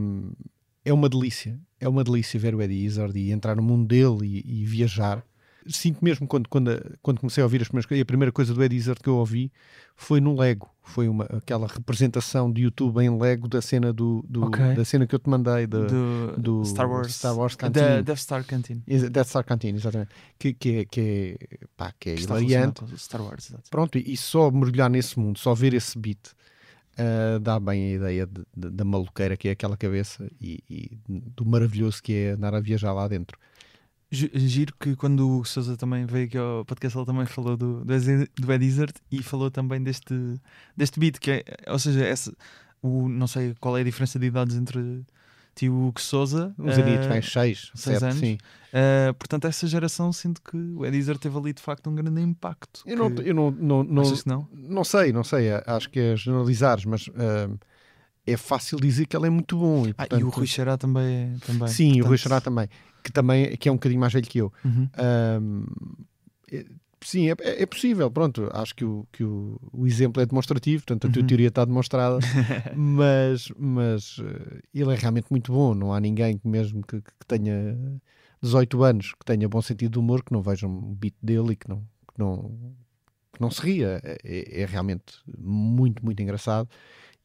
é 0.85 0.93
uma 0.93 1.09
delícia. 1.09 1.59
É 1.79 1.89
uma 1.89 2.05
delícia 2.05 2.39
ver 2.39 2.55
o 2.55 2.61
Eddie 2.63 2.85
Izzard 2.85 3.19
e 3.19 3.31
entrar 3.33 3.57
no 3.57 3.63
mundo 3.63 3.87
dele 3.89 4.43
e, 4.45 4.63
e 4.63 4.65
viajar. 4.67 5.25
Sinto 5.67 6.03
mesmo 6.03 6.27
quando, 6.27 6.49
quando, 6.49 6.71
quando 7.03 7.21
comecei 7.21 7.43
a 7.43 7.45
ouvir 7.45 7.61
as 7.61 7.69
primeiras 7.69 7.87
coisas, 7.87 8.01
e 8.01 8.03
a 8.03 8.07
primeira 8.07 8.33
coisa 8.33 8.53
do 8.55 8.63
Eddie 8.65 8.77
Izzard 8.79 9.01
que 9.03 9.09
eu 9.09 9.17
ouvi 9.17 9.53
foi 9.95 10.19
no 10.21 10.35
Lego. 10.39 10.69
Foi 10.83 11.07
uma, 11.07 11.25
aquela 11.27 11.67
representação 11.67 12.51
de 12.51 12.63
YouTube 12.63 12.99
em 13.03 13.17
Lego 13.19 13.47
da 13.47 13.61
cena, 13.63 13.93
do, 13.93 14.25
do- 14.29 14.45
Ok. 14.45 14.75
da 14.75 14.85
cena 14.85 15.07
que 15.07 15.15
eu 15.15 15.19
te 15.19 15.29
mandei 15.29 15.67
da, 15.67 15.85
do, 15.87 16.37
do 16.39 16.65
Star 16.65 16.91
Wars, 16.91 17.15
Star 17.15 17.37
Wars 17.37 17.55
da 17.57 17.69
Canteen. 17.71 18.03
Death 18.03 18.19
Star 18.19 18.45
Canteen. 18.45 18.83
Death 19.11 19.27
Star 19.29 19.45
Canteen, 19.45 19.75
exatamente. 19.77 20.11
Que, 20.39 20.53
que, 20.55 20.69
é- 20.77 20.85
que 20.87 21.39
é, 21.51 21.59
pá, 21.77 21.93
que 21.99 22.11
é 22.11 22.15
que 22.15 22.23
hilariante. 22.25 22.83
Star 22.97 23.23
Wars, 23.23 23.49
exato. 23.51 23.71
Pronto, 23.71 23.99
e, 23.99 24.13
e 24.15 24.17
só 24.17 24.51
mergulhar 24.51 24.89
nesse 24.91 25.19
mundo, 25.19 25.39
só 25.39 25.55
ver 25.55 25.75
esse 25.75 25.97
beat, 25.99 26.31
ah, 27.01 27.39
dá 27.41 27.59
bem 27.59 27.93
a 27.93 27.97
ideia 27.97 28.27
de- 28.27 28.45
de- 28.57 28.71
da 28.71 28.85
maluqueira 28.85 29.37
que 29.37 29.49
é 29.49 29.53
aquela 29.53 29.77
cabeça 29.77 30.29
e, 30.41 30.63
e 30.69 30.99
do 31.09 31.45
maravilhoso 31.47 32.03
que 32.03 32.13
é 32.15 32.31
andar 32.33 32.55
a 32.55 32.61
viajar 32.61 32.93
lá 32.93 33.09
dentro. 33.09 33.39
Gi- 34.13 34.31
Giro 34.35 34.75
que 34.79 34.97
quando 34.97 35.39
o 35.41 35.45
Sousa 35.45 35.77
também 35.77 36.05
veio 36.05 36.27
aqui 36.27 36.37
ao 36.39 36.65
podcast, 36.65 36.99
ele 36.99 37.07
também 37.07 37.27
falou 37.27 37.57
do, 37.57 37.85
do, 37.85 37.95
Izzard 38.65 38.93
e 39.11 39.23
falou 39.23 39.51
também 39.51 39.83
deste, 39.83 40.15
deste 40.77 40.99
beat, 40.99 41.19
que 41.21 41.31
é, 41.31 41.45
ou 41.69 41.79
seja, 41.79 42.05
essa, 42.05 42.33
o, 42.83 43.09
não 43.09 43.27
sei 43.29 43.55
qual 43.61 43.79
é 43.79 43.83
a 43.83 43.85
diferença 43.85 44.19
de 44.19 44.27
idades 44.27 44.57
entre 44.57 45.05
e 45.63 45.69
o 45.71 45.87
Hugo 45.89 46.01
Sousa. 46.01 46.55
Uns 46.59 46.77
eh, 46.79 46.83
anitos, 46.83 47.07
mais 47.09 47.31
seis, 47.33 47.71
seis 47.75 47.99
sete, 47.99 48.05
anos. 48.05 48.19
sim. 48.19 48.39
eh, 48.73 49.13
portanto, 49.19 49.47
essa 49.47 49.67
geração 49.67 50.13
sinto 50.13 50.41
que 50.43 50.57
o 50.57 50.85
Ed 50.87 50.97
Izzard 50.97 51.21
teve 51.21 51.37
ali 51.37 51.53
de 51.53 51.61
facto 51.63 51.89
um 51.91 51.95
grande 51.95 52.21
impacto. 52.21 52.83
Eu 52.87 52.97
não, 52.97 53.15
que- 53.15 53.29
eu 53.29 53.35
não, 53.35 53.51
não, 53.51 53.83
não, 53.85 54.03
não? 54.27 54.49
não 54.53 54.85
sei, 54.85 55.13
não 55.13 55.25
sei, 55.25 55.53
a- 55.53 55.63
acho 55.67 55.89
que 55.91 55.99
é 56.01 56.17
generalizares, 56.17 56.85
mas 56.85 57.09
ah, 57.17 57.49
é 58.27 58.37
fácil 58.37 58.79
dizer 58.79 59.07
que 59.07 59.17
ele 59.17 59.27
é 59.27 59.31
muito 59.31 59.57
bom. 59.59 59.87
E, 59.87 59.91
Ah, 59.99 60.05
e 60.05 60.09
portanto, 60.09 60.27
o 60.27 60.29
Rui 60.31 60.47
Xará 60.47 60.77
também. 60.79 61.35
é- 61.35 61.47
também 61.47 61.69
Sim, 61.69 61.89
e 61.89 62.03
o 62.03 62.05
Rui 62.07 62.17
portanto- 62.17 62.19
Xará 62.19 62.41
também, 62.41 62.69
que 63.03 63.11
também 63.13 63.57
que 63.57 63.69
é 63.69 63.73
um 63.73 63.77
bocadinho 63.77 64.01
mais 64.01 64.13
velho 64.13 64.27
que 64.27 64.39
eu. 64.39 64.53
Uhum. 64.65 64.89
Sim, 67.03 67.29
é, 67.31 67.35
é 67.41 67.67
possível, 67.67 68.11
pronto. 68.11 68.49
Acho 68.53 68.75
que, 68.75 68.85
o, 68.85 69.07
que 69.13 69.25
o, 69.25 69.59
o 69.73 69.87
exemplo 69.87 70.23
é 70.23 70.27
demonstrativo, 70.27 70.83
portanto 70.85 71.07
a 71.07 71.11
tua 71.11 71.21
Uhum. 71.21 71.27
teoria 71.27 71.49
está 71.49 71.65
demonstrada, 71.65 72.19
mas, 72.77 73.49
mas 73.59 74.17
eh, 74.21 74.61
ele 74.75 74.93
é 74.93 74.97
realmente 74.97 75.27
muito 75.31 75.53
bom. 75.53 75.75
Não 75.75 75.93
há 75.93 76.01
ninguém 76.01 76.39
que, 76.39 76.47
mesmo 76.49 76.83
que, 76.87 77.01
que 77.01 77.27
tenha 77.27 77.77
18 78.43 78.83
anos, 78.83 79.13
que 79.15 79.25
tenha 79.25 79.49
bom 79.49 79.61
sentido 79.63 79.93
de 79.93 79.99
humor, 79.99 80.23
que 80.25 80.33
não 80.33 80.43
veja 80.43 80.67
um 80.67 80.95
beat 80.95 81.15
dele 81.23 81.53
e 81.53 81.57
que 81.57 81.69
não, 81.69 81.79
que 82.13 82.19
não, 82.19 82.75
que 83.33 83.41
não 83.41 83.51
se 83.51 83.61
ria. 83.63 84.01
É, 84.05 84.63
é 84.63 84.67
realmente 84.67 85.15
muito, 85.39 86.05
muito 86.05 86.23
engraçado. 86.23 86.69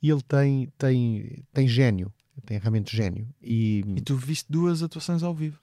E 0.01 0.09
ele 0.09 0.21
tem, 0.21 0.67
tem, 0.77 1.43
tem 1.53 1.67
gênio, 1.67 2.13
tem 2.45 2.59
realmente 2.59 2.95
gênio. 2.95 3.27
E, 3.41 3.83
E 3.95 4.01
tu 4.01 4.15
viste 4.15 4.45
duas 4.51 4.83
atuações 4.83 5.23
ao 5.23 5.33
vivo. 5.33 5.57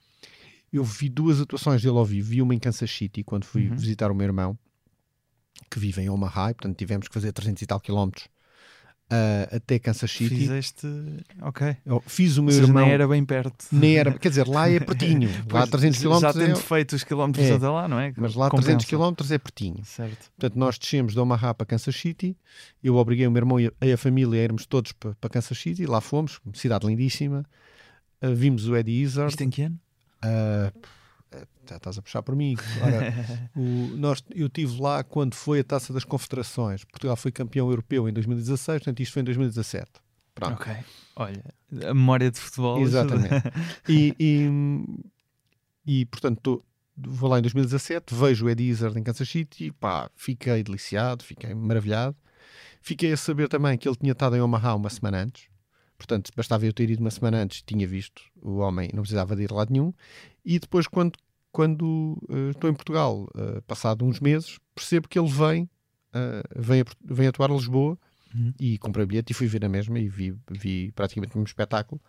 Eu 0.73 0.83
vi 0.83 1.07
duas 1.09 1.39
atuações 1.39 1.81
dele 1.81 1.97
ao 1.97 2.05
vivo. 2.05 2.29
Vi 2.29 2.41
uma 2.41 2.53
em 2.55 2.59
Kansas 2.59 2.91
City, 2.91 3.23
quando 3.23 3.45
fui 3.45 3.69
Uhum. 3.69 3.75
visitar 3.77 4.11
o 4.11 4.15
meu 4.15 4.25
irmão, 4.25 4.57
que 5.69 5.79
vive 5.79 6.01
em 6.01 6.09
Omaha, 6.09 6.51
e, 6.51 6.53
portanto 6.55 6.77
tivemos 6.77 7.07
que 7.07 7.13
fazer 7.13 7.31
300 7.31 7.61
e 7.61 7.65
tal 7.65 7.79
quilómetros 7.79 8.27
ah, 9.09 9.55
até 9.57 9.77
Kansas 9.77 10.09
City. 10.11 10.35
Fizeste. 10.35 10.87
Ok. 11.41 11.77
Eu 11.85 12.01
fiz 12.07 12.37
o 12.37 12.43
meu 12.43 12.51
seja, 12.51 12.65
irmão. 12.65 12.83
nem 12.83 12.93
era 12.93 13.07
bem 13.07 13.23
perto. 13.23 13.65
nem 13.71 13.95
era- 13.97 14.17
quer 14.17 14.29
dizer, 14.29 14.47
lá 14.47 14.67
é 14.67 14.79
pertinho. 14.81 15.29
lá 15.51 15.67
Pois, 15.67 15.69
300 15.69 15.97
já 15.97 16.01
quilómetros 16.01 16.43
tendo 16.43 16.57
é, 16.57 16.61
feito 16.61 16.95
os 16.95 17.03
quilómetros 17.03 17.45
É. 17.45 17.53
até 17.53 17.69
lá, 17.69 17.87
não 17.87 17.99
é? 17.99 18.13
mas 18.17 18.33
lá 18.33 18.49
Compensa. 18.49 18.67
300 18.69 18.85
quilómetros 18.87 19.31
é 19.31 19.37
pertinho. 19.37 19.83
Certo. 19.85 20.31
Portanto, 20.31 20.57
nós 20.57 20.79
descemos 20.79 21.13
de 21.13 21.19
Omaha 21.19 21.53
para 21.53 21.65
Kansas 21.67 21.95
City. 21.95 22.35
Eu 22.83 22.95
obriguei 22.95 23.27
o 23.27 23.31
meu 23.31 23.39
irmão 23.41 23.59
e 23.59 23.71
a, 23.91 23.97
família 23.97 24.39
a 24.39 24.43
irmos 24.43 24.65
todos 24.65 24.91
para, 24.93 25.13
para 25.15 25.29
Kansas 25.29 25.57
City. 25.59 25.85
Lá 25.85 26.01
fomos, 26.01 26.39
cidade 26.55 26.87
lindíssima. 26.87 27.45
Ah, 28.19 28.29
vimos 28.29 28.67
o 28.67 28.75
Eddie 28.75 29.01
Izzard. 29.03 29.29
Isto 29.31 29.43
em 29.43 29.49
que 29.51 29.61
ano? 29.63 29.79
Ah, 30.23 30.71
já 31.67 31.77
estás 31.77 31.97
a 31.97 32.01
puxar 32.01 32.21
por 32.21 32.35
mim. 32.35 32.55
Ora, 32.81 33.13
o- 33.55 33.95
nós, 33.97 34.23
eu 34.35 34.47
estive 34.47 34.79
lá 34.81 35.03
quando 35.03 35.33
foi 35.35 35.59
a 35.59 35.63
Taça 35.63 35.91
das 35.93 36.03
Confederações. 36.03 36.83
Portugal 36.85 37.15
foi 37.15 37.31
campeão 37.31 37.69
europeu 37.69 38.07
em 38.07 38.13
2016, 38.13 38.79
portanto 38.79 38.99
isto 39.01 39.13
foi 39.13 39.21
em 39.21 39.25
2017. 39.25 39.91
Pronto. 40.35 40.53
Ok. 40.53 40.73
Olha, 41.15 41.43
a 41.89 41.93
memória 41.93 42.29
de 42.31 42.39
futebol. 42.39 42.79
Exatamente. 42.81 43.33
E, 43.87 44.15
e, 44.19 44.49
e, 45.85 46.05
portanto, 46.05 46.39
tô- 46.41 46.63
vou 46.97 47.29
lá 47.29 47.39
em 47.39 47.41
2017, 47.41 48.13
vejo 48.15 48.45
o 48.45 48.49
Eddie 48.49 48.69
Izzard 48.69 48.97
em 48.99 49.03
Kansas 49.03 49.27
City, 49.29 49.71
pá, 49.71 50.09
fiquei 50.15 50.63
deliciado, 50.63 51.23
fiquei 51.23 51.53
maravilhado. 51.53 52.15
Fiquei 52.81 53.13
a 53.13 53.17
saber 53.17 53.47
também 53.47 53.77
que 53.77 53.87
ele 53.87 53.95
tinha 53.95 54.11
estado 54.11 54.35
em 54.35 54.41
Omaha 54.41 54.75
uma 54.75 54.89
semana 54.89 55.19
antes. 55.23 55.45
Portanto, 55.97 56.31
bastava 56.35 56.65
eu 56.65 56.73
ter 56.73 56.89
ido 56.89 56.99
uma 57.01 57.11
semana 57.11 57.37
antes, 57.41 57.61
tinha 57.61 57.87
visto 57.87 58.21
o 58.41 58.57
homem, 58.57 58.89
não 58.93 59.03
precisava 59.03 59.35
de 59.35 59.43
ir 59.43 59.51
lado 59.51 59.71
nenhum. 59.71 59.93
E 60.43 60.59
depois, 60.59 60.87
quando, 60.87 61.17
quando 61.51 62.17
eh, 62.29 62.49
estou 62.51 62.69
em 62.69 62.73
Portugal, 62.73 63.27
eh, 63.35 63.61
passado 63.67 64.03
uns 64.05 64.19
meses, 64.19 64.59
percebo 64.75 65.07
que 65.07 65.17
ele 65.17 65.29
vem, 65.29 65.69
eh, 66.13 66.43
vem, 66.55 66.81
a, 66.81 66.85
vem 67.01 67.27
atuar 67.27 67.51
a 67.51 67.53
Lisboa 67.53 67.97
Uhum. 68.35 68.51
e 68.59 68.79
comprei 68.79 69.05
bilhete 69.05 69.31
e 69.31 69.35
fui 69.35 69.45
ver 69.45 69.63
a 69.63 69.69
mesma 69.69 69.99
e 69.99 70.09
vi, 70.09 70.35
vi 70.49 70.91
praticamente 70.93 71.35
o 71.35 71.37
mesmo 71.37 71.47
espetáculo. 71.47 72.01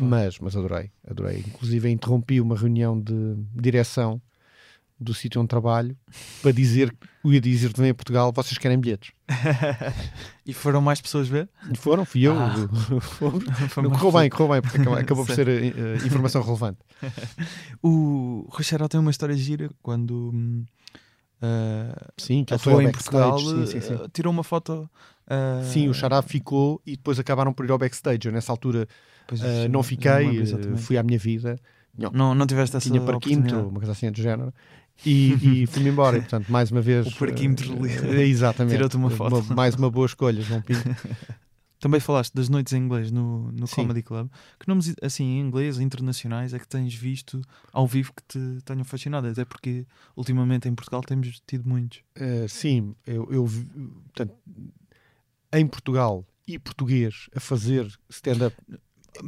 Mas, 0.00 0.38
mas 0.38 0.56
adorei, 0.56 0.90
adorei. 1.06 1.38
Inclusive 1.46 1.88
interrompi 1.88 2.40
uma 2.40 2.56
reunião 2.56 3.00
de 3.00 3.36
direção 3.54 4.20
do 5.00 5.14
sítio 5.14 5.40
onde 5.40 5.48
trabalho 5.48 5.96
para 6.42 6.52
dizer 6.52 6.94
o 7.24 7.32
ia 7.32 7.40
dizer 7.40 7.72
vem 7.74 7.90
a 7.90 7.94
Portugal, 7.94 8.32
vocês 8.32 8.58
querem 8.58 8.78
bilhetes. 8.78 9.12
e 10.46 10.52
foram 10.52 10.80
mais 10.80 11.00
pessoas 11.00 11.28
ver? 11.28 11.48
E 11.72 11.76
foram, 11.76 12.04
fui 12.04 12.22
eu. 12.22 12.34
Ah. 12.38 12.54
Não, 13.82 13.90
correu 13.90 14.12
bem, 14.12 14.30
correu 14.30 14.48
bem, 14.52 14.62
porque 14.62 14.78
acabou, 14.78 14.98
acabou 14.98 15.26
por 15.26 15.34
ser 15.34 15.48
eh, 15.48 15.96
informação 16.04 16.42
relevante. 16.42 16.78
O 17.82 18.46
Xará 18.62 18.88
tem 18.88 19.00
uma 19.00 19.10
história 19.10 19.34
gira 19.36 19.70
quando 19.82 20.32
ah, 21.42 22.08
Sim, 22.16 22.44
que 22.44 22.54
atuou 22.54 22.82
em 22.82 22.90
Portugal, 22.92 23.38
Sim, 23.38 23.66
sim, 23.66 23.80
sim. 23.80 23.94
ah, 23.94 24.08
tirou 24.12 24.32
uma 24.32 24.44
foto 24.44 24.88
Ah, 25.26 25.62
Sim, 25.64 25.88
o 25.88 25.94
Xará 25.94 26.20
ficou 26.22 26.80
e 26.86 26.92
depois 26.96 27.18
acabaram 27.18 27.52
por 27.52 27.64
ir 27.64 27.70
ao 27.70 27.78
backstage. 27.78 28.26
Eu, 28.26 28.32
nessa 28.32 28.52
altura, 28.52 28.86
não 29.70 29.82
fiquei, 29.82 30.38
exatamente. 30.38 30.82
fui 30.82 30.98
à 30.98 31.02
minha 31.02 31.18
vida. 31.18 31.56
Não, 31.96 32.10
Não, 32.12 32.34
não 32.34 32.46
tiveste 32.46 32.76
essa 32.76 32.88
tinha 32.88 33.00
parquímetro, 33.00 33.58
oportunidade. 33.58 33.68
uma 33.68 33.80
coisa 33.80 33.92
assim 33.92 34.10
do 34.10 34.22
género. 34.22 34.54
E, 35.04 35.62
e 35.62 35.66
fui-me 35.68 35.90
embora. 35.90 36.16
E, 36.16 36.20
portanto, 36.20 36.50
mais 36.50 36.70
uma 36.70 36.80
vez. 36.80 37.06
O 37.06 37.16
parquímetro 37.16 37.72
eh, 37.86 37.98
ali. 37.98 38.30
Exatamente. 38.30 38.74
Tirou-te 38.74 38.96
uma 38.96 39.10
foto. 39.10 39.54
mais 39.54 39.74
uma 39.74 39.90
boa 39.90 40.06
escolha, 40.06 40.40
João 40.42 40.62
Pinto. 40.62 40.80
Também 41.80 41.98
falaste 41.98 42.34
das 42.34 42.50
noites 42.50 42.74
em 42.74 42.76
inglês 42.76 43.10
no, 43.10 43.50
no 43.52 43.66
Sim. 43.66 43.76
Comedy 43.76 44.02
Club. 44.02 44.30
Que 44.58 44.68
nomes 44.68 44.94
assim 45.00 45.24
em 45.24 45.40
inglês, 45.40 45.80
internacionais, 45.80 46.52
é 46.52 46.58
que 46.58 46.68
tens 46.68 46.94
visto 46.94 47.40
ao 47.72 47.86
vivo 47.86 48.12
que 48.14 48.22
te 48.24 48.62
tenham 48.66 48.84
fascinado? 48.84 49.26
Até 49.26 49.46
porque 49.46 49.86
ultimamente 50.14 50.68
em 50.68 50.74
Portugal 50.74 51.00
temos 51.00 51.40
tido 51.46 51.66
muitos. 51.66 52.02
Uh, 52.18 52.46
sim, 52.46 52.94
eu, 53.06 53.26
eu 53.32 53.48
portanto, 54.12 54.34
em 55.54 55.66
Portugal 55.66 56.26
e 56.46 56.58
português 56.58 57.30
a 57.34 57.40
fazer 57.40 57.90
stand-up 58.10 58.54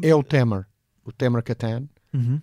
é 0.03 0.15
o 0.15 0.23
Temer, 0.23 0.67
o 1.05 1.11
Temer 1.11 1.43
Catan, 1.43 1.89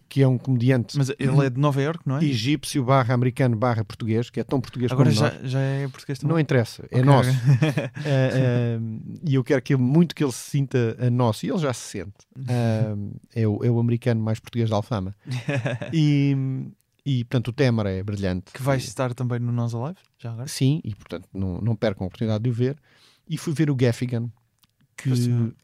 que 0.09 0.21
é 0.23 0.27
um 0.27 0.37
comediante 0.37 0.97
Mas 0.97 1.09
ele 1.19 1.45
é 1.45 1.49
de 1.49 1.59
Nova 1.59 1.81
Iorque, 1.81 2.07
não 2.07 2.17
é? 2.17 2.23
egípcio 2.23 2.83
barra 2.83 3.13
americano 3.13 3.55
barra 3.55 3.83
português, 3.85 4.29
que 4.29 4.39
é 4.39 4.43
tão 4.43 4.59
português 4.59 4.91
Agora 4.91 5.09
como 5.11 5.19
já, 5.27 5.31
nós. 5.39 5.51
já 5.51 5.59
é 5.59 5.87
português 5.87 6.17
também? 6.19 6.33
Não 6.33 6.39
interessa, 6.39 6.83
é 6.89 6.97
Ok, 6.99 7.03
nosso. 7.03 7.29
ok. 7.29 7.39
Uh, 7.39 8.79
um, 8.81 9.01
e 9.27 9.35
eu 9.35 9.43
quero 9.43 9.61
que 9.61 9.73
ele- 9.73 9.81
muito 9.83 10.15
que 10.15 10.23
ele 10.23 10.31
se 10.31 10.49
sinta 10.49 10.97
a 10.99 11.09
nosso, 11.09 11.45
e 11.45 11.49
ele 11.49 11.59
já 11.59 11.71
se 11.73 11.81
sente. 11.81 12.13
Um, 12.37 13.11
é, 13.35 13.47
o, 13.47 13.63
é 13.63 13.69
o 13.69 13.79
americano 13.79 14.21
mais 14.21 14.39
português 14.39 14.69
da 14.69 14.75
Alfama. 14.75 15.15
E, 15.93 16.35
e 17.05 17.23
portanto, 17.25 17.47
o 17.49 17.53
Temer 17.53 17.85
é 17.87 18.03
brilhante. 18.03 18.51
que 18.53 18.61
vais 18.61 18.83
estar 18.83 19.13
também 19.13 19.39
no 19.39 19.51
Nós 19.51 19.73
Alive? 19.73 19.99
Já 20.17 20.31
agora? 20.31 20.47
Sim, 20.47 20.81
e 20.83 20.93
portanto 20.95 21.27
não, 21.33 21.59
não 21.61 21.75
percam 21.75 22.03
a 22.03 22.07
oportunidade 22.07 22.43
de 22.43 22.49
o 22.49 22.53
ver. 22.53 22.77
E 23.27 23.37
fui 23.37 23.53
ver 23.53 23.69
o 23.69 23.75
Gaffigan, 23.75 24.29
que, 24.97 25.09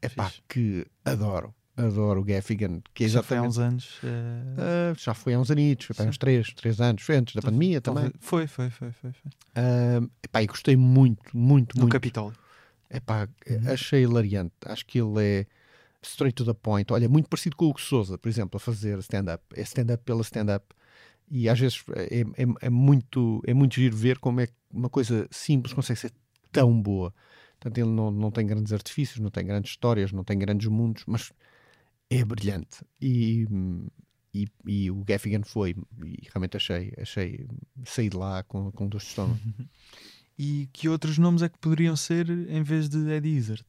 epá, 0.01 0.25
fixe. 0.29 0.41
que 0.47 0.85
adoro. 1.03 1.53
Adoro 1.77 2.21
o 2.21 2.23
Gaffigan, 2.23 2.81
que 2.93 3.03
é 3.03 3.07
Já 3.09 3.21
foi 3.21 3.37
há 3.37 3.41
uns 3.41 3.57
anos. 3.59 3.99
eh, 4.03 4.55
Ah, 4.57 4.93
já 4.97 5.13
foi 5.13 5.33
há 5.33 5.39
uns 5.39 5.51
anitos, 5.51 5.87
foi 5.95 6.07
uns 6.07 6.17
3, 6.17 6.53
3 6.53 6.79
anos, 6.79 7.03
foi 7.03 7.17
antes 7.17 7.35
da 7.35 7.41
pandemia 7.41 7.81
também. 7.81 8.11
Foi, 8.19 8.47
foi, 8.47 8.69
foi. 8.69 8.91
foi, 8.91 9.11
foi. 9.11 9.31
Ah, 9.55 10.01
epá, 10.23 10.41
e 10.41 10.47
gostei 10.47 10.75
muito, 10.77 11.35
muito, 11.37 11.75
No 11.75 11.81
muito. 11.83 11.91
Capitólio. 11.91 12.37
Epá, 12.89 13.27
Uhum. 13.49 13.71
achei 13.73 14.03
hilariante. 14.03 14.53
Acho 14.65 14.85
que 14.85 14.99
ele 15.01 15.21
é 15.21 15.45
straight 16.01 16.35
to 16.35 16.45
the 16.45 16.53
point. 16.53 16.91
Olha, 16.93 17.09
muito 17.09 17.27
parecido 17.27 17.55
com 17.57 17.65
o 17.65 17.69
Hugo 17.69 17.81
Souza, 17.81 18.17
por 18.17 18.29
exemplo, 18.29 18.55
a 18.57 18.59
fazer 18.59 18.97
stand-up. 18.99 19.43
É 19.53 19.61
stand-up 19.63 20.03
pela 20.05 20.21
stand-up. 20.21 20.65
E 21.29 21.49
às 21.49 21.59
vezes 21.59 21.83
é, 21.95 22.21
é, 22.21 22.45
é 22.61 22.69
muito, 22.69 23.41
é 23.45 23.53
muito 23.53 23.75
giro 23.75 23.97
ver 23.97 24.19
como 24.19 24.39
é 24.39 24.47
que 24.47 24.53
uma 24.71 24.89
coisa 24.89 25.27
simples 25.31 25.73
consegue 25.73 25.99
ser 25.99 26.11
tão 26.51 26.79
boa. 26.79 27.13
Portanto, 27.59 27.77
ele 27.79 27.89
não, 27.89 28.11
não 28.11 28.29
tem 28.31 28.45
grandes 28.45 28.71
artifícios, 28.71 29.19
não 29.19 29.31
tem 29.31 29.43
grandes 29.45 29.71
histórias, 29.71 30.11
não 30.11 30.23
tem 30.23 30.37
grandes 30.37 30.67
mundos, 30.67 31.03
mas 31.07 31.31
é 32.09 32.23
brilhante. 32.25 32.83
E, 33.01 33.47
e, 34.33 34.47
e 34.65 34.91
o 34.91 35.03
Gaffigan 35.03 35.43
foi, 35.43 35.75
e 36.03 36.27
realmente 36.31 36.57
achei, 36.57 36.93
achei 36.97 37.47
saí 37.85 38.09
de 38.09 38.17
lá 38.17 38.43
com, 38.43 38.71
com 38.71 38.87
dois 38.87 39.03
de 39.03 39.09
estômago. 39.09 39.39
E 40.37 40.67
que 40.73 40.89
outros 40.89 41.17
nomes 41.17 41.41
é 41.41 41.47
que 41.47 41.57
poderiam 41.57 41.95
ser 41.95 42.29
em 42.29 42.61
vez 42.61 42.89
de 42.89 42.97
Eddie 43.09 43.37
Izzard? 43.37 43.63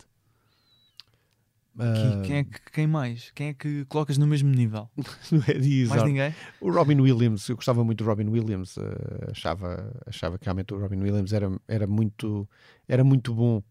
Que- 1.77 2.27
Quem, 2.27 2.37
é 2.39 2.45
que, 2.45 2.59
quem 2.73 2.87
mais? 2.87 3.31
Quem 3.33 3.49
é 3.49 3.55
que 3.55 3.85
colocas 3.85 4.17
no 4.17 4.27
mesmo 4.27 4.49
nível? 4.51 4.91
é 5.47 5.87
Mais 5.89 6.03
ninguém? 6.05 6.35
O 6.61 6.73
Robin 6.73 6.99
Williams, 7.01 7.47
eu 7.49 7.55
gostava 7.55 7.85
muito 7.85 8.03
do 8.03 8.09
Robin 8.09 8.27
Williams, 8.29 8.77
eh, 8.79 9.31
achava, 9.31 9.95
achava 10.07 10.39
que 10.39 10.45
realmente 10.47 10.73
o 10.75 10.79
Robin 10.81 10.97
Williams 10.97 11.33
era, 11.33 11.49
era, 11.69 11.87
muito, 11.87 12.49
era 12.89 13.05
muito 13.05 13.35
bom 13.35 13.63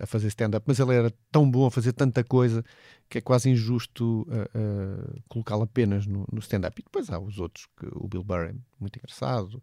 a 0.00 0.06
fazer 0.06 0.28
stand-up, 0.28 0.64
mas 0.66 0.78
ele 0.78 0.94
era 0.94 1.12
tão 1.30 1.50
bom 1.50 1.66
a 1.66 1.70
fazer 1.70 1.92
tanta 1.92 2.24
coisa 2.24 2.64
que 3.08 3.18
é 3.18 3.20
quase 3.20 3.50
injusto 3.50 4.26
eh, 4.30 4.50
eh, 4.54 5.20
colocá-lo 5.28 5.64
apenas 5.64 6.06
no, 6.06 6.26
no 6.32 6.38
stand-up. 6.38 6.80
E 6.80 6.84
depois 6.84 7.10
há 7.10 7.18
os 7.18 7.38
outros, 7.38 7.66
que, 7.76 7.86
o 7.92 8.06
Bill 8.06 8.22
Burr 8.22 8.50
é 8.50 8.54
muito 8.78 8.98
engraçado, 8.98 9.60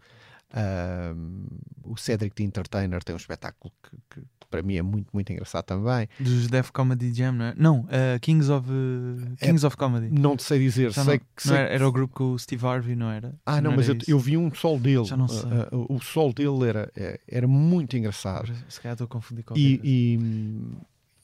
ahm, 0.54 1.46
o 1.84 1.96
Cedric 1.98 2.36
the 2.36 2.44
Entertainer 2.44 3.04
tem 3.04 3.14
um 3.14 3.18
espetáculo 3.18 3.74
que, 3.84 3.98
que 4.10 4.28
para 4.50 4.62
mim 4.64 4.76
é 4.78 4.82
muito, 4.82 5.10
muito 5.14 5.30
engraçado 5.32 5.66
também. 5.66 6.08
Dos 6.20 6.48
Def 6.48 6.72
Comedy 6.72 7.14
Jam, 7.14 7.34
não 7.34 7.46
é? 7.46 7.54
Não, 7.58 7.86
eh, 7.90 8.18
Kings, 8.22 8.50
of, 8.50 8.70
eh, 8.72 9.46
Kings 9.46 9.66
of 9.66 9.76
Comedy. 9.76 10.10
Não 10.10 10.38
te 10.38 10.44
sei 10.44 10.60
dizer, 10.60 10.94
sei 10.94 11.04
não, 11.04 11.12
que 11.20 11.26
não 11.48 11.54
sei 11.54 11.58
era, 11.58 11.70
era 11.74 11.88
o 11.88 11.92
grupo 11.92 12.14
com 12.16 12.32
o 12.32 12.40
Steve 12.40 12.66
Harvey, 12.66 12.96
não 12.96 13.12
era? 13.12 13.36
Ah, 13.46 13.60
não, 13.62 13.74
mas 13.76 13.90
era 13.90 13.98
eu, 14.08 14.16
eu 14.16 14.20
vi 14.20 14.38
um 14.38 14.54
sol 14.54 14.80
dele. 14.80 15.04
Já 15.04 15.18
não 15.18 15.28
sei. 15.28 15.50
Ah, 15.52 15.68
o 15.72 16.00
sol 16.00 16.32
dele 16.34 16.66
era, 16.68 16.90
é- 16.96 17.20
era 17.28 17.48
muito 17.48 17.98
engraçado. 17.98 18.54
Se 18.70 18.80
calhar 18.80 18.94
estou 18.94 19.06
a 19.06 19.08
confundir 19.10 19.44
com 19.44 19.56
E, 19.58 19.82
e- 19.84 20.20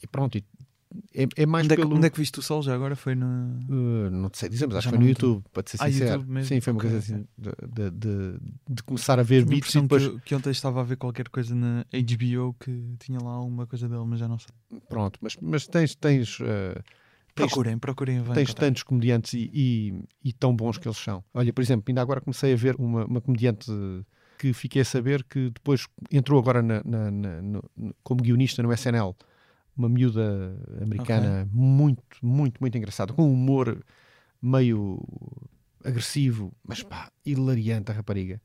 e 0.04 0.08
pronto, 0.08 0.38
e 0.38 0.44
é, 1.14 1.28
é 1.38 1.46
mais 1.46 1.66
onde, 1.66 1.74
é 1.74 1.78
que, 1.78 1.82
pelo. 1.82 1.96
onde 1.96 2.08
é 2.08 2.10
que 2.10 2.18
viste 2.20 2.40
o 2.40 2.42
sol 2.42 2.62
já 2.62 2.74
agora? 2.76 2.96
Foi 2.96 3.16
no. 3.16 3.26
Uh, 3.26 4.10
não 4.12 4.30
te 4.30 4.38
sei 4.38 4.50
dizer, 4.50 4.68
mas 4.68 4.78
acho 4.78 4.86
Já 4.86 4.92
que 4.92 4.98
foi 4.98 5.00
no 5.00 5.04
não- 5.04 5.10
YouTube, 5.10 5.44
para 5.52 5.64
te 5.64 5.72
ser 5.72 5.78
Ah, 5.82 5.92
sincero. 5.92 6.12
YouTube 6.20 6.32
mesmo? 6.32 6.48
Sim, 6.48 6.62
foi 6.62 6.74
uma 6.74 6.82
coisa 6.82 6.98
assim 6.98 7.26
de, 7.38 7.90
de, 7.92 8.38
de- 8.70 8.84
começar 8.84 9.20
a 9.20 9.24
ver 9.24 9.46
beats 9.46 9.74
e 9.76 9.82
depois. 9.82 10.08
que, 10.08 10.20
que 10.22 10.36
ontem 10.36 10.52
estava 10.52 10.82
a 10.82 10.84
ver 10.84 10.96
qualquer 10.98 11.30
coisa 11.30 11.54
na 11.56 11.86
HBO 11.92 12.54
que 12.60 12.96
tinha 13.00 13.20
lá 13.22 13.32
alguma 13.32 13.66
coisa 13.68 13.88
dele, 13.90 14.04
mas 14.06 14.20
já 14.20 14.28
não 14.28 14.38
sei. 14.40 14.54
Pronto, 14.90 15.20
mas, 15.22 15.36
mas 15.42 15.68
tens, 15.68 15.96
tens, 15.96 16.40
uh, 16.40 16.44
tens, 17.36 17.48
Procurem, 17.48 17.78
procurem. 17.78 18.20
vão 18.22 18.34
tens 18.36 18.50
encontrar. 18.50 18.68
tantos 18.68 18.84
comediantes 18.84 19.34
e, 19.34 19.50
e, 19.54 20.04
e 20.24 20.34
tão 20.34 20.56
bons 20.56 20.78
que 20.78 20.88
eles 20.88 20.98
são. 20.98 21.24
Olha, 21.34 21.52
por 21.52 21.62
exemplo, 21.62 21.86
ainda 21.88 22.02
agora 22.02 22.22
comecei 22.22 22.54
a 22.54 22.56
ver 22.56 22.76
uma, 22.78 23.06
uma 23.06 23.22
comediante 23.22 23.72
que 24.38 24.52
fiquei 24.54 24.82
a 24.82 24.86
saber 24.86 25.24
que 25.24 25.50
depois 25.52 25.88
entrou 26.12 26.38
agora 26.40 26.62
na- 26.62 26.82
na- 26.84 27.10
na- 27.12 27.42
no- 27.42 27.64
como 28.04 28.22
guionista 28.22 28.62
no 28.62 28.72
SNL. 28.74 29.16
Uma 29.76 29.90
miúda 29.90 30.56
americana 30.82 31.48
muito, 31.52 32.04
muito, 32.22 32.60
muito 32.62 32.78
engraçada, 32.78 33.12
com 33.14 33.24
um 33.24 33.34
humor 33.34 33.84
meio 34.42 35.02
agressivo, 35.84 36.54
mas 36.68 36.84
pá, 36.84 37.12
hilariante 37.26 37.92
a 37.92 37.96
rapariga. 37.96 38.42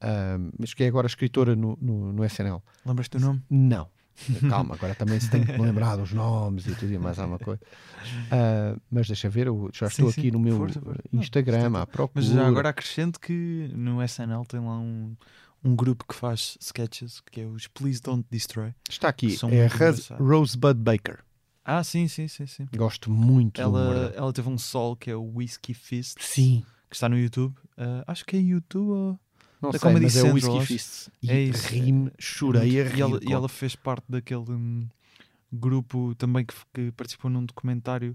Ahm, 0.00 0.50
mas 0.58 0.74
que 0.74 0.84
é 0.84 0.88
agora 0.88 1.06
escritora 1.06 1.54
no, 1.54 1.78
no, 1.80 2.12
no 2.12 2.24
SNL. 2.24 2.62
Lembras-te 2.84 3.18
do 3.18 3.24
nome? 3.24 3.42
Não. 3.50 3.88
Calma, 4.48 4.74
agora 4.74 4.94
também 4.94 5.18
se 5.18 5.28
tem 5.28 5.44
que 5.44 5.52
me 5.52 5.58
lembrar 5.60 5.96
dos 5.96 6.12
nomes 6.12 6.66
e 6.66 6.74
tudo 6.74 6.92
e 6.92 6.98
mais 6.98 7.18
alguma 7.18 7.38
coisa. 7.38 7.60
Ah, 8.30 8.76
mas 8.90 9.08
deixa 9.08 9.28
ver, 9.28 9.48
eu 9.48 9.70
já 9.72 9.88
Sim, 9.88 9.92
estou 9.92 10.12
sim. 10.12 10.20
aqui 10.20 10.30
no 10.30 10.38
meu 10.38 10.56
Força, 10.56 10.80
força. 10.80 11.02
Não, 11.10 11.20
Instagram 11.20 11.76
é 11.76 11.80
à 11.80 11.86
procura. 11.86 12.10
Mas 12.14 12.26
já 12.26 12.46
agora 12.46 12.68
acrescento 12.68 13.18
que 13.18 13.68
no 13.74 14.00
SNL 14.02 14.44
tem 14.46 14.60
lá 14.60 14.78
um, 14.78 15.16
um 15.64 15.74
grupo 15.74 16.04
que 16.06 16.14
faz 16.14 16.56
sketches, 16.60 17.20
que 17.32 17.40
é 17.40 17.46
os 17.46 17.66
Please 17.66 18.00
Don't 18.00 18.24
Destroy. 18.30 18.74
Está 18.88 19.08
aqui, 19.08 19.36
é. 19.50 19.66
Rosebud 20.18 20.74
Baker. 20.74 21.20
Ah, 21.64 21.82
sim, 21.82 22.06
sim, 22.08 22.28
sim, 22.28 22.46
sim. 22.46 22.68
Gosto 22.76 23.10
muito 23.10 23.58
Ela, 23.60 24.12
ela 24.14 24.32
teve 24.34 24.48
um 24.50 24.58
sol 24.58 24.94
que 24.94 25.10
é 25.10 25.16
o 25.16 25.22
Whiskey 25.36 25.72
Fist, 25.72 26.18
Sim, 26.20 26.62
que 26.90 26.96
está 26.96 27.08
no 27.08 27.18
YouTube. 27.18 27.54
Ah, 27.78 28.04
acho 28.06 28.24
que 28.26 28.36
é 28.36 28.40
YouTube 28.40 28.88
ou... 28.90 29.18
não 29.62 29.70
Da 29.70 29.78
sei, 29.78 29.88
Comedy 29.88 30.04
mas 30.04 30.16
é 30.16 30.20
o 30.20 30.22
Central, 30.24 30.34
Whisky 30.34 30.58
acho. 30.58 30.66
Fists. 30.66 31.10
E 31.22 31.30
É 31.30 31.40
isso. 31.40 31.68
ri-me, 31.68 32.12
chorei 32.18 32.80
a 32.82 32.84
rir. 32.84 32.98
e, 32.98 33.00
ela, 33.00 33.20
e 33.22 33.32
ela 33.32 33.48
fez 33.48 33.74
parte 33.74 34.04
daquele 34.10 34.50
hum, 34.50 34.86
grupo 35.50 36.14
também 36.16 36.44
que, 36.44 36.54
que 36.74 36.92
participou 36.92 37.30
num 37.30 37.44
documentário 37.46 38.14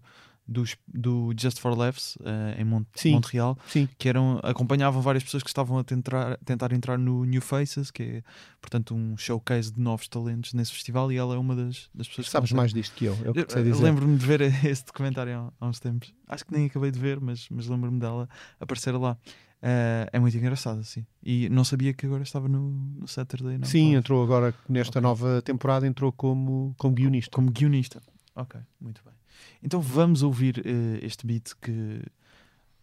dos, 0.49 0.75
do 0.87 1.31
Just 1.39 1.59
for 1.59 1.77
Laughs 1.77 2.17
eh, 2.23 2.61
em 2.61 2.65
Mon 2.65 2.83
Sim. 2.95 3.11
Montreal, 3.13 3.57
Sim, 3.67 3.87
que 3.97 4.09
eram, 4.09 4.39
acompanhavam 4.43 5.01
várias 5.01 5.23
pessoas 5.23 5.43
que 5.43 5.49
estavam 5.49 5.77
a 5.77 5.83
tentar, 5.83 6.37
tentar 6.43 6.71
entrar 6.73 6.97
no 6.97 7.23
New 7.23 7.41
Faces, 7.41 7.91
que 7.91 8.03
é, 8.03 8.23
portanto, 8.59 8.95
um 8.95 9.15
showcase 9.15 9.71
de 9.71 9.79
novos 9.79 10.07
talentos 10.07 10.53
nesse 10.53 10.71
festival, 10.71 11.11
e 11.11 11.17
ela 11.17 11.35
é 11.35 11.37
uma 11.37 11.55
das, 11.55 11.89
das 11.93 12.07
pessoas 12.07 12.27
que 12.27 12.31
sabes 12.31 12.51
mais 12.51 12.73
disto 12.73 12.95
que 12.95 13.05
eu, 13.05 13.13
é 13.23 13.29
o 13.29 13.33
que 13.33 13.39
Eu- 13.41 13.45
eu 13.57 13.63
dizer. 13.63 13.83
Lembro-me 13.83 14.17
de 14.17 14.25
ver 14.25 14.41
esse 14.65 14.83
documentário 14.85 15.53
há, 15.61 15.67
uns 15.67 15.79
tempos. 15.79 16.13
Acho 16.27 16.43
que 16.45 16.53
nem 16.53 16.65
acabei 16.65 16.89
de 16.91 16.99
ver, 16.99 17.19
mas, 17.19 17.47
mas 17.49 17.67
lembro-me 17.67 17.99
dela 17.99 18.27
aparecer 18.59 18.95
lá. 18.97 19.15
Eh, 19.61 20.09
é 20.13 20.19
muito 20.19 20.37
engraçado, 20.37 20.79
assim. 20.79 21.05
E 21.21 21.49
não 21.49 21.63
sabia 21.65 21.93
que 21.93 22.05
agora 22.05 22.23
estava 22.23 22.47
no, 22.47 22.71
no 22.97 23.07
Saturday 23.07 23.57
Night 23.57 23.67
Sim, 23.67 23.93
entrou 23.95 24.23
agora, 24.23 24.53
nesta 24.69 24.99
Ok. 24.99 25.01
nova 25.01 25.41
temporada, 25.41 25.85
entrou 25.85 26.11
como, 26.13 26.73
como 26.77 26.95
guionista. 26.95 27.29
Como 27.35 27.51
guionista. 27.51 28.01
Ok, 28.35 28.59
muito 28.79 29.01
bem. 29.03 29.13
Então 29.63 29.81
vamos 29.81 30.23
ouvir 30.23 30.61
eh, 30.65 31.05
este 31.05 31.25
beat 31.25 31.51
que 31.61 32.01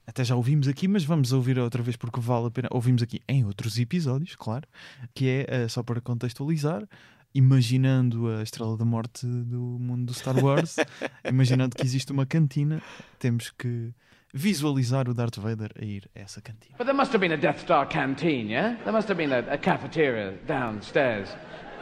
até 0.07 0.23
já 0.23 0.37
ouvimos 0.37 0.69
aqui, 0.69 0.87
mas 0.87 1.05
vamos 1.05 1.33
ouvir 1.33 1.59
outra 1.59 1.83
vez 1.83 1.97
porque 1.97 2.21
vale 2.21 2.47
a 2.47 2.51
pena. 2.51 2.69
Ouvimos 2.71 3.03
aqui 3.03 3.21
em 3.29 3.45
outros 3.45 3.79
episódios, 3.79 4.37
claro, 4.37 4.67
que 5.15 5.29
é 5.29 5.47
eh, 5.49 5.69
só 5.69 5.83
para 5.83 6.01
contextualizar. 6.01 6.87
Imaginando 7.35 8.29
a 8.29 8.43
Estrela 8.43 8.77
da 8.79 8.85
Morte 8.85 9.27
do 9.27 9.79
mundo 9.79 10.07
do 10.07 10.15
Star 10.15 10.43
Wars, 10.43 10.77
imaginando 11.29 11.77
que 11.77 11.83
existe 11.83 12.11
uma 12.11 12.25
cantina, 12.25 12.81
temos 13.19 13.51
que 13.51 13.93
visualizar 14.33 15.09
o 15.09 15.15
Darth 15.15 15.39
Vader 15.39 15.71
a 15.81 15.85
ir 15.85 16.09
a 16.15 16.21
essa 16.21 16.41
cantina. 16.41 16.77
But 16.79 16.87
there 16.87 16.97
must 16.97 17.13
have 17.13 17.21
been 17.21 17.33
a 17.33 17.37
Death 17.37 17.61
Star 17.61 17.87
canteen, 17.89 18.49
yeah? 18.49 18.77
There 18.85 18.93
must 18.93 19.09
have 19.09 19.19
been 19.19 19.33
a, 19.33 19.41
a 19.53 19.59
cafeteria 19.59 20.39
downstairs. 20.47 21.29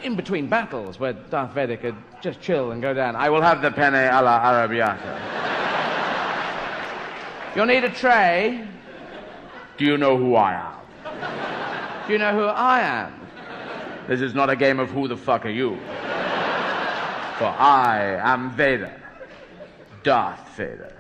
In 0.05 0.17
between 0.17 0.49
battles, 0.49 1.01
where 1.01 1.15
Darth 1.15 1.55
Vader 1.55 1.79
could 1.79 1.97
just 2.21 2.39
chill 2.43 2.73
and 2.73 2.83
go 2.83 2.93
down. 2.93 3.17
I 3.17 3.31
will 3.31 3.41
have 3.41 3.63
the 3.63 3.71
penne 3.71 3.95
alla 3.95 4.39
arrabbiata. 4.45 5.19
You'll 7.57 7.65
need 7.65 7.85
a 7.85 7.89
tray. 7.89 8.69
Do 9.79 9.87
you 9.87 9.97
know 9.97 10.19
who 10.19 10.35
I 10.35 10.53
am? 10.55 10.75
Do 12.07 12.13
you 12.13 12.19
know 12.19 12.35
who 12.35 12.45
I 12.45 12.81
am? 12.81 13.15
This 14.07 14.21
is 14.21 14.35
not 14.35 14.51
a 14.51 14.57
game 14.57 14.79
of 14.79 14.91
who 14.91 15.09
the 15.09 15.17
fuck 15.17 15.47
are 15.47 15.51
you. 15.51 15.77
For 17.39 17.47
I 17.47 18.21
am 18.23 18.51
Vader, 18.51 18.93
Darth 20.03 20.55
Vader, 20.55 20.93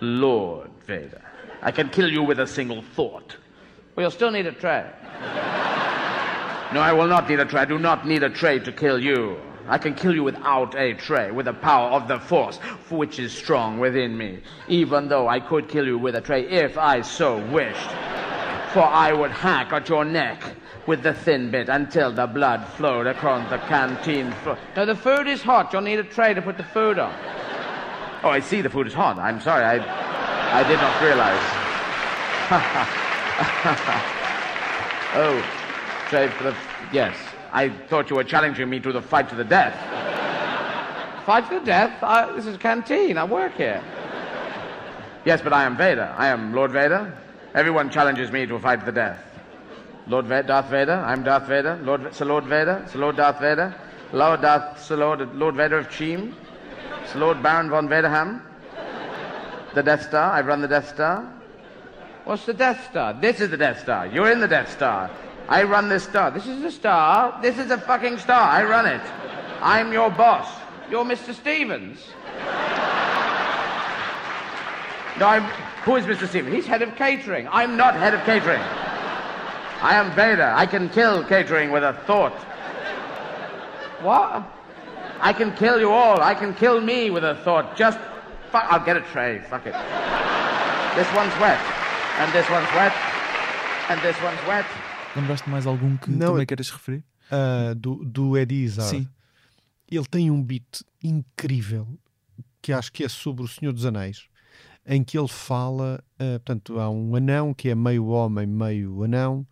Lord 0.00 0.70
Vader. 0.86 1.22
I 1.62 1.70
can 1.70 1.88
kill 1.88 2.10
you 2.10 2.24
with 2.24 2.40
a 2.40 2.48
single 2.48 2.82
thought. 2.82 3.36
Well, 3.94 4.02
you'll 4.02 4.10
still 4.10 4.32
need 4.32 4.46
a 4.46 4.52
tray. 4.52 4.90
No, 6.74 6.80
I 6.80 6.92
will 6.92 7.06
not 7.06 7.28
need 7.28 7.38
a 7.38 7.44
tray. 7.44 7.60
I 7.60 7.66
do 7.66 7.78
not 7.78 8.04
need 8.04 8.24
a 8.24 8.28
tray 8.28 8.58
to 8.58 8.72
kill 8.72 8.98
you. 9.00 9.36
I 9.68 9.78
can 9.78 9.94
kill 9.94 10.12
you 10.12 10.24
without 10.24 10.74
a 10.74 10.94
tray, 10.94 11.30
with 11.30 11.46
the 11.46 11.52
power 11.52 11.90
of 11.90 12.08
the 12.08 12.18
Force, 12.18 12.56
which 12.90 13.20
is 13.20 13.32
strong 13.32 13.78
within 13.78 14.18
me. 14.18 14.40
Even 14.66 15.06
though 15.06 15.28
I 15.28 15.38
could 15.38 15.68
kill 15.68 15.86
you 15.86 15.96
with 15.98 16.16
a 16.16 16.20
tray 16.20 16.44
if 16.48 16.76
I 16.76 17.00
so 17.02 17.36
wished. 17.52 17.90
For 18.72 18.82
I 18.82 19.12
would 19.12 19.30
hack 19.30 19.72
at 19.72 19.88
your 19.88 20.04
neck 20.04 20.42
with 20.88 21.04
the 21.04 21.14
thin 21.14 21.52
bit 21.52 21.68
until 21.68 22.10
the 22.10 22.26
blood 22.26 22.66
flowed 22.70 23.06
across 23.06 23.48
the 23.50 23.58
canteen 23.58 24.32
floor. 24.42 24.58
No, 24.74 24.84
the 24.84 24.96
food 24.96 25.28
is 25.28 25.42
hot. 25.42 25.72
You'll 25.72 25.82
need 25.82 26.00
a 26.00 26.02
tray 26.02 26.34
to 26.34 26.42
put 26.42 26.56
the 26.56 26.64
food 26.64 26.98
on. 26.98 27.14
Oh, 28.24 28.30
I 28.30 28.40
see 28.40 28.62
the 28.62 28.68
food 28.68 28.88
is 28.88 28.94
hot. 28.94 29.16
I'm 29.16 29.40
sorry. 29.40 29.62
I, 29.62 30.60
I 30.60 30.64
did 30.66 30.80
not 30.80 31.00
realize. 31.00 31.40
oh, 35.14 35.63
the. 36.10 36.54
Yes. 36.92 37.16
I 37.52 37.68
thought 37.68 38.10
you 38.10 38.16
were 38.16 38.24
challenging 38.24 38.68
me 38.68 38.80
to 38.80 38.92
the 38.92 39.00
fight 39.00 39.28
to 39.28 39.36
the 39.36 39.44
death. 39.44 39.74
fight 41.24 41.48
to 41.50 41.60
the 41.60 41.64
death? 41.64 42.02
I, 42.02 42.32
this 42.32 42.46
is 42.46 42.56
a 42.56 42.58
canteen. 42.58 43.16
I 43.16 43.24
work 43.24 43.54
here. 43.54 43.82
Yes, 45.24 45.40
but 45.40 45.52
I 45.52 45.64
am 45.64 45.76
Vader. 45.76 46.12
I 46.18 46.28
am 46.28 46.52
Lord 46.52 46.72
Vader. 46.72 47.16
Everyone 47.54 47.90
challenges 47.90 48.32
me 48.32 48.44
to 48.46 48.56
a 48.56 48.60
fight 48.60 48.80
to 48.80 48.86
the 48.86 48.92
death. 48.92 49.24
Lord 50.06 50.26
Vader, 50.26 50.48
Darth 50.48 50.66
Vader. 50.66 50.92
I'm 50.92 51.22
Darth 51.22 51.46
Vader. 51.46 51.78
Lord, 51.82 52.12
Sir 52.14 52.24
Lord 52.24 52.44
Vader. 52.44 52.84
Sir 52.90 52.98
Lord 52.98 53.16
Darth 53.16 53.40
Vader. 53.40 53.74
Lord 54.12 54.42
Darth, 54.42 54.82
Sir 54.82 54.96
Lord, 54.96 55.34
Lord 55.34 55.54
Vader 55.54 55.78
of 55.78 55.90
Cheam. 55.90 56.34
Sir 57.06 57.20
Lord 57.20 57.42
Baron 57.42 57.70
von 57.70 57.88
Vaderham. 57.88 58.42
The 59.74 59.82
Death 59.82 60.02
Star. 60.02 60.32
I've 60.32 60.46
run 60.46 60.60
the 60.60 60.68
Death 60.68 60.88
Star. 60.88 61.32
What's 62.24 62.44
the 62.46 62.54
Death 62.54 62.90
Star? 62.90 63.14
This 63.14 63.40
is 63.40 63.50
the 63.50 63.56
Death 63.56 63.80
Star. 63.80 64.06
You're 64.06 64.30
in 64.30 64.40
the 64.40 64.48
Death 64.48 64.72
Star. 64.72 65.10
I 65.48 65.62
run 65.64 65.88
this 65.88 66.04
star. 66.04 66.30
This 66.30 66.46
is 66.46 66.62
a 66.62 66.70
star. 66.70 67.38
This 67.42 67.58
is 67.58 67.70
a 67.70 67.78
fucking 67.78 68.18
star. 68.18 68.48
I 68.48 68.64
run 68.64 68.86
it. 68.86 69.02
I'm 69.60 69.92
your 69.92 70.10
boss. 70.10 70.48
You're 70.90 71.04
Mr. 71.04 71.34
Stevens. 71.34 71.98
No, 75.18 75.26
I'm. 75.26 75.42
Who 75.84 75.96
is 75.96 76.06
Mr. 76.06 76.26
Stevens? 76.26 76.54
He's 76.54 76.66
head 76.66 76.82
of 76.82 76.96
catering. 76.96 77.46
I'm 77.50 77.76
not 77.76 77.94
head 77.94 78.14
of 78.14 78.20
catering. 78.24 78.60
I 78.60 79.94
am 79.96 80.14
Vader. 80.14 80.52
I 80.56 80.64
can 80.64 80.88
kill 80.88 81.22
catering 81.24 81.70
with 81.70 81.84
a 81.84 81.92
thought. 82.06 82.32
What? 84.02 84.50
I 85.20 85.32
can 85.32 85.54
kill 85.56 85.78
you 85.78 85.90
all. 85.90 86.20
I 86.20 86.34
can 86.34 86.54
kill 86.54 86.80
me 86.80 87.10
with 87.10 87.24
a 87.24 87.34
thought. 87.44 87.76
Just 87.76 87.98
fuck. 88.50 88.64
I'll 88.70 88.84
get 88.84 88.96
a 88.96 89.02
tray. 89.12 89.42
Fuck 89.50 89.66
it. 89.66 89.74
This 90.96 91.08
one's 91.14 91.34
wet. 91.38 91.60
And 92.18 92.32
this 92.32 92.48
one's 92.48 92.68
wet. 92.72 92.92
And 93.90 94.00
this 94.00 94.20
one's 94.22 94.40
wet. 94.46 94.64
Lembraste 95.16 95.48
mais 95.48 95.66
algum 95.66 95.96
que 95.96 96.10
Não, 96.10 96.32
também 96.32 96.46
queiras 96.46 96.70
referir? 96.70 97.04
Ah, 97.30 97.74
do, 97.76 98.04
do 98.04 98.36
Eddie 98.36 98.64
Izzard. 98.64 98.90
Sim. 98.90 99.08
Ele 99.90 100.06
tem 100.06 100.30
um 100.30 100.42
beat 100.42 100.82
incrível 101.02 101.86
que 102.60 102.72
acho 102.72 102.90
que 102.90 103.04
é 103.04 103.08
sobre 103.08 103.44
o 103.44 103.48
Senhor 103.48 103.72
dos 103.72 103.84
Anéis, 103.84 104.26
em 104.86 105.04
que 105.04 105.18
ele 105.18 105.28
fala, 105.28 106.02
ah, 106.18 106.38
portanto, 106.38 106.80
há 106.80 106.90
um 106.90 107.14
anão 107.14 107.54
que 107.54 107.68
é 107.68 107.74
meio 107.74 108.06
homem, 108.06 108.46
meio 108.46 109.04
anão, 109.04 109.46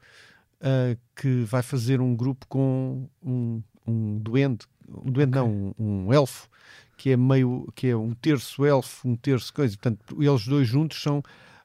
ah, 0.61 0.97
que 1.15 1.45
vai 1.45 1.63
fazer 1.63 2.01
um 2.01 2.17
grupo 2.17 2.47
com 2.49 3.09
um, 3.23 3.63
um 3.87 4.19
duende, 4.19 4.67
um 4.89 5.11
duende 5.11 5.33
não, 5.33 5.75
um, 5.79 6.07
um 6.07 6.13
elfo, 6.13 6.49
que 6.97 7.11
é 7.11 7.17
meio, 7.17 7.71
que 7.75 7.89
é 7.89 7.97
um 7.97 8.15
terço 8.15 8.65
elfo, 8.65 9.09
um 9.09 9.17
terço 9.17 9.53
coisa, 9.53 9.77
portanto, 9.77 10.23
eles 10.23 10.47
dois 10.47 10.67
juntos 10.67 11.01
são 11.01 11.23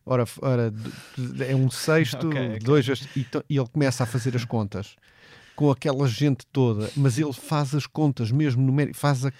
Ora, 0.07 0.25
ora, 0.41 0.73
é 1.47 1.55
um 1.55 1.69
sexto, 1.69 2.25
Ok, 2.27 2.47
ok. 2.47 2.59
dois, 2.59 2.87
e, 3.15 3.27
e 3.49 3.57
ele 3.57 3.67
começa 3.67 4.03
a 4.03 4.07
fazer 4.07 4.35
as 4.35 4.45
contas 4.45 4.95
com 5.55 5.69
aquela 5.69 6.07
gente 6.07 6.45
toda, 6.47 6.89
mas 6.95 7.17
ele 7.17 7.33
faz 7.33 7.75
as 7.75 7.85
contas 7.85 8.31
mesmo 8.31 8.61
numérico, 8.61 8.97
faz 8.97 9.25
a, 9.25 9.31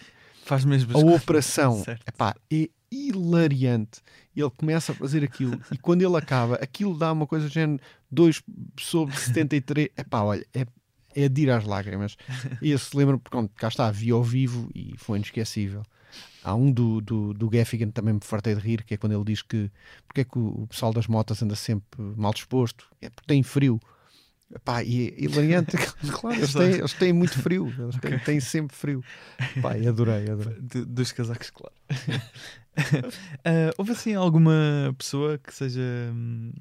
Faz 0.47 0.63
mesmo 0.63 0.97
a 0.97 1.15
operação. 1.15 1.75
Certo. 1.83 2.07
Epá, 2.07 2.33
é 2.51 2.69
hilariante. 2.89 4.01
Ele 4.35 4.49
começa 4.51 4.93
a 4.93 4.95
fazer 4.95 5.23
aquilo 5.23 5.59
e 5.71 5.77
quando 5.77 6.01
ele 6.01 6.15
acaba, 6.15 6.55
aquilo 6.55 6.97
dá 6.97 7.11
uma 7.11 7.27
coisa 7.27 7.47
de 7.49 7.53
género 7.53 7.81
2 8.09 8.41
sobre 8.79 9.15
73. 9.17 9.89
Epá, 9.97 10.21
olha, 10.21 10.45
é, 10.53 10.65
é 11.13 11.27
de 11.27 11.41
ir 11.41 11.49
às 11.51 11.65
lágrimas. 11.65 12.15
E 12.61 12.71
esse 12.71 12.95
lembra, 12.95 13.17
porque 13.17 13.29
pronto, 13.29 13.51
cá 13.55 13.67
está, 13.67 13.91
vi 13.91 14.11
ao 14.11 14.23
vivo 14.23 14.69
e 14.73 14.95
foi 14.97 15.17
inesquecível. 15.17 15.83
Há 16.47 16.55
um 16.55 16.71
do, 16.71 17.01
do, 17.01 17.33
do 17.33 17.49
Gaffigan 17.49 17.89
também 17.89 18.13
me 18.13 18.21
fartei 18.23 18.55
de 18.55 18.61
rir, 18.61 18.85
que 18.85 18.93
é 18.93 18.97
quando 18.97 19.11
ele 19.11 19.25
diz 19.25 19.41
que 19.41 19.69
porque 20.07 20.21
é 20.21 20.23
que 20.23 20.39
o, 20.39 20.61
o 20.63 20.67
pessoal 20.67 20.93
das 20.93 21.05
motas 21.05 21.43
anda 21.43 21.55
sempre 21.57 22.01
mal 22.15 22.33
disposto? 22.33 22.87
É 23.01 23.09
porque 23.09 23.27
tem 23.27 23.43
frio. 23.43 23.81
Epá, 24.55 24.81
e 24.81 25.09
é 25.09 25.21
hilariante. 25.23 25.75
claro, 26.09 26.37
eles 26.39 26.53
têm, 26.53 26.73
eles 26.75 26.93
têm 26.93 27.11
muito 27.11 27.37
frio. 27.37 27.75
Eles 27.77 27.97
têm, 27.97 28.17
têm 28.19 28.39
sempre 28.39 28.73
frio. 28.77 29.03
Pá, 29.61 29.77
e 29.77 29.85
adorei, 29.89 30.29
adorei. 30.29 30.55
De- 30.63 30.85
dos 30.85 31.11
casacos, 31.11 31.49
claro. 31.49 31.75
Ah, 33.43 33.73
houve 33.77 33.91
assim 33.91 34.13
alguma 34.13 34.95
pessoa 34.97 35.37
que 35.37 35.53
seja 35.53 35.81
hum, 36.13 36.53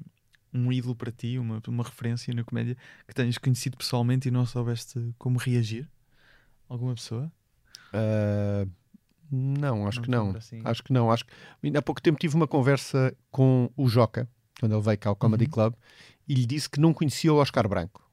um 0.53 0.69
ídolo 0.69 0.97
para 0.97 1.13
ti, 1.13 1.39
uma, 1.39 1.61
uma 1.65 1.83
referência 1.85 2.33
na 2.33 2.43
comédia 2.43 2.75
que 3.07 3.13
tenhas 3.13 3.37
conhecido 3.37 3.77
pessoalmente 3.77 4.27
e 4.27 4.31
não 4.31 4.45
soubeste 4.45 5.13
como 5.17 5.37
reagir? 5.37 5.87
Alguma 6.67 6.93
pessoa? 6.95 7.31
Ah, 7.93 8.65
não, 9.31 9.87
acho 9.87 9.97
Não 9.99 10.03
que 10.03 10.09
não. 10.11 10.35
assim. 10.35 10.61
Acho 10.63 10.83
que 10.83 10.93
não. 10.93 11.11
Acho 11.11 11.25
que 11.25 11.31
ainda 11.63 11.79
há 11.79 11.81
pouco 11.81 12.01
tempo 12.01 12.19
tive 12.19 12.35
uma 12.35 12.47
conversa 12.47 13.15
com 13.31 13.69
o 13.75 13.87
Joca, 13.87 14.27
quando 14.59 14.73
ele 14.73 14.81
veio 14.81 14.97
cá 14.97 15.09
ao 15.09 15.15
Comedy 15.15 15.45
Uhum. 15.45 15.51
Club, 15.51 15.73
e 16.27 16.33
lhe 16.33 16.45
disse 16.45 16.69
que 16.69 16.79
não 16.79 16.93
conhecia 16.93 17.33
o 17.33 17.37
Oscar 17.37 17.67
Branco. 17.67 18.03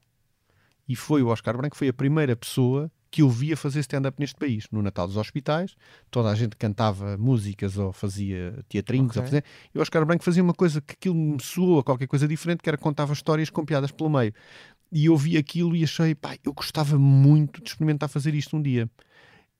E 0.87 0.95
foi 0.95 1.23
o 1.23 1.27
Oscar 1.27 1.57
Branco, 1.57 1.75
foi 1.75 1.87
a 1.89 1.93
primeira 1.93 2.35
pessoa 2.35 2.91
que 3.09 3.21
eu 3.21 3.29
via 3.29 3.55
fazer 3.55 3.79
stand-up 3.79 4.19
neste 4.19 4.35
país, 4.35 4.67
no 4.71 4.81
Natal 4.81 5.07
dos 5.07 5.15
Hospitais. 5.15 5.75
Toda 6.11 6.29
a 6.29 6.35
gente 6.35 6.57
cantava 6.57 7.17
músicas 7.17 7.77
ou 7.77 7.93
fazia 7.93 8.61
teatrinhos. 8.67 9.11
Ok. 9.11 9.21
Ou 9.21 9.25
fazia... 9.25 9.43
E 9.73 9.77
o 9.77 9.81
Oscar 9.81 10.05
Branco 10.05 10.23
fazia 10.23 10.43
uma 10.43 10.53
coisa 10.53 10.81
que 10.81 10.93
aquilo 10.93 11.15
me 11.15 11.41
soou 11.41 11.79
a 11.79 11.83
qualquer 11.83 12.07
coisa 12.07 12.27
diferente, 12.27 12.61
que 12.61 12.69
era 12.69 12.77
contava 12.77 13.13
histórias 13.13 13.49
com 13.49 13.65
piadas 13.65 13.89
pelo 13.91 14.09
meio. 14.09 14.33
E 14.91 15.05
eu 15.05 15.15
vi 15.15 15.37
aquilo 15.37 15.75
e 15.75 15.83
achei, 15.83 16.13
pá, 16.13 16.35
eu 16.43 16.53
gostava 16.53 16.99
muito 16.99 17.63
de 17.63 17.69
experimentar 17.69 18.09
fazer 18.09 18.33
isto 18.35 18.57
um 18.57 18.61
dia. 18.61 18.89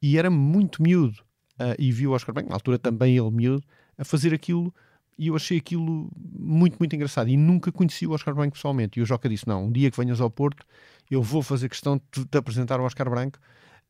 E 0.02 0.18
era 0.18 0.30
muito 0.30 0.84
miúdo. 0.84 1.24
Ah, 1.58 1.76
e 1.80 1.92
vi 1.92 2.06
o 2.08 2.12
Oscar 2.12 2.34
Branco, 2.34 2.50
na 2.50 2.56
altura 2.56 2.78
também 2.78 3.18
ele 3.18 3.32
miúdo, 3.32 3.64
a 3.98 4.04
fazer 4.04 4.34
aquilo 4.34 4.74
e 5.18 5.28
eu 5.28 5.36
achei 5.36 5.58
aquilo 5.58 6.10
muito, 6.38 6.78
muito 6.78 6.94
engraçado. 6.96 7.30
E 7.30 7.38
nunca 7.38 7.72
conheci 7.72 8.06
o 8.06 8.12
Oscar 8.12 8.36
Branco 8.36 8.54
pessoalmente. 8.56 9.00
E 9.00 9.02
o 9.02 9.06
Joca 9.06 9.30
disse: 9.30 9.48
Não, 9.48 9.66
um 9.66 9.72
dia 9.72 9.90
que 9.90 9.98
venhas 9.98 10.20
ao 10.20 10.30
Porto, 10.30 10.66
eu 11.10 11.22
vou 11.24 11.42
fazer 11.42 11.70
questão 11.70 12.02
de 12.12 12.26
te 12.26 12.38
apresentar 12.38 12.80
o 12.82 12.84
Oscar 12.84 13.10
Branco, 13.10 13.40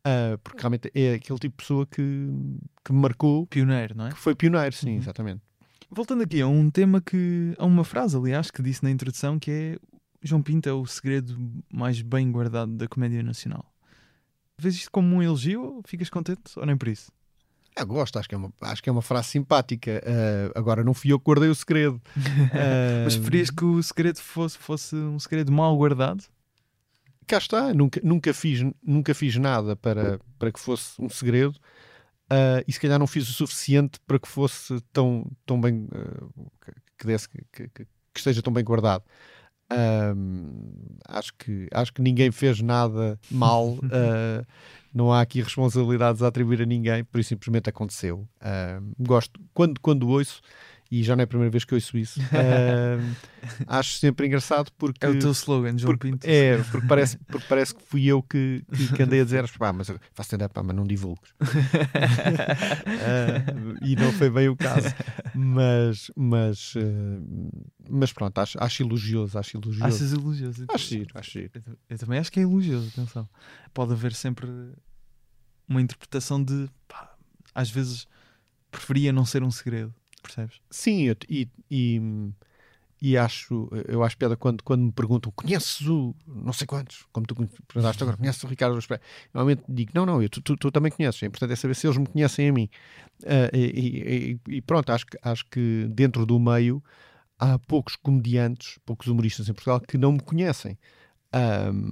ah, 0.04 0.38
porque 0.44 0.60
realmente 0.60 0.92
é 0.94 1.16
aquele 1.16 1.40
tipo 1.40 1.54
de 1.58 1.64
pessoa 1.64 1.86
que, 1.88 2.30
que 2.84 2.94
me 2.94 3.00
marcou, 3.00 3.48
Pioneiro, 3.48 3.98
não 3.98 4.08
é? 4.08 4.10
que 4.12 4.18
foi 4.18 4.36
pioneiro, 4.36 4.76
sim, 4.76 4.92
Uhum. 4.92 4.98
exatamente. 4.98 5.42
Voltando 5.90 6.22
aqui 6.24 6.42
a 6.42 6.48
um 6.48 6.70
tema 6.70 7.02
que. 7.02 7.54
a 7.58 7.66
uma 7.66 7.84
frase, 7.84 8.16
aliás, 8.16 8.52
que 8.52 8.62
disse 8.62 8.84
na 8.84 8.92
introdução 8.92 9.40
que 9.40 9.50
é 9.52 9.78
João 10.22 10.42
Pinto 10.44 10.68
é 10.70 10.74
o 10.74 10.86
segredo 10.86 11.36
mais 11.74 12.02
bem 12.02 12.32
guardado 12.32 12.72
da 12.74 12.88
comédia 12.88 13.24
nacional. 13.24 13.66
Vês 14.60 14.76
isto 14.76 14.92
como 14.92 15.16
um 15.16 15.22
elogio? 15.24 15.82
Ficas 15.86 16.10
contente 16.10 16.58
ou 16.58 16.66
nem 16.66 16.78
por 16.78 16.88
isso? 16.88 17.12
Eu 17.78 17.86
gosto, 17.86 18.18
acho 18.18 18.30
que 18.30 18.36
é 18.36 18.38
uma, 18.38 18.54
acho 18.62 18.82
que 18.82 18.90
é 18.90 18.92
uma 18.92 19.02
frase 19.02 19.30
simpática. 19.30 20.02
Ah, 20.06 20.58
agora, 20.60 20.84
não 20.84 20.94
fui 20.94 21.12
eu 21.12 21.20
que 21.20 21.26
guardei 21.26 21.50
o 21.50 21.56
segredo. 21.56 22.02
Ah, 22.54 23.04
Mas 23.04 23.16
preferias 23.16 23.50
que 23.50 23.66
o 23.66 23.82
segredo 23.84 24.20
fosse, 24.20 24.58
fosse 24.58 24.96
um 24.96 25.20
segredo 25.20 25.52
mal 25.52 25.76
guardado? 25.78 26.24
cá 27.28 27.38
está, 27.40 27.74
nunca, 27.74 28.00
nunca, 28.04 28.32
fiz, 28.36 28.62
nunca 28.84 29.14
fiz 29.16 29.36
nada 29.38 29.76
para, 29.76 30.20
para 30.38 30.52
que 30.52 30.60
fosse 30.60 31.02
um 31.02 31.10
segredo 31.10 31.60
ah, 32.30 32.64
e 32.68 32.72
se 32.72 32.80
calhar 32.80 33.00
não 33.00 33.08
fiz 33.08 33.28
o 33.28 33.34
suficiente 33.34 34.00
para 34.06 34.20
que 34.20 34.28
fosse 34.28 34.80
tão, 34.94 35.26
tão 35.46 35.60
bem 35.60 35.88
ah, 35.92 36.72
que 36.98 37.06
desse, 37.08 37.28
que, 37.28 37.68
que- 37.70 37.86
que 38.14 38.20
esteja 38.20 38.42
tão 38.42 38.54
bem 38.54 38.64
guardado. 38.64 39.04
Ahm, 39.70 40.98
acho, 41.08 41.34
que, 41.34 41.68
acho 41.74 41.92
que 41.94 42.02
ninguém 42.02 42.32
fez 42.32 42.62
nada 42.62 43.20
mal, 43.32 43.78
ah, 43.92 44.46
não 44.94 45.12
há 45.12 45.22
aqui 45.22 45.42
responsabilidades 45.42 46.22
a 46.22 46.28
atribuir 46.28 46.62
a 46.62 46.66
ninguém, 46.66 47.04
por 47.04 47.20
isso 47.20 47.30
simplesmente 47.30 47.70
aconteceu. 47.70 48.28
Ahm, 48.42 48.92
gosto, 49.00 49.40
quando, 49.54 49.80
quando 49.82 50.08
ouço, 50.08 50.42
e 50.92 51.04
já 51.04 51.16
não 51.16 51.22
é 51.22 51.26
a 51.26 51.28
primeira 51.28 51.50
vez 51.52 51.64
que 51.66 51.74
ouço 51.74 51.98
isso, 51.98 52.20
ahm, 52.32 53.14
acho 53.68 53.98
sempre 53.98 54.28
engraçado 54.28 54.72
porque 54.78 55.06
É 55.06 55.10
o 55.10 55.18
teu 55.20 55.32
slogan, 55.32 55.78
João 55.78 55.94
porque, 55.94 56.12
Pinto. 56.12 56.26
é, 56.28 56.58
porque 56.64 56.88
parece, 56.88 57.18
porque 57.28 57.46
parece 57.48 57.76
que 57.76 57.82
fui 57.84 58.06
eu 58.06 58.22
que, 58.22 58.64
que, 58.76 58.94
que 58.94 59.04
andei 59.04 59.22
a 59.22 59.24
dizer 59.24 59.50
pá, 59.58 59.74
mas 59.74 59.90
eu 59.90 60.00
faço 60.14 60.28
stand-up, 60.28 60.54
pá, 60.54 60.62
mas 60.64 60.76
não 60.76 60.84
divulgues. 60.86 61.34
Ah, 62.88 63.78
e 63.82 63.96
não 63.96 64.12
foi 64.14 64.30
bem 64.30 64.50
o 64.50 64.56
caso. 64.56 64.88
Mas, 65.34 66.12
mas, 66.16 66.74
ah, 66.78 67.22
mas 67.90 68.12
pronto, 68.14 68.38
acho, 68.40 68.58
acho 68.62 68.84
elogioso, 68.84 69.38
acho 69.38 69.58
elogioso. 69.58 69.86
Achas 69.96 70.14
elogioso? 70.14 70.66
Acho 70.70 70.88
giro, 70.88 71.10
acho 71.16 71.32
giro. 71.32 71.52
Eu, 71.66 71.78
eu 71.90 71.98
também 71.98 72.20
acho 72.20 72.32
que 72.32 72.40
é 72.40 72.44
elogioso, 72.44 72.90
atenção. 72.90 73.28
Pode 73.74 73.94
haver 73.94 74.14
sempre 74.14 74.48
uma 75.68 75.82
interpretação 75.82 76.44
de 76.44 76.70
pá, 76.88 77.16
às 77.54 77.70
vezes 77.70 78.08
preferia 78.72 79.12
não 79.14 79.26
ser 79.26 79.44
um 79.44 79.52
segredo, 79.52 79.94
percebes? 80.26 80.60
Sim, 80.70 81.04
eu- 81.04 81.16
e, 81.30 81.48
e, 81.70 82.02
e 83.02 83.18
acho, 83.18 83.70
eu 83.88 84.04
acho 84.04 84.18
piada 84.18 84.36
quando, 84.36 84.64
quando 84.64 84.84
me 84.84 84.92
perguntam, 84.92 85.32
conheces 85.36 85.82
o 85.88 86.16
não 86.28 86.54
sei 86.54 86.66
quantos, 86.66 87.06
como 87.12 87.26
tu 87.28 87.36
perguntaste 87.68 88.02
agora, 88.04 88.18
conheces 88.18 88.44
o 88.44 88.48
Ricardo 88.48 88.78
Espera? 88.80 89.02
Normalmente 89.34 89.64
digo, 89.68 89.92
não, 89.94 90.06
não, 90.06 90.22
eu, 90.22 90.30
tu, 90.30 90.42
tu, 90.42 90.56
tu 90.58 90.72
também 90.72 90.92
conheces, 90.92 91.22
é 91.24 91.26
importante 91.28 91.54
é 91.54 91.56
saber 91.56 91.76
se 91.76 91.86
eles 91.88 91.98
me 91.98 92.08
conhecem 92.08 92.50
a 92.50 92.54
mim. 92.54 92.70
Ah, 93.26 93.50
e, 93.54 94.40
e- 94.48 94.62
pronto, 94.62 94.92
acho, 94.92 95.06
acho 95.22 95.46
que 95.50 95.88
dentro 95.90 96.26
do 96.26 96.40
meio 96.40 96.84
há 97.38 97.60
poucos 97.60 97.96
comediantes, 97.96 98.80
poucos 98.86 99.08
humoristas 99.08 99.50
em 99.50 99.54
Portugal 99.54 99.80
que 99.82 99.98
não 99.98 100.14
me 100.14 100.20
conhecem. 100.22 100.78
Ahm, 101.34 101.92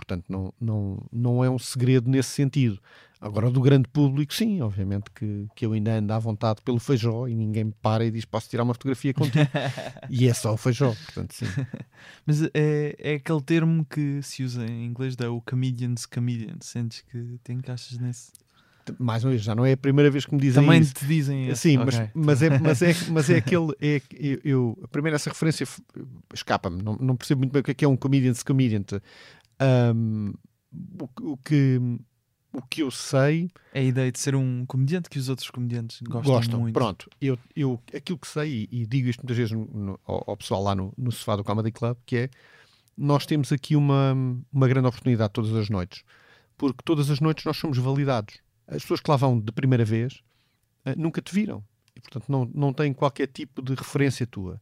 portanto, 0.00 0.24
não, 0.28 0.52
não, 0.60 1.02
não 1.12 1.44
é 1.44 1.50
um 1.50 1.58
segredo 1.58 2.08
nesse 2.10 2.30
sentido. 2.30 2.78
Agora, 3.20 3.50
do 3.50 3.60
grande 3.60 3.86
público, 3.86 4.32
sim, 4.32 4.62
obviamente 4.62 5.10
que, 5.14 5.46
que 5.54 5.66
eu 5.66 5.72
ainda 5.74 5.92
ando 5.92 6.10
à 6.10 6.18
vontade 6.18 6.62
pelo 6.62 6.78
feijó 6.78 7.28
e 7.28 7.34
ninguém 7.34 7.64
me 7.64 7.72
para 7.82 8.02
e 8.02 8.10
diz 8.10 8.24
posso 8.24 8.48
tirar 8.48 8.62
uma 8.62 8.72
fotografia 8.72 9.12
contigo. 9.12 9.44
e 10.08 10.26
é 10.26 10.32
só 10.32 10.54
o 10.54 10.56
feijó, 10.56 10.94
portanto, 11.04 11.34
sim. 11.34 11.44
Mas 12.24 12.42
é, 12.54 12.96
é 12.98 13.14
aquele 13.16 13.42
termo 13.42 13.84
que 13.84 14.22
se 14.22 14.42
usa 14.42 14.64
em 14.64 14.86
inglês, 14.86 15.16
da 15.16 15.30
o 15.30 15.42
comedian's 15.42 16.06
comedian. 16.06 16.56
Sentes 16.60 17.02
que 17.02 17.38
te 17.44 17.52
encaixas 17.52 17.98
nesse? 17.98 18.32
Mais 18.98 19.22
uma 19.22 19.30
vez, 19.30 19.42
já 19.42 19.54
não 19.54 19.66
é 19.66 19.72
a 19.72 19.76
primeira 19.76 20.10
vez 20.10 20.24
que 20.24 20.34
me 20.34 20.40
dizem 20.40 20.64
Também 20.64 20.80
isso. 20.80 20.94
te 20.94 21.04
dizem 21.04 21.48
esse. 21.48 21.60
Sim, 21.60 21.76
Ok. 21.78 21.92
mas, 21.92 22.10
mas, 22.14 22.42
é, 22.42 22.48
mas, 22.58 22.82
é, 22.82 22.94
mas 23.10 23.30
é 23.30 23.36
aquele. 23.36 23.68
É, 23.80 24.00
eu, 24.18 24.40
eu, 24.42 24.88
primeiro, 24.90 25.14
essa 25.14 25.28
referência 25.28 25.66
escapa-me, 26.32 26.82
não, 26.82 26.96
não 26.96 27.14
percebo 27.16 27.40
muito 27.40 27.52
bem 27.52 27.60
o 27.60 27.64
que 27.64 27.70
é 27.70 27.74
que 27.74 27.84
é 27.84 27.88
um 27.88 27.96
comedian's 27.96 28.42
comedian. 28.42 28.82
Ahm, 29.60 30.32
o, 30.98 31.08
que- 31.08 31.22
o 31.24 31.36
que, 31.36 31.80
o 32.52 32.62
que 32.62 32.82
eu 32.82 32.90
sei 32.90 33.50
É 33.72 33.80
a 33.80 33.82
ideia 33.82 34.10
de 34.10 34.18
ser 34.18 34.34
um 34.34 34.64
comediante 34.66 35.08
que 35.10 35.18
os 35.18 35.28
outros 35.28 35.50
comediantes 35.50 36.00
gostam, 36.02 36.34
gostam. 36.34 36.60
muito. 36.60 36.74
Pronto, 36.74 37.08
eu, 37.20 37.38
eu, 37.54 37.80
aquilo 37.94 38.18
que 38.18 38.26
sei, 38.26 38.68
e, 38.70 38.82
e 38.82 38.86
digo 38.86 39.08
isto 39.08 39.20
muitas 39.20 39.36
vezes 39.36 39.52
no- 39.52 39.66
no- 39.66 40.00
ao, 40.06 40.24
ao 40.30 40.36
pessoal 40.36 40.62
lá 40.62 40.74
no, 40.74 40.92
no 40.96 41.12
sofá 41.12 41.36
do 41.36 41.44
Comedy 41.44 41.70
Club, 41.70 41.96
que 42.06 42.16
é 42.16 42.30
nós 42.96 43.24
temos 43.26 43.52
aqui 43.52 43.76
uma, 43.76 44.12
uma 44.52 44.68
grande 44.68 44.88
oportunidade 44.88 45.32
todas 45.32 45.54
as 45.54 45.68
noites, 45.70 46.02
porque 46.56 46.80
todas 46.84 47.10
as 47.10 47.20
noites 47.20 47.44
nós 47.44 47.56
somos 47.56 47.78
validados. 47.78 48.38
As 48.66 48.82
pessoas 48.82 49.00
que 49.00 49.10
lá 49.10 49.16
vão 49.16 49.38
de 49.40 49.50
primeira 49.52 49.84
vez 49.84 50.22
eh, 50.84 50.94
nunca 50.96 51.20
te 51.22 51.34
viram 51.34 51.64
e, 51.96 52.00
portanto, 52.00 52.26
não, 52.28 52.48
não 52.54 52.72
têm 52.72 52.92
qualquer 52.92 53.26
tipo 53.26 53.60
de 53.62 53.74
referência 53.74 54.26
tua. 54.26 54.60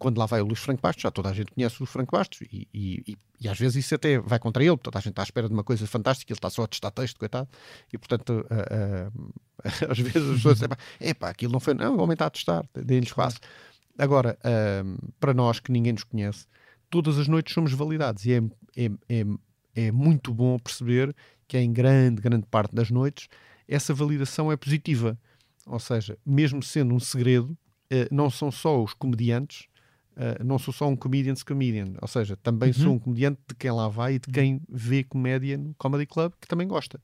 Quando 0.00 0.18
lá 0.18 0.26
vai 0.26 0.40
o 0.40 0.44
Luís 0.44 0.58
Franco 0.58 0.80
Bastos, 0.82 1.02
já 1.02 1.10
toda 1.10 1.28
a 1.28 1.32
gente 1.32 1.52
conhece 1.52 1.76
o 1.76 1.78
Luís 1.80 1.90
Franco 1.90 2.16
Bastos 2.16 2.40
e, 2.50 2.66
e, 2.74 3.16
e- 3.40 3.48
às 3.48 3.58
vezes 3.58 3.84
isso 3.84 3.94
até 3.94 4.18
vai 4.18 4.38
contra 4.38 4.64
ele, 4.64 4.76
toda 4.78 4.98
a 4.98 5.00
gente 5.00 5.10
está 5.10 5.22
à 5.22 5.24
espera 5.24 5.46
de 5.46 5.54
uma 5.54 5.62
coisa 5.62 5.86
fantástica, 5.86 6.32
ele 6.32 6.38
está 6.38 6.50
só 6.50 6.64
a 6.64 6.66
testar 6.66 6.90
texto, 6.90 7.18
coitado, 7.18 7.48
e 7.92 7.98
portanto, 7.98 8.44
ah, 8.50 9.10
ah, 9.62 9.86
às 9.92 9.98
vezes 9.98 10.28
as 10.28 10.36
pessoas 10.36 10.54
dizem, 10.58 10.68
epá, 11.00 11.28
aquilo 11.30 11.52
não 11.52 11.60
foi, 11.60 11.74
não, 11.74 11.96
o 11.96 12.00
homem 12.00 12.14
está 12.14 12.26
a 12.26 12.30
testar, 12.30 12.64
deem-lhe 12.74 13.06
espaço. 13.06 13.38
Agora, 13.98 14.36
ah, 14.42 14.82
para 15.20 15.32
nós 15.34 15.60
que 15.60 15.70
ninguém 15.70 15.92
nos 15.92 16.04
conhece, 16.04 16.46
todas 16.90 17.18
as 17.18 17.28
noites 17.28 17.54
somos 17.54 17.72
validados 17.72 18.24
e 18.26 18.32
é, 18.32 18.38
é, 18.76 18.90
é, 19.08 19.24
é 19.86 19.92
muito 19.92 20.34
bom 20.34 20.58
perceber 20.58 21.14
que 21.46 21.58
em 21.58 21.72
grande, 21.72 22.20
grande 22.20 22.46
parte 22.46 22.74
das 22.74 22.90
noites 22.90 23.28
essa 23.68 23.94
validação 23.94 24.50
é 24.50 24.56
positiva. 24.56 25.16
Ou 25.66 25.78
seja, 25.78 26.18
mesmo 26.26 26.62
sendo 26.62 26.94
um 26.94 26.98
segredo, 26.98 27.56
eh, 27.88 28.08
não 28.10 28.28
são 28.28 28.50
só 28.50 28.82
os 28.82 28.92
comediantes, 28.92 29.66
eh, 30.20 30.44
não 30.44 30.58
sou 30.58 30.72
só 30.74 30.86
um 30.86 30.94
comedian's 30.94 31.42
comedian, 31.42 31.94
ou 31.98 32.06
seja, 32.06 32.36
também 32.36 32.74
sou 32.74 32.92
um 32.92 32.98
comediante 32.98 33.40
de 33.48 33.54
quem 33.54 33.70
lá 33.70 33.88
vai 33.88 34.16
e 34.16 34.18
de 34.18 34.30
quem 34.30 34.60
vê 34.68 35.02
comédia 35.02 35.56
no 35.56 35.72
Comedy 35.78 36.04
Club 36.04 36.34
que 36.38 36.46
também 36.46 36.68
gosta. 36.68 37.00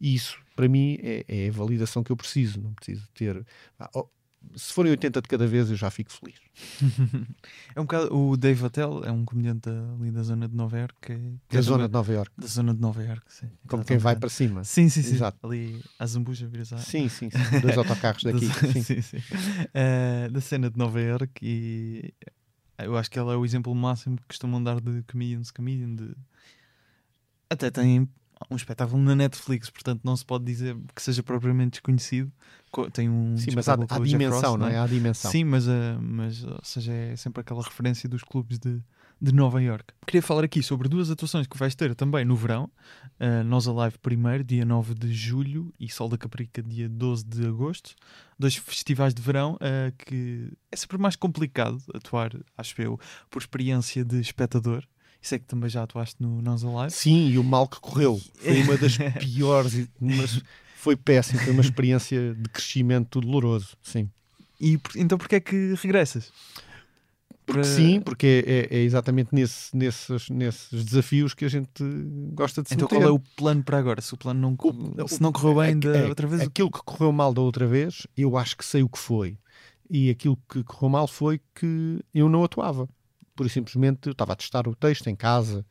E 0.00 0.14
isso, 0.14 0.38
para 0.54 0.68
mim, 0.68 0.96
é, 1.02 1.24
é 1.26 1.48
a 1.48 1.52
validação 1.52 2.04
que 2.04 2.12
eu 2.12 2.16
preciso. 2.16 2.60
Não 2.60 2.72
preciso 2.72 3.08
ter. 3.14 3.44
ah, 3.80 3.90
oh, 3.92 4.06
se 4.54 4.72
forem 4.72 4.92
80 4.92 5.22
de 5.22 5.28
cada 5.28 5.44
vez, 5.44 5.70
eu 5.70 5.76
já 5.76 5.90
fico 5.90 6.12
feliz. 6.12 6.36
É 7.74 7.80
um 7.80 7.84
bocado, 7.84 8.14
o 8.14 8.36
Dave 8.36 8.66
Attell 8.66 9.02
é 9.02 9.10
um 9.10 9.24
comediante 9.24 9.68
ali 9.68 10.10
da 10.10 10.22
zona 10.22 10.46
de 10.46 10.54
Nova 10.54 10.78
York. 10.78 10.94
Que, 11.00 11.14
que 11.14 11.56
Da 11.56 11.58
é 11.58 11.62
zona 11.62 11.88
de 11.88 11.92
Nova 11.92 12.12
York, 12.12 12.32
da 12.36 12.46
zona 12.46 12.74
de 12.74 12.80
Nova 12.80 13.02
York, 13.02 13.24
sim. 13.28 13.48
como 13.66 13.84
quem 13.84 13.96
vai 13.98 14.14
para 14.14 14.28
cima. 14.28 14.62
Sim, 14.62 14.88
sim, 14.88 15.02
sim. 15.02 15.14
Exato. 15.14 15.38
Ali 15.44 15.82
a 15.98 16.06
Zambuja 16.06 16.46
vira 16.46 16.64
Sim, 16.64 17.08
sim, 17.08 17.30
sim. 17.30 17.60
Dois 17.60 17.76
autocarros 17.78 18.22
daqui. 18.22 18.46
Sim. 18.46 18.82
sim, 18.82 19.00
sim. 19.00 19.16
Eh, 19.72 20.28
da 20.30 20.40
cena 20.40 20.70
de 20.70 20.76
Nova 20.78 21.00
York 21.00 21.40
e 21.42 22.12
eu 22.84 22.96
acho 22.96 23.10
que 23.10 23.18
ela 23.18 23.32
é 23.32 23.36
o 23.36 23.44
exemplo 23.44 23.74
máximo 23.74 24.16
que 24.16 24.26
costumam 24.28 24.62
dar 24.62 24.80
de 24.80 25.02
comedians 25.04 25.50
comedian 25.50 25.94
de... 25.94 26.14
até 27.50 27.70
tem 27.70 28.08
um 28.50 28.56
espetáculo 28.56 29.00
na 29.02 29.14
Netflix 29.14 29.70
portanto 29.70 30.00
não 30.04 30.16
se 30.16 30.24
pode 30.24 30.44
dizer 30.44 30.76
que 30.94 31.02
seja 31.02 31.22
propriamente 31.22 31.72
desconhecido 31.72 32.32
Co- 32.70 32.90
tem 32.90 33.08
um 33.08 33.36
Sim, 33.36 33.50
mas 33.54 33.68
há, 33.68 33.74
há 33.74 33.98
dimensão, 34.00 34.52
Ross, 34.52 34.60
não 34.60 34.66
é? 34.66 34.78
Há 34.78 34.86
dimensão. 34.86 35.30
Sim, 35.30 35.44
mas, 35.44 35.68
eh, 35.68 35.96
mas 36.00 36.42
ou 36.42 36.60
seja, 36.62 36.92
é 36.92 37.16
sempre 37.16 37.40
aquela 37.42 37.62
referência 37.62 38.08
dos 38.08 38.22
clubes 38.24 38.58
de, 38.58 38.82
de 39.22 39.32
Nova 39.32 39.62
York. 39.62 39.94
Queria 40.04 40.20
falar 40.20 40.42
aqui 40.42 40.60
sobre 40.64 40.88
duas 40.88 41.08
atuações 41.08 41.46
que 41.46 41.56
vais 41.56 41.76
ter 41.76 41.94
também 41.94 42.24
no 42.24 42.34
verão. 42.34 42.68
Uh, 43.20 43.44
Nós 43.44 43.68
Alive 43.68 43.96
primeiro, 43.98 44.42
dia 44.42 44.64
9 44.64 44.94
de 44.94 45.14
julho, 45.14 45.72
e 45.78 45.88
Sol 45.88 46.08
da 46.08 46.18
Caprica, 46.18 46.60
dia 46.60 46.88
12 46.88 47.24
de 47.24 47.46
agosto. 47.46 47.94
Dois 48.36 48.56
festivais 48.56 49.14
de 49.14 49.22
verão 49.22 49.54
uh, 49.54 49.92
que 49.96 50.52
é 50.72 50.76
sempre 50.76 50.98
mais 50.98 51.14
complicado 51.14 51.78
atuar, 51.94 52.32
acho 52.58 52.82
eu, 52.82 52.98
por 53.30 53.40
experiência 53.40 54.04
de 54.04 54.20
espectador. 54.20 54.82
É 55.30 55.38
que 55.38 55.44
também 55.44 55.70
já 55.70 55.84
atuaste 55.84 56.16
no 56.20 56.42
Nós 56.42 56.64
Alive. 56.64 56.90
Sim, 56.90 57.28
e 57.28 57.38
o 57.38 57.44
mal 57.44 57.68
que 57.68 57.78
correu 57.78 58.20
foi 58.34 58.60
uma 58.62 58.76
das 58.76 58.98
piores, 59.20 59.88
mas 60.00 60.42
foi 60.74 60.96
péssimo, 60.96 61.38
foi 61.38 61.52
uma 61.52 61.62
experiência 61.62 62.34
de 62.34 62.48
crescimento 62.48 63.20
doloroso. 63.20 63.76
Sim, 63.80 64.10
E 64.60 64.80
então 64.96 65.16
porquê 65.16 65.36
é 65.36 65.40
que 65.40 65.74
regressas? 65.80 66.32
Porque 67.46 67.64
sim, 67.64 68.00
porque 68.00 68.44
é, 68.46 68.76
é 68.76 68.78
exatamente 68.80 69.30
nesse- 69.34 69.76
nesses, 69.76 70.28
nesses 70.30 70.84
desafios 70.84 71.34
que 71.34 71.44
a 71.44 71.48
gente 71.48 71.82
gosta 72.34 72.62
de 72.62 72.68
se 72.68 72.74
Então 72.74 72.86
meter. 72.86 72.96
qual 73.00 73.08
é 73.08 73.12
o 73.12 73.18
plano 73.36 73.62
para 73.62 73.78
agora? 73.78 74.00
Se 74.00 74.14
o 74.14 74.16
plano 74.16 74.40
não, 74.40 74.56
O- 75.04 75.08
se 75.08 75.20
não 75.20 75.32
correu 75.32 75.56
bem 75.56 75.78
da 75.78 75.96
É- 75.96 76.08
outra 76.08 76.26
vez, 76.26 76.42
Aquilo 76.42 76.70
que 76.70 76.80
correu 76.84 77.12
mal 77.12 77.32
da 77.34 77.40
outra 77.40 77.66
vez, 77.66 78.06
eu 78.16 78.36
acho 78.36 78.56
que 78.56 78.64
sei 78.64 78.82
o 78.82 78.88
que 78.88 78.98
foi. 78.98 79.36
E 79.90 80.08
aquilo 80.10 80.38
que 80.48 80.62
correu 80.64 80.88
mal 80.88 81.06
foi 81.06 81.40
que 81.54 82.00
eu 82.14 82.28
não 82.28 82.44
atuava. 82.44 82.88
Por 83.34 83.48
simplesmente 83.50 84.06
eu 84.06 84.12
estava 84.12 84.32
a 84.32 84.36
testar 84.36 84.66
o 84.68 84.74
texto 84.74 85.06
em 85.08 85.16
casa, 85.16 85.64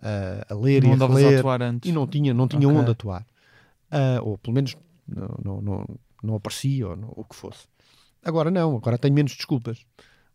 a, 0.00 0.52
a 0.52 0.56
ler 0.56 0.82
não 0.84 1.18
e 1.18 1.24
a 1.34 1.38
atuar 1.38 1.62
antes. 1.62 1.88
e 1.88 1.92
não 1.92 2.06
tinha, 2.06 2.32
não 2.32 2.46
tinha 2.48 2.66
Ok. 2.68 2.80
onde 2.80 2.90
atuar. 2.90 3.26
Ah, 3.90 4.20
ou 4.22 4.38
pelo 4.38 4.54
menos 4.54 4.76
não, 5.06 5.34
não, 5.42 5.60
não, 5.62 5.86
não 6.22 6.34
aparecia, 6.36 6.88
ou 6.88 6.96
não- 6.96 7.12
o 7.16 7.24
que 7.24 7.34
fosse. 7.34 7.66
Agora 8.22 8.50
não, 8.50 8.76
agora 8.76 8.98
tenho 8.98 9.14
menos 9.14 9.32
desculpas. 9.34 9.84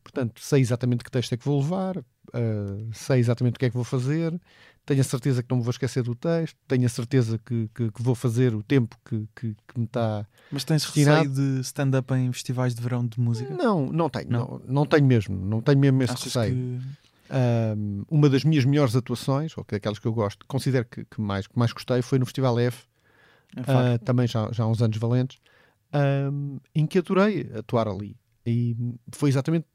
Portanto, 0.04 0.42
sei 0.42 0.62
exatamente 0.62 1.04
que 1.04 1.10
texto 1.12 1.34
é 1.34 1.38
que 1.38 1.46
vou 1.46 1.60
levar, 1.62 1.98
ah, 2.34 2.78
sei 2.94 3.20
exatamente 3.20 3.56
o 3.56 3.60
que 3.60 3.66
é 3.66 3.70
que 3.70 3.76
vou 3.76 3.84
fazer, 3.86 4.40
tenho 4.86 5.00
a 5.02 5.04
certeza 5.04 5.42
que 5.42 5.50
não 5.50 5.58
me 5.58 5.64
vou 5.64 5.72
esquecer 5.72 6.04
do 6.04 6.14
texto, 6.14 6.58
tenho 6.68 6.86
a 6.86 6.90
certeza 6.90 7.40
que, 7.40 7.70
que, 7.74 7.90
que 7.92 8.02
vou 8.04 8.14
fazer 8.16 8.54
o 8.54 8.62
tempo 8.62 8.98
que, 9.06 9.28
que, 9.36 9.56
que 9.68 9.80
me 9.80 9.86
está. 9.86 10.28
Mas 10.52 10.64
tens 10.66 10.84
destinado- 10.84 11.30
receio 11.30 11.56
de 11.56 11.62
stand-up 11.62 12.14
em 12.14 12.32
festivais 12.34 12.76
de 12.76 12.82
verão 12.82 13.06
de 13.08 13.20
música? 13.20 13.54
Não, 13.56 13.86
não 13.88 14.10
tenho, 14.10 14.30
Não? 14.30 14.40
não, 14.48 14.62
não 14.68 14.86
tenho 14.86 15.06
mesmo, 15.06 15.36
não 15.36 15.62
tenho 15.62 15.80
mesmo 15.80 16.04
esse 16.04 16.14
Achas 16.14 16.34
receio. 16.34 16.56
que 16.56 16.80
Um, 17.36 18.04
uma 18.10 18.30
das 18.30 18.44
minhas 18.44 18.64
melhores 18.66 18.96
atuações, 18.96 19.58
ou 19.58 19.64
que 19.64 19.74
aquelas 19.76 19.98
que 19.98 20.06
eu 20.06 20.14
gosto, 20.14 20.46
considero 20.46 20.86
que, 20.86 21.04
que 21.06 21.20
mais, 21.22 21.48
que 21.48 21.58
mais 21.58 21.72
gostei, 21.72 22.02
foi 22.02 22.20
no 22.20 22.26
Festival 22.26 22.60
F, 22.60 22.86
é 23.56 23.64
facto? 23.64 24.04
também 24.04 24.28
já, 24.28 24.52
já 24.52 24.66
há 24.66 24.68
uns 24.68 24.82
anos 24.84 24.98
valentes, 24.98 25.40
um, 26.32 26.60
em 26.76 26.86
que 26.86 27.00
adorei 27.00 27.50
atuar 27.58 27.88
ali. 27.88 28.16
E 28.46 28.76
foi 29.12 29.30
exatamente 29.30 29.66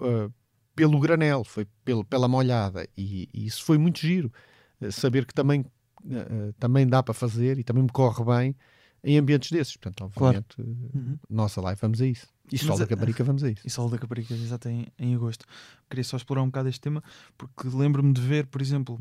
ah, 0.00 0.30
pelo 0.74 0.98
granel, 1.00 1.44
foi 1.44 1.66
pelo, 1.84 2.04
pela 2.04 2.26
molhada, 2.28 2.86
e, 2.96 3.28
e 3.32 3.46
isso 3.46 3.62
foi 3.64 3.78
muito 3.78 3.98
giro. 4.00 4.32
Ah, 4.80 4.90
saber 4.90 5.24
que 5.26 5.34
também, 5.34 5.64
ah, 6.10 6.52
também 6.58 6.86
dá 6.86 7.02
para 7.02 7.14
fazer 7.14 7.58
e 7.58 7.64
também 7.64 7.82
me 7.84 7.90
corre 7.90 8.24
bem 8.24 8.56
em 9.02 9.18
ambientes 9.18 9.50
desses. 9.50 9.76
Portanto, 9.76 10.10
Claro. 10.16 10.38
obviamente, 10.56 10.94
Uhum. 10.96 11.18
nossa 11.28 11.60
live, 11.60 11.80
vamos 11.80 12.00
a 12.00 12.06
isso. 12.06 12.26
E 12.52 12.58
Sol 12.58 12.76
da 12.78 12.86
Caparica, 12.86 13.22
vamos 13.24 13.42
a 13.44 13.50
isso. 13.50 13.66
E 13.66 13.70
Sol 13.70 13.88
da 13.88 13.98
Caparica, 13.98 14.34
exato, 14.34 14.68
em, 14.68 14.86
em 14.98 15.14
agosto. 15.14 15.44
Queria 15.88 16.04
só 16.04 16.16
explorar 16.16 16.42
um 16.42 16.46
bocado 16.46 16.68
este 16.68 16.80
tema, 16.80 17.02
porque 17.38 17.68
lembro-me 17.68 18.12
de 18.12 18.20
ver, 18.20 18.46
por 18.46 18.60
exemplo, 18.60 19.00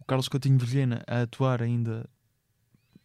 o 0.00 0.04
Carlos 0.04 0.28
Coutinho 0.28 0.58
Vilhena 0.58 1.02
a 1.06 1.22
atuar 1.22 1.60
ainda, 1.62 2.08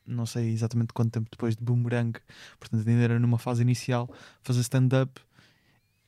não 0.05 0.25
sei 0.25 0.51
exatamente 0.51 0.93
quanto 0.93 1.11
tempo 1.11 1.29
depois 1.31 1.55
de 1.55 1.63
Boomerang, 1.63 2.17
portanto 2.59 2.87
ainda 2.87 3.01
era 3.01 3.19
numa 3.19 3.37
fase 3.37 3.61
inicial, 3.61 4.09
fazer 4.41 4.61
stand-up 4.61 5.19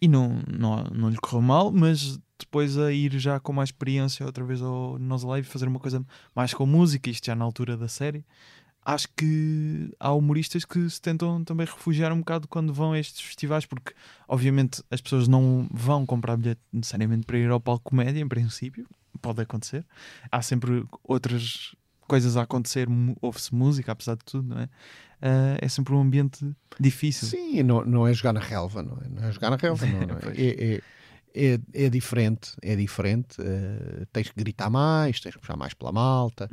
e 0.02 0.08
não, 0.08 0.42
não, 0.48 0.84
não 0.94 1.10
lhe 1.10 1.18
correu 1.18 1.42
mal, 1.42 1.72
mas 1.72 2.20
depois 2.38 2.78
a 2.78 2.92
ir 2.92 3.18
já 3.18 3.40
com 3.40 3.54
mais 3.54 3.70
experiência 3.70 4.26
outra 4.26 4.44
vez 4.44 4.62
ao 4.62 5.00
Nós 5.00 5.24
Live 5.24 5.48
fazer 5.48 5.68
uma 5.68 5.80
coisa 5.80 6.06
mais 6.36 6.54
com 6.54 6.66
música, 6.66 7.10
isto 7.10 7.26
já 7.26 7.36
na 7.36 7.46
altura 7.46 7.78
da 7.78 7.88
série. 7.88 8.26
Acho 8.84 9.08
que 9.18 9.92
há 10.00 10.12
humoristas 10.12 10.64
que 10.64 10.88
se 10.90 11.02
tentam 11.02 11.44
também 11.44 11.66
refugiar 11.66 12.14
um 12.14 12.20
bocado 12.20 12.48
quando 12.48 12.72
vão 12.72 12.92
a 12.92 13.00
estes 13.00 13.22
festivais, 13.22 13.66
porque 13.66 13.94
obviamente 14.28 14.84
as 14.92 15.02
pessoas 15.02 15.28
não 15.28 15.68
vão 15.72 16.06
comprar 16.06 16.38
bilhete 16.38 16.62
necessariamente 16.72 17.26
para 17.26 17.38
ir 17.40 17.50
ao 17.50 17.60
palco 17.60 17.90
comédia, 17.90 18.20
em 18.20 18.28
princípio, 18.28 18.86
pode 19.20 19.42
acontecer. 19.42 19.84
Há 20.32 20.42
sempre 20.44 20.86
outras 21.04 21.76
coisas 22.08 22.38
a 22.38 22.44
acontecer, 22.44 22.88
ouve-se 23.22 23.56
música, 23.56 23.92
apesar 23.92 24.16
de 24.16 24.24
tudo, 24.24 24.50
não 24.50 24.60
é? 24.60 24.70
Ah, 25.26 25.58
é 25.60 25.68
sempre 25.68 25.96
um 25.96 26.02
ambiente 26.02 26.46
difícil. 26.80 27.28
Sim, 27.28 27.64
não, 27.64 27.84
não 27.84 28.08
é 28.08 28.14
jogar 28.14 28.32
na 28.32 28.40
relva, 28.40 28.84
não 28.84 28.96
é? 29.04 29.10
Não 29.10 29.28
é 29.28 29.32
jogar 29.32 29.50
na 29.50 29.56
relva, 29.56 29.84
não, 29.88 30.02
não 30.06 30.16
é? 30.18 30.22
É, 30.38 30.76
é, 30.76 31.54
é, 31.54 31.60
é 31.86 31.90
diferente, 31.90 32.52
é 32.62 32.76
diferente. 32.76 33.38
eh, 33.42 34.06
tens 34.14 34.30
que 34.30 34.36
gritar 34.36 34.70
mais, 34.70 35.20
tens 35.20 35.34
que 35.34 35.42
puxar 35.42 35.58
mais 35.58 35.74
pela 35.74 35.92
malta, 35.92 36.48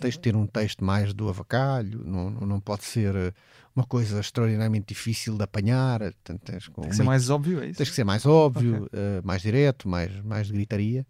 tens 0.00 0.16
que 0.16 0.22
ter 0.22 0.34
um 0.34 0.44
texto 0.44 0.84
mais 0.84 1.14
do 1.14 1.28
avacalho, 1.28 2.02
não, 2.04 2.28
não, 2.30 2.60
pode 2.60 2.84
ser 2.84 3.14
eh, 3.14 3.32
uma 3.76 3.86
coisa 3.86 4.18
extraordinariamente 4.18 4.86
difícil 4.88 5.36
de 5.36 5.44
apanhar. 5.44 6.00
Portanto, 6.00 6.40
tens, 6.44 6.68
Tem 6.68 6.90
que 6.90 6.96
ser 6.96 7.04
mais 7.04 7.30
óbvio, 7.30 7.60
é 7.62 7.68
isso? 7.68 7.78
tens 7.78 7.90
que 7.90 7.94
ser 7.94 8.04
mais 8.04 8.26
óbvio, 8.26 8.88
eh, 8.92 9.20
mais 9.22 9.40
direto, 9.40 9.88
mais, 9.88 10.20
mais 10.22 10.48
de 10.48 10.52
gritaria. 10.52 11.06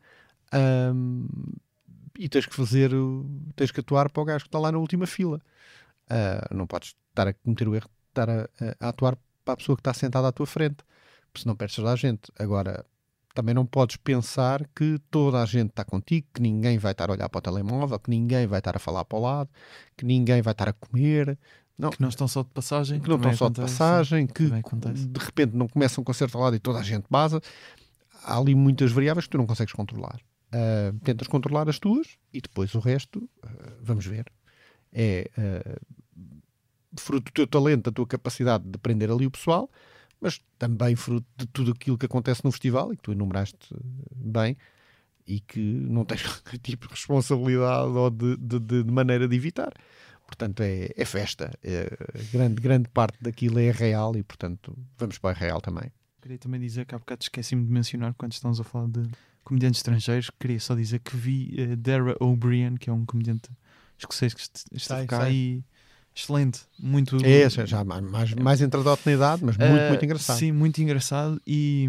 Ahm, 0.52 1.26
e 2.18 2.28
tens 2.28 2.46
que 2.46 2.54
fazer, 2.54 2.90
tens 3.54 3.70
que 3.70 3.80
atuar 3.80 4.10
para 4.10 4.22
o 4.22 4.24
gajo 4.24 4.44
que 4.44 4.48
está 4.48 4.58
lá 4.58 4.70
na 4.70 4.78
última 4.78 5.06
fila. 5.06 5.40
Ah, 6.08 6.46
não 6.54 6.66
podes 6.66 6.94
estar 7.10 7.26
a 7.28 7.34
cometer 7.34 7.66
o 7.68 7.74
erro 7.74 7.88
de 7.88 8.10
estar 8.10 8.28
a, 8.30 8.48
a- 8.80 8.88
atuar 8.88 9.16
para 9.44 9.54
a 9.54 9.56
pessoa 9.56 9.76
que 9.76 9.80
está 9.80 9.92
sentada 9.94 10.28
à 10.28 10.32
tua 10.32 10.46
frente, 10.46 10.76
porque 11.32 11.42
senão 11.42 11.54
perdes 11.56 11.76
toda 11.76 11.92
a 11.92 11.96
gente. 11.96 12.30
Agora, 12.38 12.84
também 13.34 13.54
não 13.54 13.66
podes 13.66 13.96
pensar 13.96 14.66
que 14.74 14.98
toda 15.10 15.42
a 15.42 15.46
gente 15.46 15.70
está 15.70 15.84
contigo, 15.84 16.26
que 16.32 16.40
ninguém 16.40 16.78
vai 16.78 16.92
estar 16.92 17.10
a 17.10 17.12
olhar 17.12 17.28
para 17.28 17.38
o 17.38 17.42
telemóvel, 17.42 17.98
que 17.98 18.08
ninguém 18.10 18.46
vai 18.46 18.58
estar 18.60 18.74
a 18.76 18.78
falar 18.78 19.04
para 19.04 19.18
o 19.18 19.20
lado, 19.20 19.50
que 19.96 20.04
ninguém 20.06 20.40
vai 20.42 20.52
estar 20.52 20.68
a 20.68 20.72
comer, 20.72 21.38
não, 21.78 21.90
Que 21.90 22.00
não 22.00 22.08
estão 22.08 22.26
só 22.26 22.42
de 22.42 22.48
passagem. 22.48 22.98
que 23.00 23.08
não 23.08 23.16
estão 23.16 23.32
só 23.34 23.48
de 23.48 23.60
acontece. 23.60 23.76
passagem, 23.78 24.26
que 24.26 24.44
de 25.06 25.20
repente 25.20 25.54
não 25.54 25.68
começa 25.68 26.00
um 26.00 26.04
concerto 26.04 26.38
ao 26.38 26.44
lado 26.44 26.56
e 26.56 26.58
toda 26.58 26.78
a 26.78 26.82
gente 26.82 27.04
basa. 27.10 27.40
Há 28.24 28.38
ali 28.38 28.54
muitas 28.54 28.90
variáveis 28.92 29.26
que 29.26 29.30
tu 29.32 29.38
não 29.38 29.46
consegues 29.46 29.74
controlar. 29.74 30.18
Ah, 30.52 30.92
tentas 31.04 31.28
controlar 31.28 31.68
as 31.68 31.78
tuas 31.78 32.16
e 32.32 32.40
depois 32.40 32.74
o 32.74 32.78
resto, 32.78 33.28
ah, 33.42 33.48
vamos 33.82 34.06
ver. 34.06 34.24
É 34.92 35.30
ah, 35.38 35.78
fruto 36.98 37.24
do 37.30 37.32
teu 37.32 37.46
talento, 37.46 37.84
da 37.84 37.92
tua 37.92 38.06
capacidade 38.06 38.64
de 38.68 38.78
prender 38.78 39.10
ali 39.10 39.26
o 39.26 39.30
pessoal, 39.30 39.70
mas 40.20 40.40
também 40.58 40.96
fruto 40.96 41.26
de 41.36 41.46
tudo 41.46 41.72
aquilo 41.72 41.98
que 41.98 42.06
acontece 42.06 42.44
no 42.44 42.50
festival 42.50 42.92
e 42.92 42.96
que 42.96 43.02
tu 43.02 43.12
enumeraste 43.12 43.56
ah, 43.74 43.78
bem 44.14 44.56
e 45.26 45.40
que 45.40 45.60
não 45.60 46.04
tens 46.04 46.22
tipo 46.62 46.86
de 46.86 46.94
responsabilidade 46.94 47.88
ou 47.90 48.10
de, 48.10 48.36
de- 48.36 48.60
de- 48.60 48.84
maneira 48.84 49.26
de 49.28 49.36
evitar. 49.36 49.72
Portanto, 50.26 50.60
é, 50.62 50.90
é 50.96 51.04
festa. 51.04 51.52
É, 51.62 51.88
grande, 52.32 52.60
grande 52.60 52.88
parte 52.88 53.16
daquilo 53.20 53.58
é 53.60 53.70
real 53.70 54.16
e, 54.16 54.22
portanto, 54.24 54.76
vamos 54.98 55.18
para 55.18 55.30
a 55.30 55.38
real 55.40 55.60
também. 55.60 55.90
Queria 56.20 56.38
também 56.38 56.58
dizer 56.60 56.84
que 56.86 56.94
há 56.94 56.98
bocado 56.98 57.22
esqueci-me 57.22 57.64
de 57.64 57.70
mencionar 57.72 58.12
quando 58.14 58.32
estamos 58.32 58.58
a 58.60 58.64
falar 58.64 58.88
de 58.88 59.08
comediantes 59.44 59.78
estrangeiros. 59.78 60.28
Queria 60.40 60.58
só 60.58 60.74
dizer 60.74 60.98
que 60.98 61.16
vi 61.16 61.54
eh, 61.56 61.76
Dara 61.76 62.16
O'Brien, 62.18 62.74
que 62.74 62.90
é 62.90 62.92
um 62.92 63.06
comediante 63.06 63.48
escocês 63.98 64.34
que 64.34 64.40
est- 64.40 64.64
esteve 64.72 65.06
cá 65.06 65.24
sei. 65.24 65.32
e 65.34 65.64
excelente. 66.14 66.60
Muito. 66.78 67.16
É, 67.24 67.48
já, 67.50 67.64
já 67.64 67.84
mais, 67.84 68.02
mais, 68.02 68.34
mais 68.34 68.60
entradote 68.60 69.02
na 69.06 69.12
idade, 69.12 69.44
mas 69.44 69.56
muito, 69.56 69.82
Eh, 69.82 69.88
muito 69.88 70.04
engraçado. 70.04 70.38
Sim, 70.38 70.52
muito 70.52 70.80
engraçado. 70.82 71.40
E 71.46 71.88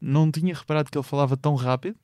não 0.00 0.30
tinha 0.30 0.54
reparado 0.54 0.90
que 0.90 0.96
ele 0.98 1.04
falava 1.06 1.36
tão 1.36 1.54
rápido. 1.54 1.96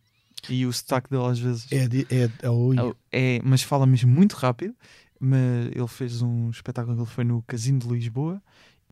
E 0.49 0.67
o 0.67 0.73
sotaque 0.73 1.09
dele 1.09 1.25
às 1.27 1.39
vezes. 1.39 1.71
É, 1.71 1.85
é, 1.85 2.31
é, 2.43 2.51
ui. 2.51 2.77
É, 3.13 3.41
mas 3.45 3.63
fala 3.63 3.87
mesmo 3.87 4.11
muito 4.11 4.33
rápido. 4.35 4.75
Mas 5.21 5.67
ele 5.73 5.87
fez 5.87 6.21
um 6.21 6.51
espetáculo 6.51 6.97
que 6.97 7.03
ele 7.03 7.11
foi 7.11 7.23
no 7.25 7.43
Casino 7.43 7.79
de 7.79 7.87
Lisboa. 7.87 8.43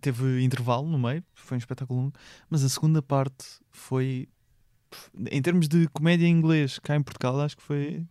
Teve 0.01 0.43
intervalo 0.45 0.89
no 0.89 0.97
meio, 0.99 1.23
foi 1.35 1.57
um 1.57 1.59
espetáculo 1.59 2.01
longo. 2.03 2.13
Mas 2.49 2.63
a 2.63 2.69
segunda 2.69 3.03
parte 3.03 3.45
foi. 3.73 4.29
Em 5.31 5.43
termos 5.43 5.67
de 5.69 5.89
comédia 5.89 6.27
em 6.27 6.31
inglês, 6.31 6.79
cá 6.79 6.95
em 6.97 7.03
Portugal, 7.03 7.41
acho 7.41 7.57
que 7.57 7.63
foi. 7.63 8.05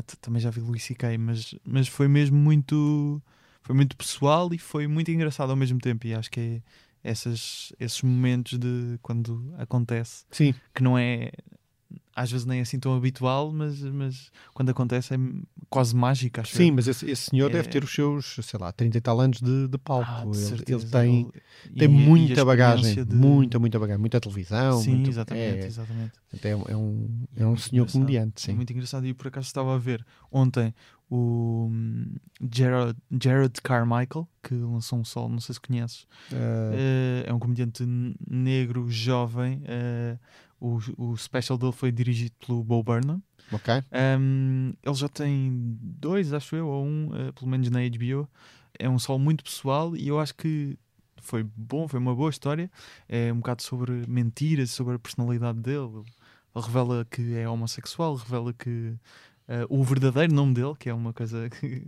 T- 0.00 0.16
também 0.18 0.40
já 0.40 0.48
vi 0.50 0.60
Luís 0.60 0.82
C.K., 0.84 1.18
mas, 1.18 1.54
mas 1.64 1.88
foi 1.88 2.08
mesmo 2.08 2.36
muito. 2.38 3.20
Foi 3.62 3.74
muito 3.76 3.96
pessoal 3.96 4.52
e 4.54 4.58
foi 4.58 4.86
muito 4.86 5.10
engraçado 5.10 5.50
ao 5.50 5.56
mesmo 5.56 5.78
tempo. 5.78 6.06
E 6.06 6.14
acho 6.14 6.30
que 6.30 6.40
é 6.40 6.62
essas, 7.10 7.72
esses 7.78 8.00
momentos 8.02 8.58
de 8.58 8.98
quando 9.02 9.52
acontece 9.58 10.24
Sim, 10.30 10.54
que 10.74 10.82
não 10.82 10.96
é 10.96 11.30
às 12.14 12.30
vezes 12.30 12.46
nem 12.46 12.60
assim 12.60 12.78
tão 12.78 12.94
habitual, 12.94 13.52
mas, 13.52 13.80
mas 13.82 14.30
quando 14.54 14.70
acontece 14.70 15.14
é 15.14 15.18
quase 15.70 15.94
mágico, 15.96 16.40
acho 16.40 16.54
sim, 16.56 16.68
eu. 16.68 16.74
mas 16.74 16.86
esse, 16.88 17.10
esse 17.10 17.30
senhor 17.30 17.48
É- 17.50 17.54
deve 17.54 17.68
ter 17.68 17.82
os 17.82 17.92
seus, 17.92 18.36
sei 18.42 18.58
lá, 18.60 18.70
30 18.72 18.98
e 18.98 19.00
tal 19.00 19.20
anos 19.20 19.40
de, 19.40 19.68
de 19.68 19.78
palco. 19.78 20.10
Ah, 20.10 20.24
de 20.24 20.38
ele, 20.38 20.64
ele 20.68 20.84
tem, 20.86 21.20
Ele- 21.20 21.32
tem 21.78 21.82
e- 21.82 21.84
e 21.84 21.88
muita 21.88 22.44
bagagem, 22.44 22.84
experiência 22.86 23.04
de- 23.06 23.14
muita, 23.16 23.58
muita 23.58 23.78
bagagem, 23.78 24.00
muita 24.00 24.20
televisão. 24.20 24.80
Sim, 24.80 24.90
muito- 24.90 25.10
exatamente, 25.10 25.64
É, 25.64 25.66
exatamente. 25.66 26.12
é, 26.42 26.56
um- 26.56 26.64
é 26.68 26.76
um, 26.76 27.24
é 27.36 27.46
um 27.46 27.56
senhor 27.56 27.90
comediante, 27.90 28.42
É 28.44 28.46
sim. 28.52 28.54
muito 28.56 28.72
engraçado. 28.72 29.06
E 29.06 29.14
por 29.14 29.28
acaso 29.28 29.46
estava 29.46 29.74
a 29.74 29.78
ver 29.78 30.04
ontem 30.30 30.74
o 31.10 31.68
hum, 31.70 32.14
Gerard, 32.52 32.98
Jared 33.22 33.60
Carmichael, 33.62 34.26
que 34.42 34.54
lançou 34.54 34.98
um 34.98 35.04
solo, 35.04 35.28
não 35.28 35.40
sei 35.40 35.54
se 35.54 35.60
conheces. 35.60 36.06
Eh, 36.32 37.24
é 37.26 37.32
um 37.34 37.38
comediante 37.38 37.84
negro, 38.28 38.88
jovem. 38.90 39.62
eh, 39.66 40.16
o, 40.62 40.78
o 40.96 41.16
special 41.16 41.58
dele 41.58 41.72
foi 41.72 41.90
dirigido 41.90 42.32
pelo 42.46 42.62
Bo 42.62 42.82
Burnham. 42.82 43.20
ok. 43.50 43.82
Um, 44.20 44.72
ele 44.80 44.94
já 44.94 45.08
tem 45.08 45.76
dois, 45.80 46.32
acho 46.32 46.54
eu, 46.54 46.68
ou 46.68 46.84
um, 46.84 47.08
uh, 47.08 47.32
pelo 47.32 47.50
menos 47.50 47.68
na 47.68 47.80
HBO. 47.80 48.28
É 48.78 48.88
um 48.88 48.98
solo 48.98 49.18
muito 49.18 49.42
pessoal 49.42 49.96
e 49.96 50.06
eu 50.06 50.20
acho 50.20 50.34
que 50.34 50.78
foi 51.20 51.42
bom, 51.42 51.88
foi 51.88 51.98
uma 51.98 52.14
boa 52.14 52.30
história. 52.30 52.70
É 53.08 53.32
um 53.32 53.36
bocado 53.36 53.62
sobre 53.62 54.04
mentiras, 54.06 54.70
sobre 54.70 54.94
a 54.94 54.98
personalidade 54.98 55.58
dele. 55.58 56.04
Ele 56.54 56.64
revela 56.64 57.04
que 57.10 57.34
é 57.34 57.48
homossexual, 57.48 58.14
revela 58.14 58.52
que 58.52 58.94
uh, 59.48 59.66
o 59.68 59.82
verdadeiro 59.84 60.32
nome 60.34 60.54
dele, 60.54 60.74
que 60.78 60.88
é 60.88 60.94
uma 60.94 61.12
coisa 61.12 61.48
que 61.60 61.86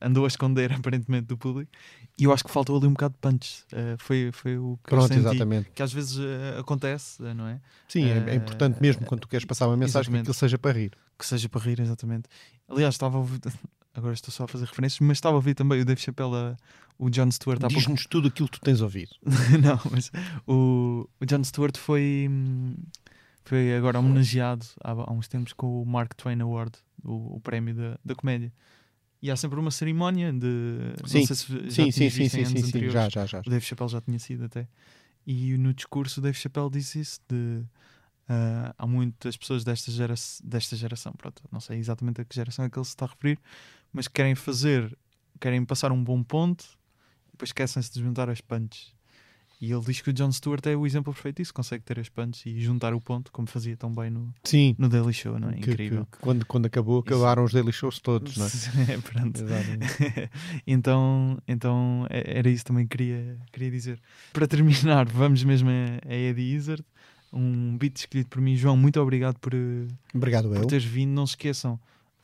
andou 0.00 0.24
a 0.24 0.28
esconder 0.28 0.72
aparentemente 0.74 1.26
do 1.26 1.36
público. 1.36 1.70
E 2.18 2.24
eu 2.24 2.32
acho 2.32 2.42
que 2.44 2.50
faltou 2.50 2.76
ali 2.78 2.86
um 2.86 2.92
bocado 2.92 3.14
de 3.14 3.20
punch. 3.20 3.62
Uh, 3.72 3.96
foi, 3.98 4.30
foi 4.32 4.56
o 4.58 4.78
que 4.82 4.90
Pronto, 4.90 5.12
exatamente. 5.12 5.70
Que 5.74 5.82
às 5.82 5.92
vezes 5.92 6.16
uh, 6.18 6.58
acontece, 6.60 7.22
não 7.22 7.46
é? 7.46 7.60
Sim, 7.88 8.04
é, 8.06 8.30
é 8.30 8.34
importante 8.34 8.80
mesmo 8.80 9.04
quando 9.04 9.20
tu 9.22 9.28
queres 9.28 9.44
passar 9.44 9.66
uma 9.68 9.76
mensagem 9.76 10.12
que 10.12 10.18
aquilo 10.20 10.34
seja 10.34 10.56
para 10.58 10.72
rir. 10.78 10.92
que 11.18 11.26
seja 11.26 11.48
para 11.48 11.60
rir, 11.60 11.80
exatamente. 11.80 12.28
Aliás, 12.68 12.94
estava 12.94 13.16
a 13.16 13.20
ouvir, 13.20 13.40
agora 13.94 14.14
estou 14.14 14.32
só 14.32 14.44
a 14.44 14.48
fazer 14.48 14.64
referências, 14.66 15.00
mas 15.00 15.18
estava 15.18 15.34
a 15.34 15.36
ouvir 15.36 15.54
também 15.54 15.80
o 15.80 15.84
Dave 15.84 16.00
Chappelle, 16.00 16.34
a- 16.34 16.56
o 16.98 17.10
Jon 17.10 17.30
Stewart 17.30 17.58
há 17.58 17.68
pouco. 17.68 17.74
Diz-nos 17.76 18.06
tudo 18.06 18.28
aquilo 18.28 18.48
que 18.48 18.58
tu 18.58 18.64
tens 18.64 18.80
ouvido. 18.80 19.10
Não, 19.62 19.78
mas 19.90 20.10
o, 20.46 21.06
o 21.20 21.26
Jon 21.26 21.44
Stewart 21.44 21.76
foi, 21.76 22.26
hum, 22.30 22.74
foi 23.46 23.74
agora 23.74 23.98
homenageado 23.98 24.66
há, 24.82 24.90
há 24.90 25.12
uns 25.12 25.28
tempos 25.28 25.52
com 25.52 25.82
o 25.82 25.86
Mark 25.86 26.14
Twain 26.14 26.40
Award, 26.40 26.72
o, 27.04 27.36
o 27.36 27.40
prémio 27.40 27.74
da, 27.74 27.98
da 28.04 28.14
comédia. 28.14 28.52
E 29.22 29.30
há 29.30 29.36
sempre 29.36 29.58
uma 29.58 29.70
cerimónia 29.70 30.32
de. 30.32 30.92
Sim, 31.06 31.18
não 31.20 31.26
sei 31.26 31.36
se 31.36 31.52
já 31.52 31.70
Sim, 31.70 31.90
sim, 31.90 32.10
sim, 32.10 32.28
sim, 32.28 32.44
sim, 32.44 32.62
sim, 32.62 32.90
já, 32.90 33.08
já, 33.08 33.24
já. 33.24 33.40
O 33.40 33.50
Dave 33.50 33.64
Chappelle 33.64 33.90
já 33.90 34.00
tinha 34.00 34.18
sido 34.18 34.44
até. 34.44 34.68
E 35.26 35.56
no 35.56 35.72
discurso 35.72 36.20
o 36.20 36.22
Dave 36.22 36.36
Chappelle 36.36 36.70
disse 36.70 37.00
isso 37.00 37.20
de 37.28 37.64
ah, 38.28 38.74
há 38.76 38.86
muitas 38.86 39.36
pessoas 39.36 39.62
desta, 39.62 39.90
gera 39.90 40.14
desta 40.42 40.76
geração, 40.76 41.12
pronto, 41.12 41.42
não 41.50 41.60
sei 41.60 41.78
exatamente 41.78 42.20
a 42.20 42.24
que 42.24 42.34
geração 42.34 42.64
é 42.64 42.70
que 42.70 42.76
ele 42.76 42.84
se 42.84 42.90
está 42.90 43.04
a 43.04 43.08
referir, 43.08 43.38
mas 43.92 44.08
que 44.08 44.14
querem 44.14 44.34
fazer, 44.34 44.96
querem 45.40 45.64
passar 45.64 45.92
um 45.92 46.02
bom 46.02 46.22
ponto 46.22 46.64
e 47.28 47.32
depois 47.32 47.50
esquecem-se 47.50 47.92
de 47.92 48.00
juntar 48.00 48.28
as 48.28 48.40
punches. 48.40 48.95
E 49.58 49.72
ele 49.72 49.80
diz 49.86 50.02
que 50.02 50.10
o 50.10 50.12
Jon 50.12 50.30
Stewart 50.30 50.66
é 50.66 50.76
o 50.76 50.84
exemplo 50.86 51.14
perfeito 51.14 51.38
disso, 51.38 51.54
consegue 51.54 51.82
ter 51.82 51.98
as 51.98 52.10
punches 52.10 52.44
e 52.44 52.60
juntar 52.60 52.92
o 52.92 53.00
ponto, 53.00 53.32
como 53.32 53.48
fazia 53.48 53.74
tão 53.74 53.90
bem 53.90 54.10
no, 54.10 54.34
Sim, 54.44 54.74
no 54.78 54.86
Daily 54.86 55.14
Show, 55.14 55.38
não 55.38 55.48
é? 55.48 55.54
que- 55.54 55.70
Incrível. 55.70 56.06
que 56.12 56.18
quando, 56.18 56.44
quando 56.44 56.66
acabou, 56.66 56.98
Isso. 57.00 57.14
acabaram 57.14 57.42
os 57.42 57.52
daily 57.54 57.72
shows 57.72 57.98
todos, 57.98 58.36
não 58.36 58.44
é? 58.44 58.50
É, 58.92 58.98
pronto. 58.98 59.40
Então, 60.66 61.38
então 61.48 62.06
é- 62.10 62.38
era 62.38 62.48
isso 62.50 62.64
também 62.64 62.86
que 62.86 62.96
queria, 62.96 63.38
queria 63.52 63.70
dizer. 63.70 64.00
Para 64.32 64.46
terminar, 64.46 65.06
vamos 65.08 65.42
mesmo 65.42 65.68
a, 65.70 66.06
a 66.10 66.14
Eddie 66.14 66.54
Izzard, 66.54 66.84
um 67.32 67.76
beat 67.76 67.96
escolhido 67.96 68.28
por 68.28 68.40
mim. 68.40 68.56
João, 68.56 68.76
muito 68.76 69.00
obrigado 69.00 69.38
por, 69.38 69.52
Obrigado, 70.14 70.48
por 70.48 70.56
eu. 70.58 70.66
teres 70.66 70.84
vindo. 70.84 71.10
Não 71.12 71.26
se 71.26 71.32
esqueçam, 71.32 71.78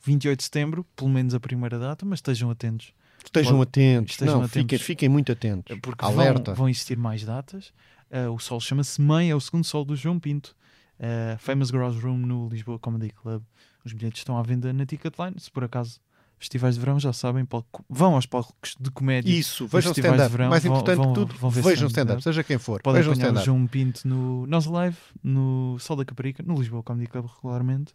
28 0.05 0.37
de 0.37 0.43
setembro, 0.43 0.85
pelo 0.95 1.09
menos 1.09 1.33
a 1.33 1.39
primeira 1.39 1.79
data, 1.79 2.05
mas 2.05 2.19
estejam 2.19 2.49
atentos, 2.49 2.93
Estejam 3.23 3.57
Pode- 3.57 3.69
atentos. 3.69 4.13
estejam 4.13 4.41
não, 4.41 4.47
Fiquem, 4.47 4.61
atentos. 4.63 4.85
fiquem 4.85 5.09
muito 5.09 5.31
atentos. 5.31 5.77
porque 5.81 6.03
Alerta. 6.05 6.51
vão, 6.51 6.55
vão 6.55 6.69
existir 6.69 6.97
mais 6.97 7.23
datas. 7.23 7.73
Eh, 8.11 8.27
o 8.29 8.37
sol 8.37 8.59
chama-se 8.59 9.01
Mãe, 9.01 9.29
é 9.31 9.35
o 9.35 9.39
segundo 9.41 9.63
sol 9.63 9.83
do 9.85 9.95
João 9.95 10.19
Pinto. 10.19 10.55
Eh, 10.99 11.35
Famous 11.39 11.71
Garage 11.71 11.99
Room 11.99 12.17
no 12.17 12.47
Lisboa 12.49 12.77
Comedy 12.77 13.09
Club. 13.11 13.41
Os 13.83 13.91
bilhetes 13.93 14.19
estão 14.21 14.37
à 14.37 14.43
venda 14.43 14.71
na 14.71 14.85
Ticketline. 14.85 15.35
Se 15.39 15.49
por 15.51 15.63
acaso 15.63 15.99
festivais 16.37 16.75
de 16.75 16.81
verão 16.81 16.99
já 16.99 17.11
sabem, 17.13 17.45
palco- 17.45 17.83
vão 17.89 18.15
aos 18.15 18.25
palcos 18.25 18.75
de 18.79 18.91
comédia. 18.91 19.31
Isso, 19.31 19.65
vejam 19.65 19.93
festivais 19.93 20.13
de 20.13 20.17
stand-up. 20.17 20.31
verão 20.37 20.49
Mais 20.49 20.65
importante 20.65 20.97
vão- 20.97 21.07
que 21.13 21.19
tudo, 21.19 21.33
vão 21.35 21.49
vejam 21.49 21.71
stand-up. 21.71 21.89
stand-up, 21.91 22.23
seja 22.23 22.43
quem 22.43 22.57
for. 22.57 22.81
Podem 22.81 23.01
vejam 23.01 23.13
stand-up. 23.13 23.45
João 23.45 23.65
Pinto 23.65 24.05
no 24.07 24.45
Nós 24.47 24.65
Live, 24.65 24.97
no 25.23 25.77
Sol 25.79 25.95
da 25.95 26.05
Caparica, 26.05 26.43
no 26.45 26.55
Lisboa 26.55 26.83
Comedy 26.83 27.07
Club 27.09 27.25
regularmente. 27.37 27.93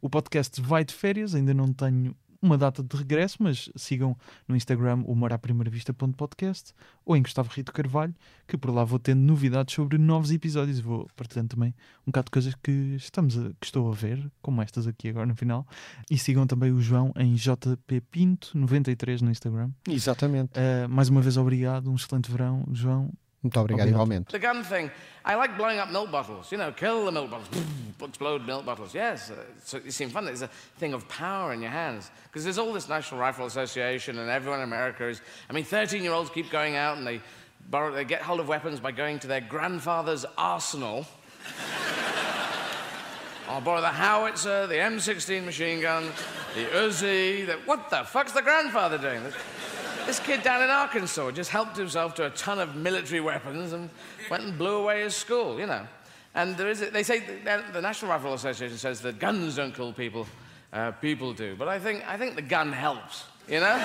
O 0.00 0.08
podcast 0.10 0.60
vai 0.60 0.84
de 0.84 0.94
férias, 0.94 1.34
ainda 1.34 1.52
não 1.54 1.72
tenho 1.72 2.14
uma 2.42 2.56
data 2.56 2.82
de 2.82 2.96
regresso, 2.96 3.36
mas 3.40 3.70
sigam 3.76 4.16
no 4.48 4.56
Instagram 4.56 5.02
o 5.04 5.12
Humor 5.12 5.32
à 5.32 5.38
Primeira 5.38 5.70
Vista.podcast 5.70 6.72
ou 7.04 7.16
em 7.16 7.22
Gustavo 7.22 7.50
Rito 7.50 7.72
Carvalho, 7.72 8.14
que 8.46 8.56
por 8.56 8.70
lá 8.70 8.84
vou 8.84 8.98
tendo 8.98 9.20
novidades 9.20 9.74
sobre 9.74 9.98
novos 9.98 10.30
episódios 10.30 10.78
e 10.78 10.82
vou 10.82 11.08
partilhando 11.16 11.48
também 11.48 11.74
um 12.06 12.10
bocado 12.10 12.26
de 12.26 12.30
coisas 12.30 12.54
que, 12.62 12.94
estamos 12.96 13.36
a, 13.38 13.50
que 13.60 13.66
estou 13.66 13.90
a 13.90 13.94
ver, 13.94 14.30
como 14.40 14.62
estas 14.62 14.86
aqui 14.86 15.08
agora 15.08 15.26
no 15.26 15.34
final. 15.34 15.66
E 16.10 16.16
sigam 16.16 16.46
também 16.46 16.72
o 16.72 16.80
João 16.80 17.12
em 17.16 17.34
JP 17.34 18.02
Pinto93 18.12 19.20
no 19.20 19.30
Instagram. 19.30 19.70
Exatamente. 19.88 20.52
Uh, 20.52 20.88
mais 20.88 21.08
uma 21.08 21.20
vez, 21.20 21.36
obrigado, 21.36 21.90
um 21.90 21.94
excelente 21.94 22.30
verão, 22.30 22.64
João. 22.72 23.10
Muito 23.42 23.58
obrigado, 23.58 23.88
obrigado. 23.88 23.88
igualmente. 23.88 24.32
The 24.32 24.38
gun 24.38 24.62
thing, 24.62 24.90
I 25.24 25.34
like 25.34 25.56
blowing 25.56 25.78
up 25.78 25.90
milk 25.90 26.10
bottles. 26.10 26.52
You 26.52 26.58
know, 26.58 26.72
kill 26.72 27.06
the 27.06 27.12
milk 27.12 27.30
bottles, 27.30 27.48
explode 28.02 28.46
milk 28.46 28.66
bottles. 28.66 28.94
Yes, 28.94 29.30
uh, 29.30 29.78
it 29.78 29.92
seems 29.92 30.12
fun. 30.12 30.28
It's 30.28 30.42
a 30.42 30.50
thing 30.78 30.92
of 30.92 31.08
power 31.08 31.52
in 31.54 31.62
your 31.62 31.70
hands. 31.70 32.10
Because 32.24 32.44
there's 32.44 32.58
all 32.58 32.72
this 32.72 32.88
National 32.88 33.18
Rifle 33.20 33.46
Association, 33.46 34.18
and 34.18 34.28
everyone 34.28 34.60
in 34.60 34.64
America 34.64 35.08
is. 35.08 35.22
I 35.48 35.54
mean, 35.54 35.64
13-year-olds 35.64 36.30
keep 36.30 36.50
going 36.50 36.76
out 36.76 36.98
and 36.98 37.06
they 37.06 37.20
borrow, 37.70 37.92
they 37.94 38.04
get 38.04 38.20
hold 38.20 38.40
of 38.40 38.48
weapons 38.48 38.78
by 38.78 38.92
going 38.92 39.18
to 39.20 39.26
their 39.26 39.40
grandfather's 39.40 40.26
arsenal. 40.36 41.06
I'll 43.48 43.60
borrow 43.60 43.80
the 43.80 43.88
howitzer, 43.88 44.66
the 44.68 44.74
M16 44.74 45.44
machine 45.44 45.80
gun, 45.80 46.04
the 46.54 46.66
Uzi. 46.66 47.46
The, 47.46 47.54
what 47.64 47.90
the 47.90 48.04
fuck's 48.04 48.32
the 48.32 48.42
grandfather 48.42 48.96
doing? 48.96 49.22
This 50.10 50.18
kid 50.18 50.42
down 50.42 50.60
in 50.60 50.70
Arkansas 50.70 51.30
just 51.30 51.50
helped 51.52 51.76
himself 51.76 52.16
to 52.16 52.26
a 52.26 52.30
ton 52.30 52.58
of 52.58 52.74
military 52.74 53.20
weapons 53.20 53.72
and 53.72 53.88
went 54.28 54.42
and 54.42 54.58
blew 54.58 54.78
away 54.78 55.04
his 55.04 55.14
school, 55.14 55.60
you 55.60 55.66
know. 55.66 55.86
And 56.34 56.56
there 56.56 56.68
is, 56.68 56.80
they 56.90 57.04
say, 57.04 57.20
the 57.44 57.80
National 57.80 58.10
Rifle 58.10 58.34
Association 58.34 58.76
says 58.76 59.00
that 59.02 59.20
guns 59.20 59.54
don't 59.54 59.72
kill 59.72 59.92
people, 59.92 60.26
uh, 60.72 60.90
people 60.90 61.32
do. 61.32 61.54
But 61.56 61.68
I 61.68 61.78
think, 61.78 62.04
I 62.08 62.16
think 62.16 62.34
the 62.34 62.42
gun 62.42 62.72
helps, 62.72 63.22
you 63.46 63.60
know? 63.60 63.66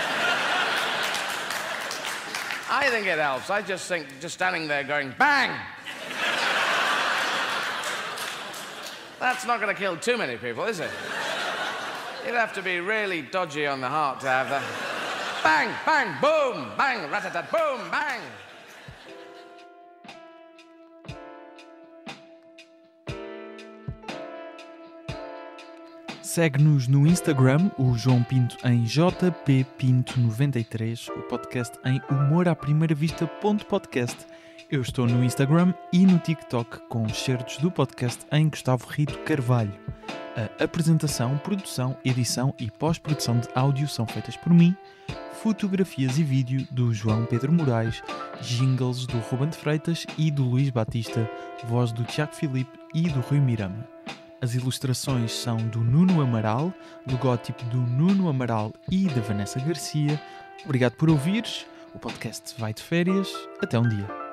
I 2.72 2.88
think 2.90 3.06
it 3.06 3.20
helps. 3.20 3.52
I 3.52 3.62
just 3.62 3.88
think, 3.88 4.08
just 4.20 4.34
standing 4.34 4.68
there 4.68 4.84
going, 4.84 5.14
bang! 5.20 5.52
That's 9.20 9.46
not 9.46 9.62
going 9.62 9.76
to 9.76 9.80
kill 9.80 9.96
too 9.96 10.18
many 10.18 10.38
people, 10.38 10.64
is 10.64 10.80
it? 10.80 10.90
You'd 12.26 12.34
have 12.34 12.54
to 12.54 12.64
be 12.64 12.80
really 12.80 13.22
dodgy 13.22 13.68
on 13.68 13.80
the 13.80 13.90
heart 13.90 14.22
to 14.22 14.28
have 14.28 14.50
that. 14.50 14.95
Bang, 15.46 15.70
bang, 15.86 16.10
boom, 16.20 16.76
bang, 16.76 17.08
ratatat, 17.12 17.48
boom, 17.52 17.78
bang. 17.92 18.20
Segue-nos 26.24 26.88
no 26.88 27.06
Instagram, 27.06 27.70
o 27.78 27.96
João 27.96 28.24
Pinto 28.24 28.58
em 28.66 28.86
jppinto93, 28.86 31.10
o 31.10 31.22
podcast 31.30 31.78
em 31.86 32.02
humor. 32.10 32.48
Eu 34.72 34.82
estou 34.82 35.06
no 35.06 35.24
Instagram 35.24 35.76
e 35.94 36.08
no 36.08 36.18
TikTok 36.18 36.80
com 36.90 37.08
certos 37.10 37.60
do 37.60 37.70
podcast 37.70 38.26
em 38.32 38.50
Gustavo 38.50 38.88
Rito 38.88 39.20
Carvalho. 39.20 39.80
A 40.36 40.50
apresentação, 40.64 41.38
produção, 41.38 41.96
edição 42.04 42.52
e 42.60 42.72
pós-produção 42.72 43.40
de 43.40 43.48
áudio 43.54 43.88
são 43.88 44.08
feitas 44.08 44.36
por 44.36 44.52
mim 44.52 44.76
fotografias 45.46 46.18
e 46.18 46.24
vídeo 46.24 46.68
do 46.72 46.92
João 46.92 47.24
Pedro 47.24 47.54
Moraes, 47.54 48.02
jingles 48.42 49.06
do 49.06 49.20
Ruben 49.20 49.48
de 49.48 49.56
Freitas 49.56 50.04
e 50.18 50.32
do 50.32 50.44
Luís 50.44 50.72
Batista, 50.72 51.30
voz 51.66 51.92
do 51.92 52.04
Tiago 52.04 52.34
Filipe 52.34 52.80
e 52.96 53.04
do 53.04 53.20
Rui 53.20 53.40
Mirama. 53.40 53.88
As 54.42 54.56
ilustrações 54.56 55.32
são 55.32 55.58
do 55.58 55.82
Nuno 55.82 56.20
Amaral, 56.20 56.74
logótipo 57.08 57.64
do 57.66 57.78
Nuno 57.78 58.28
Amaral 58.28 58.74
e 58.90 59.06
da 59.06 59.22
Vanessa 59.22 59.60
Garcia. 59.60 60.20
Obrigado 60.64 60.94
por 60.94 61.12
ouvires. 61.12 61.68
O 61.94 62.00
podcast 62.00 62.56
vai 62.58 62.74
de 62.74 62.82
férias. 62.82 63.32
Até 63.62 63.78
um 63.78 63.88
dia. 63.88 64.25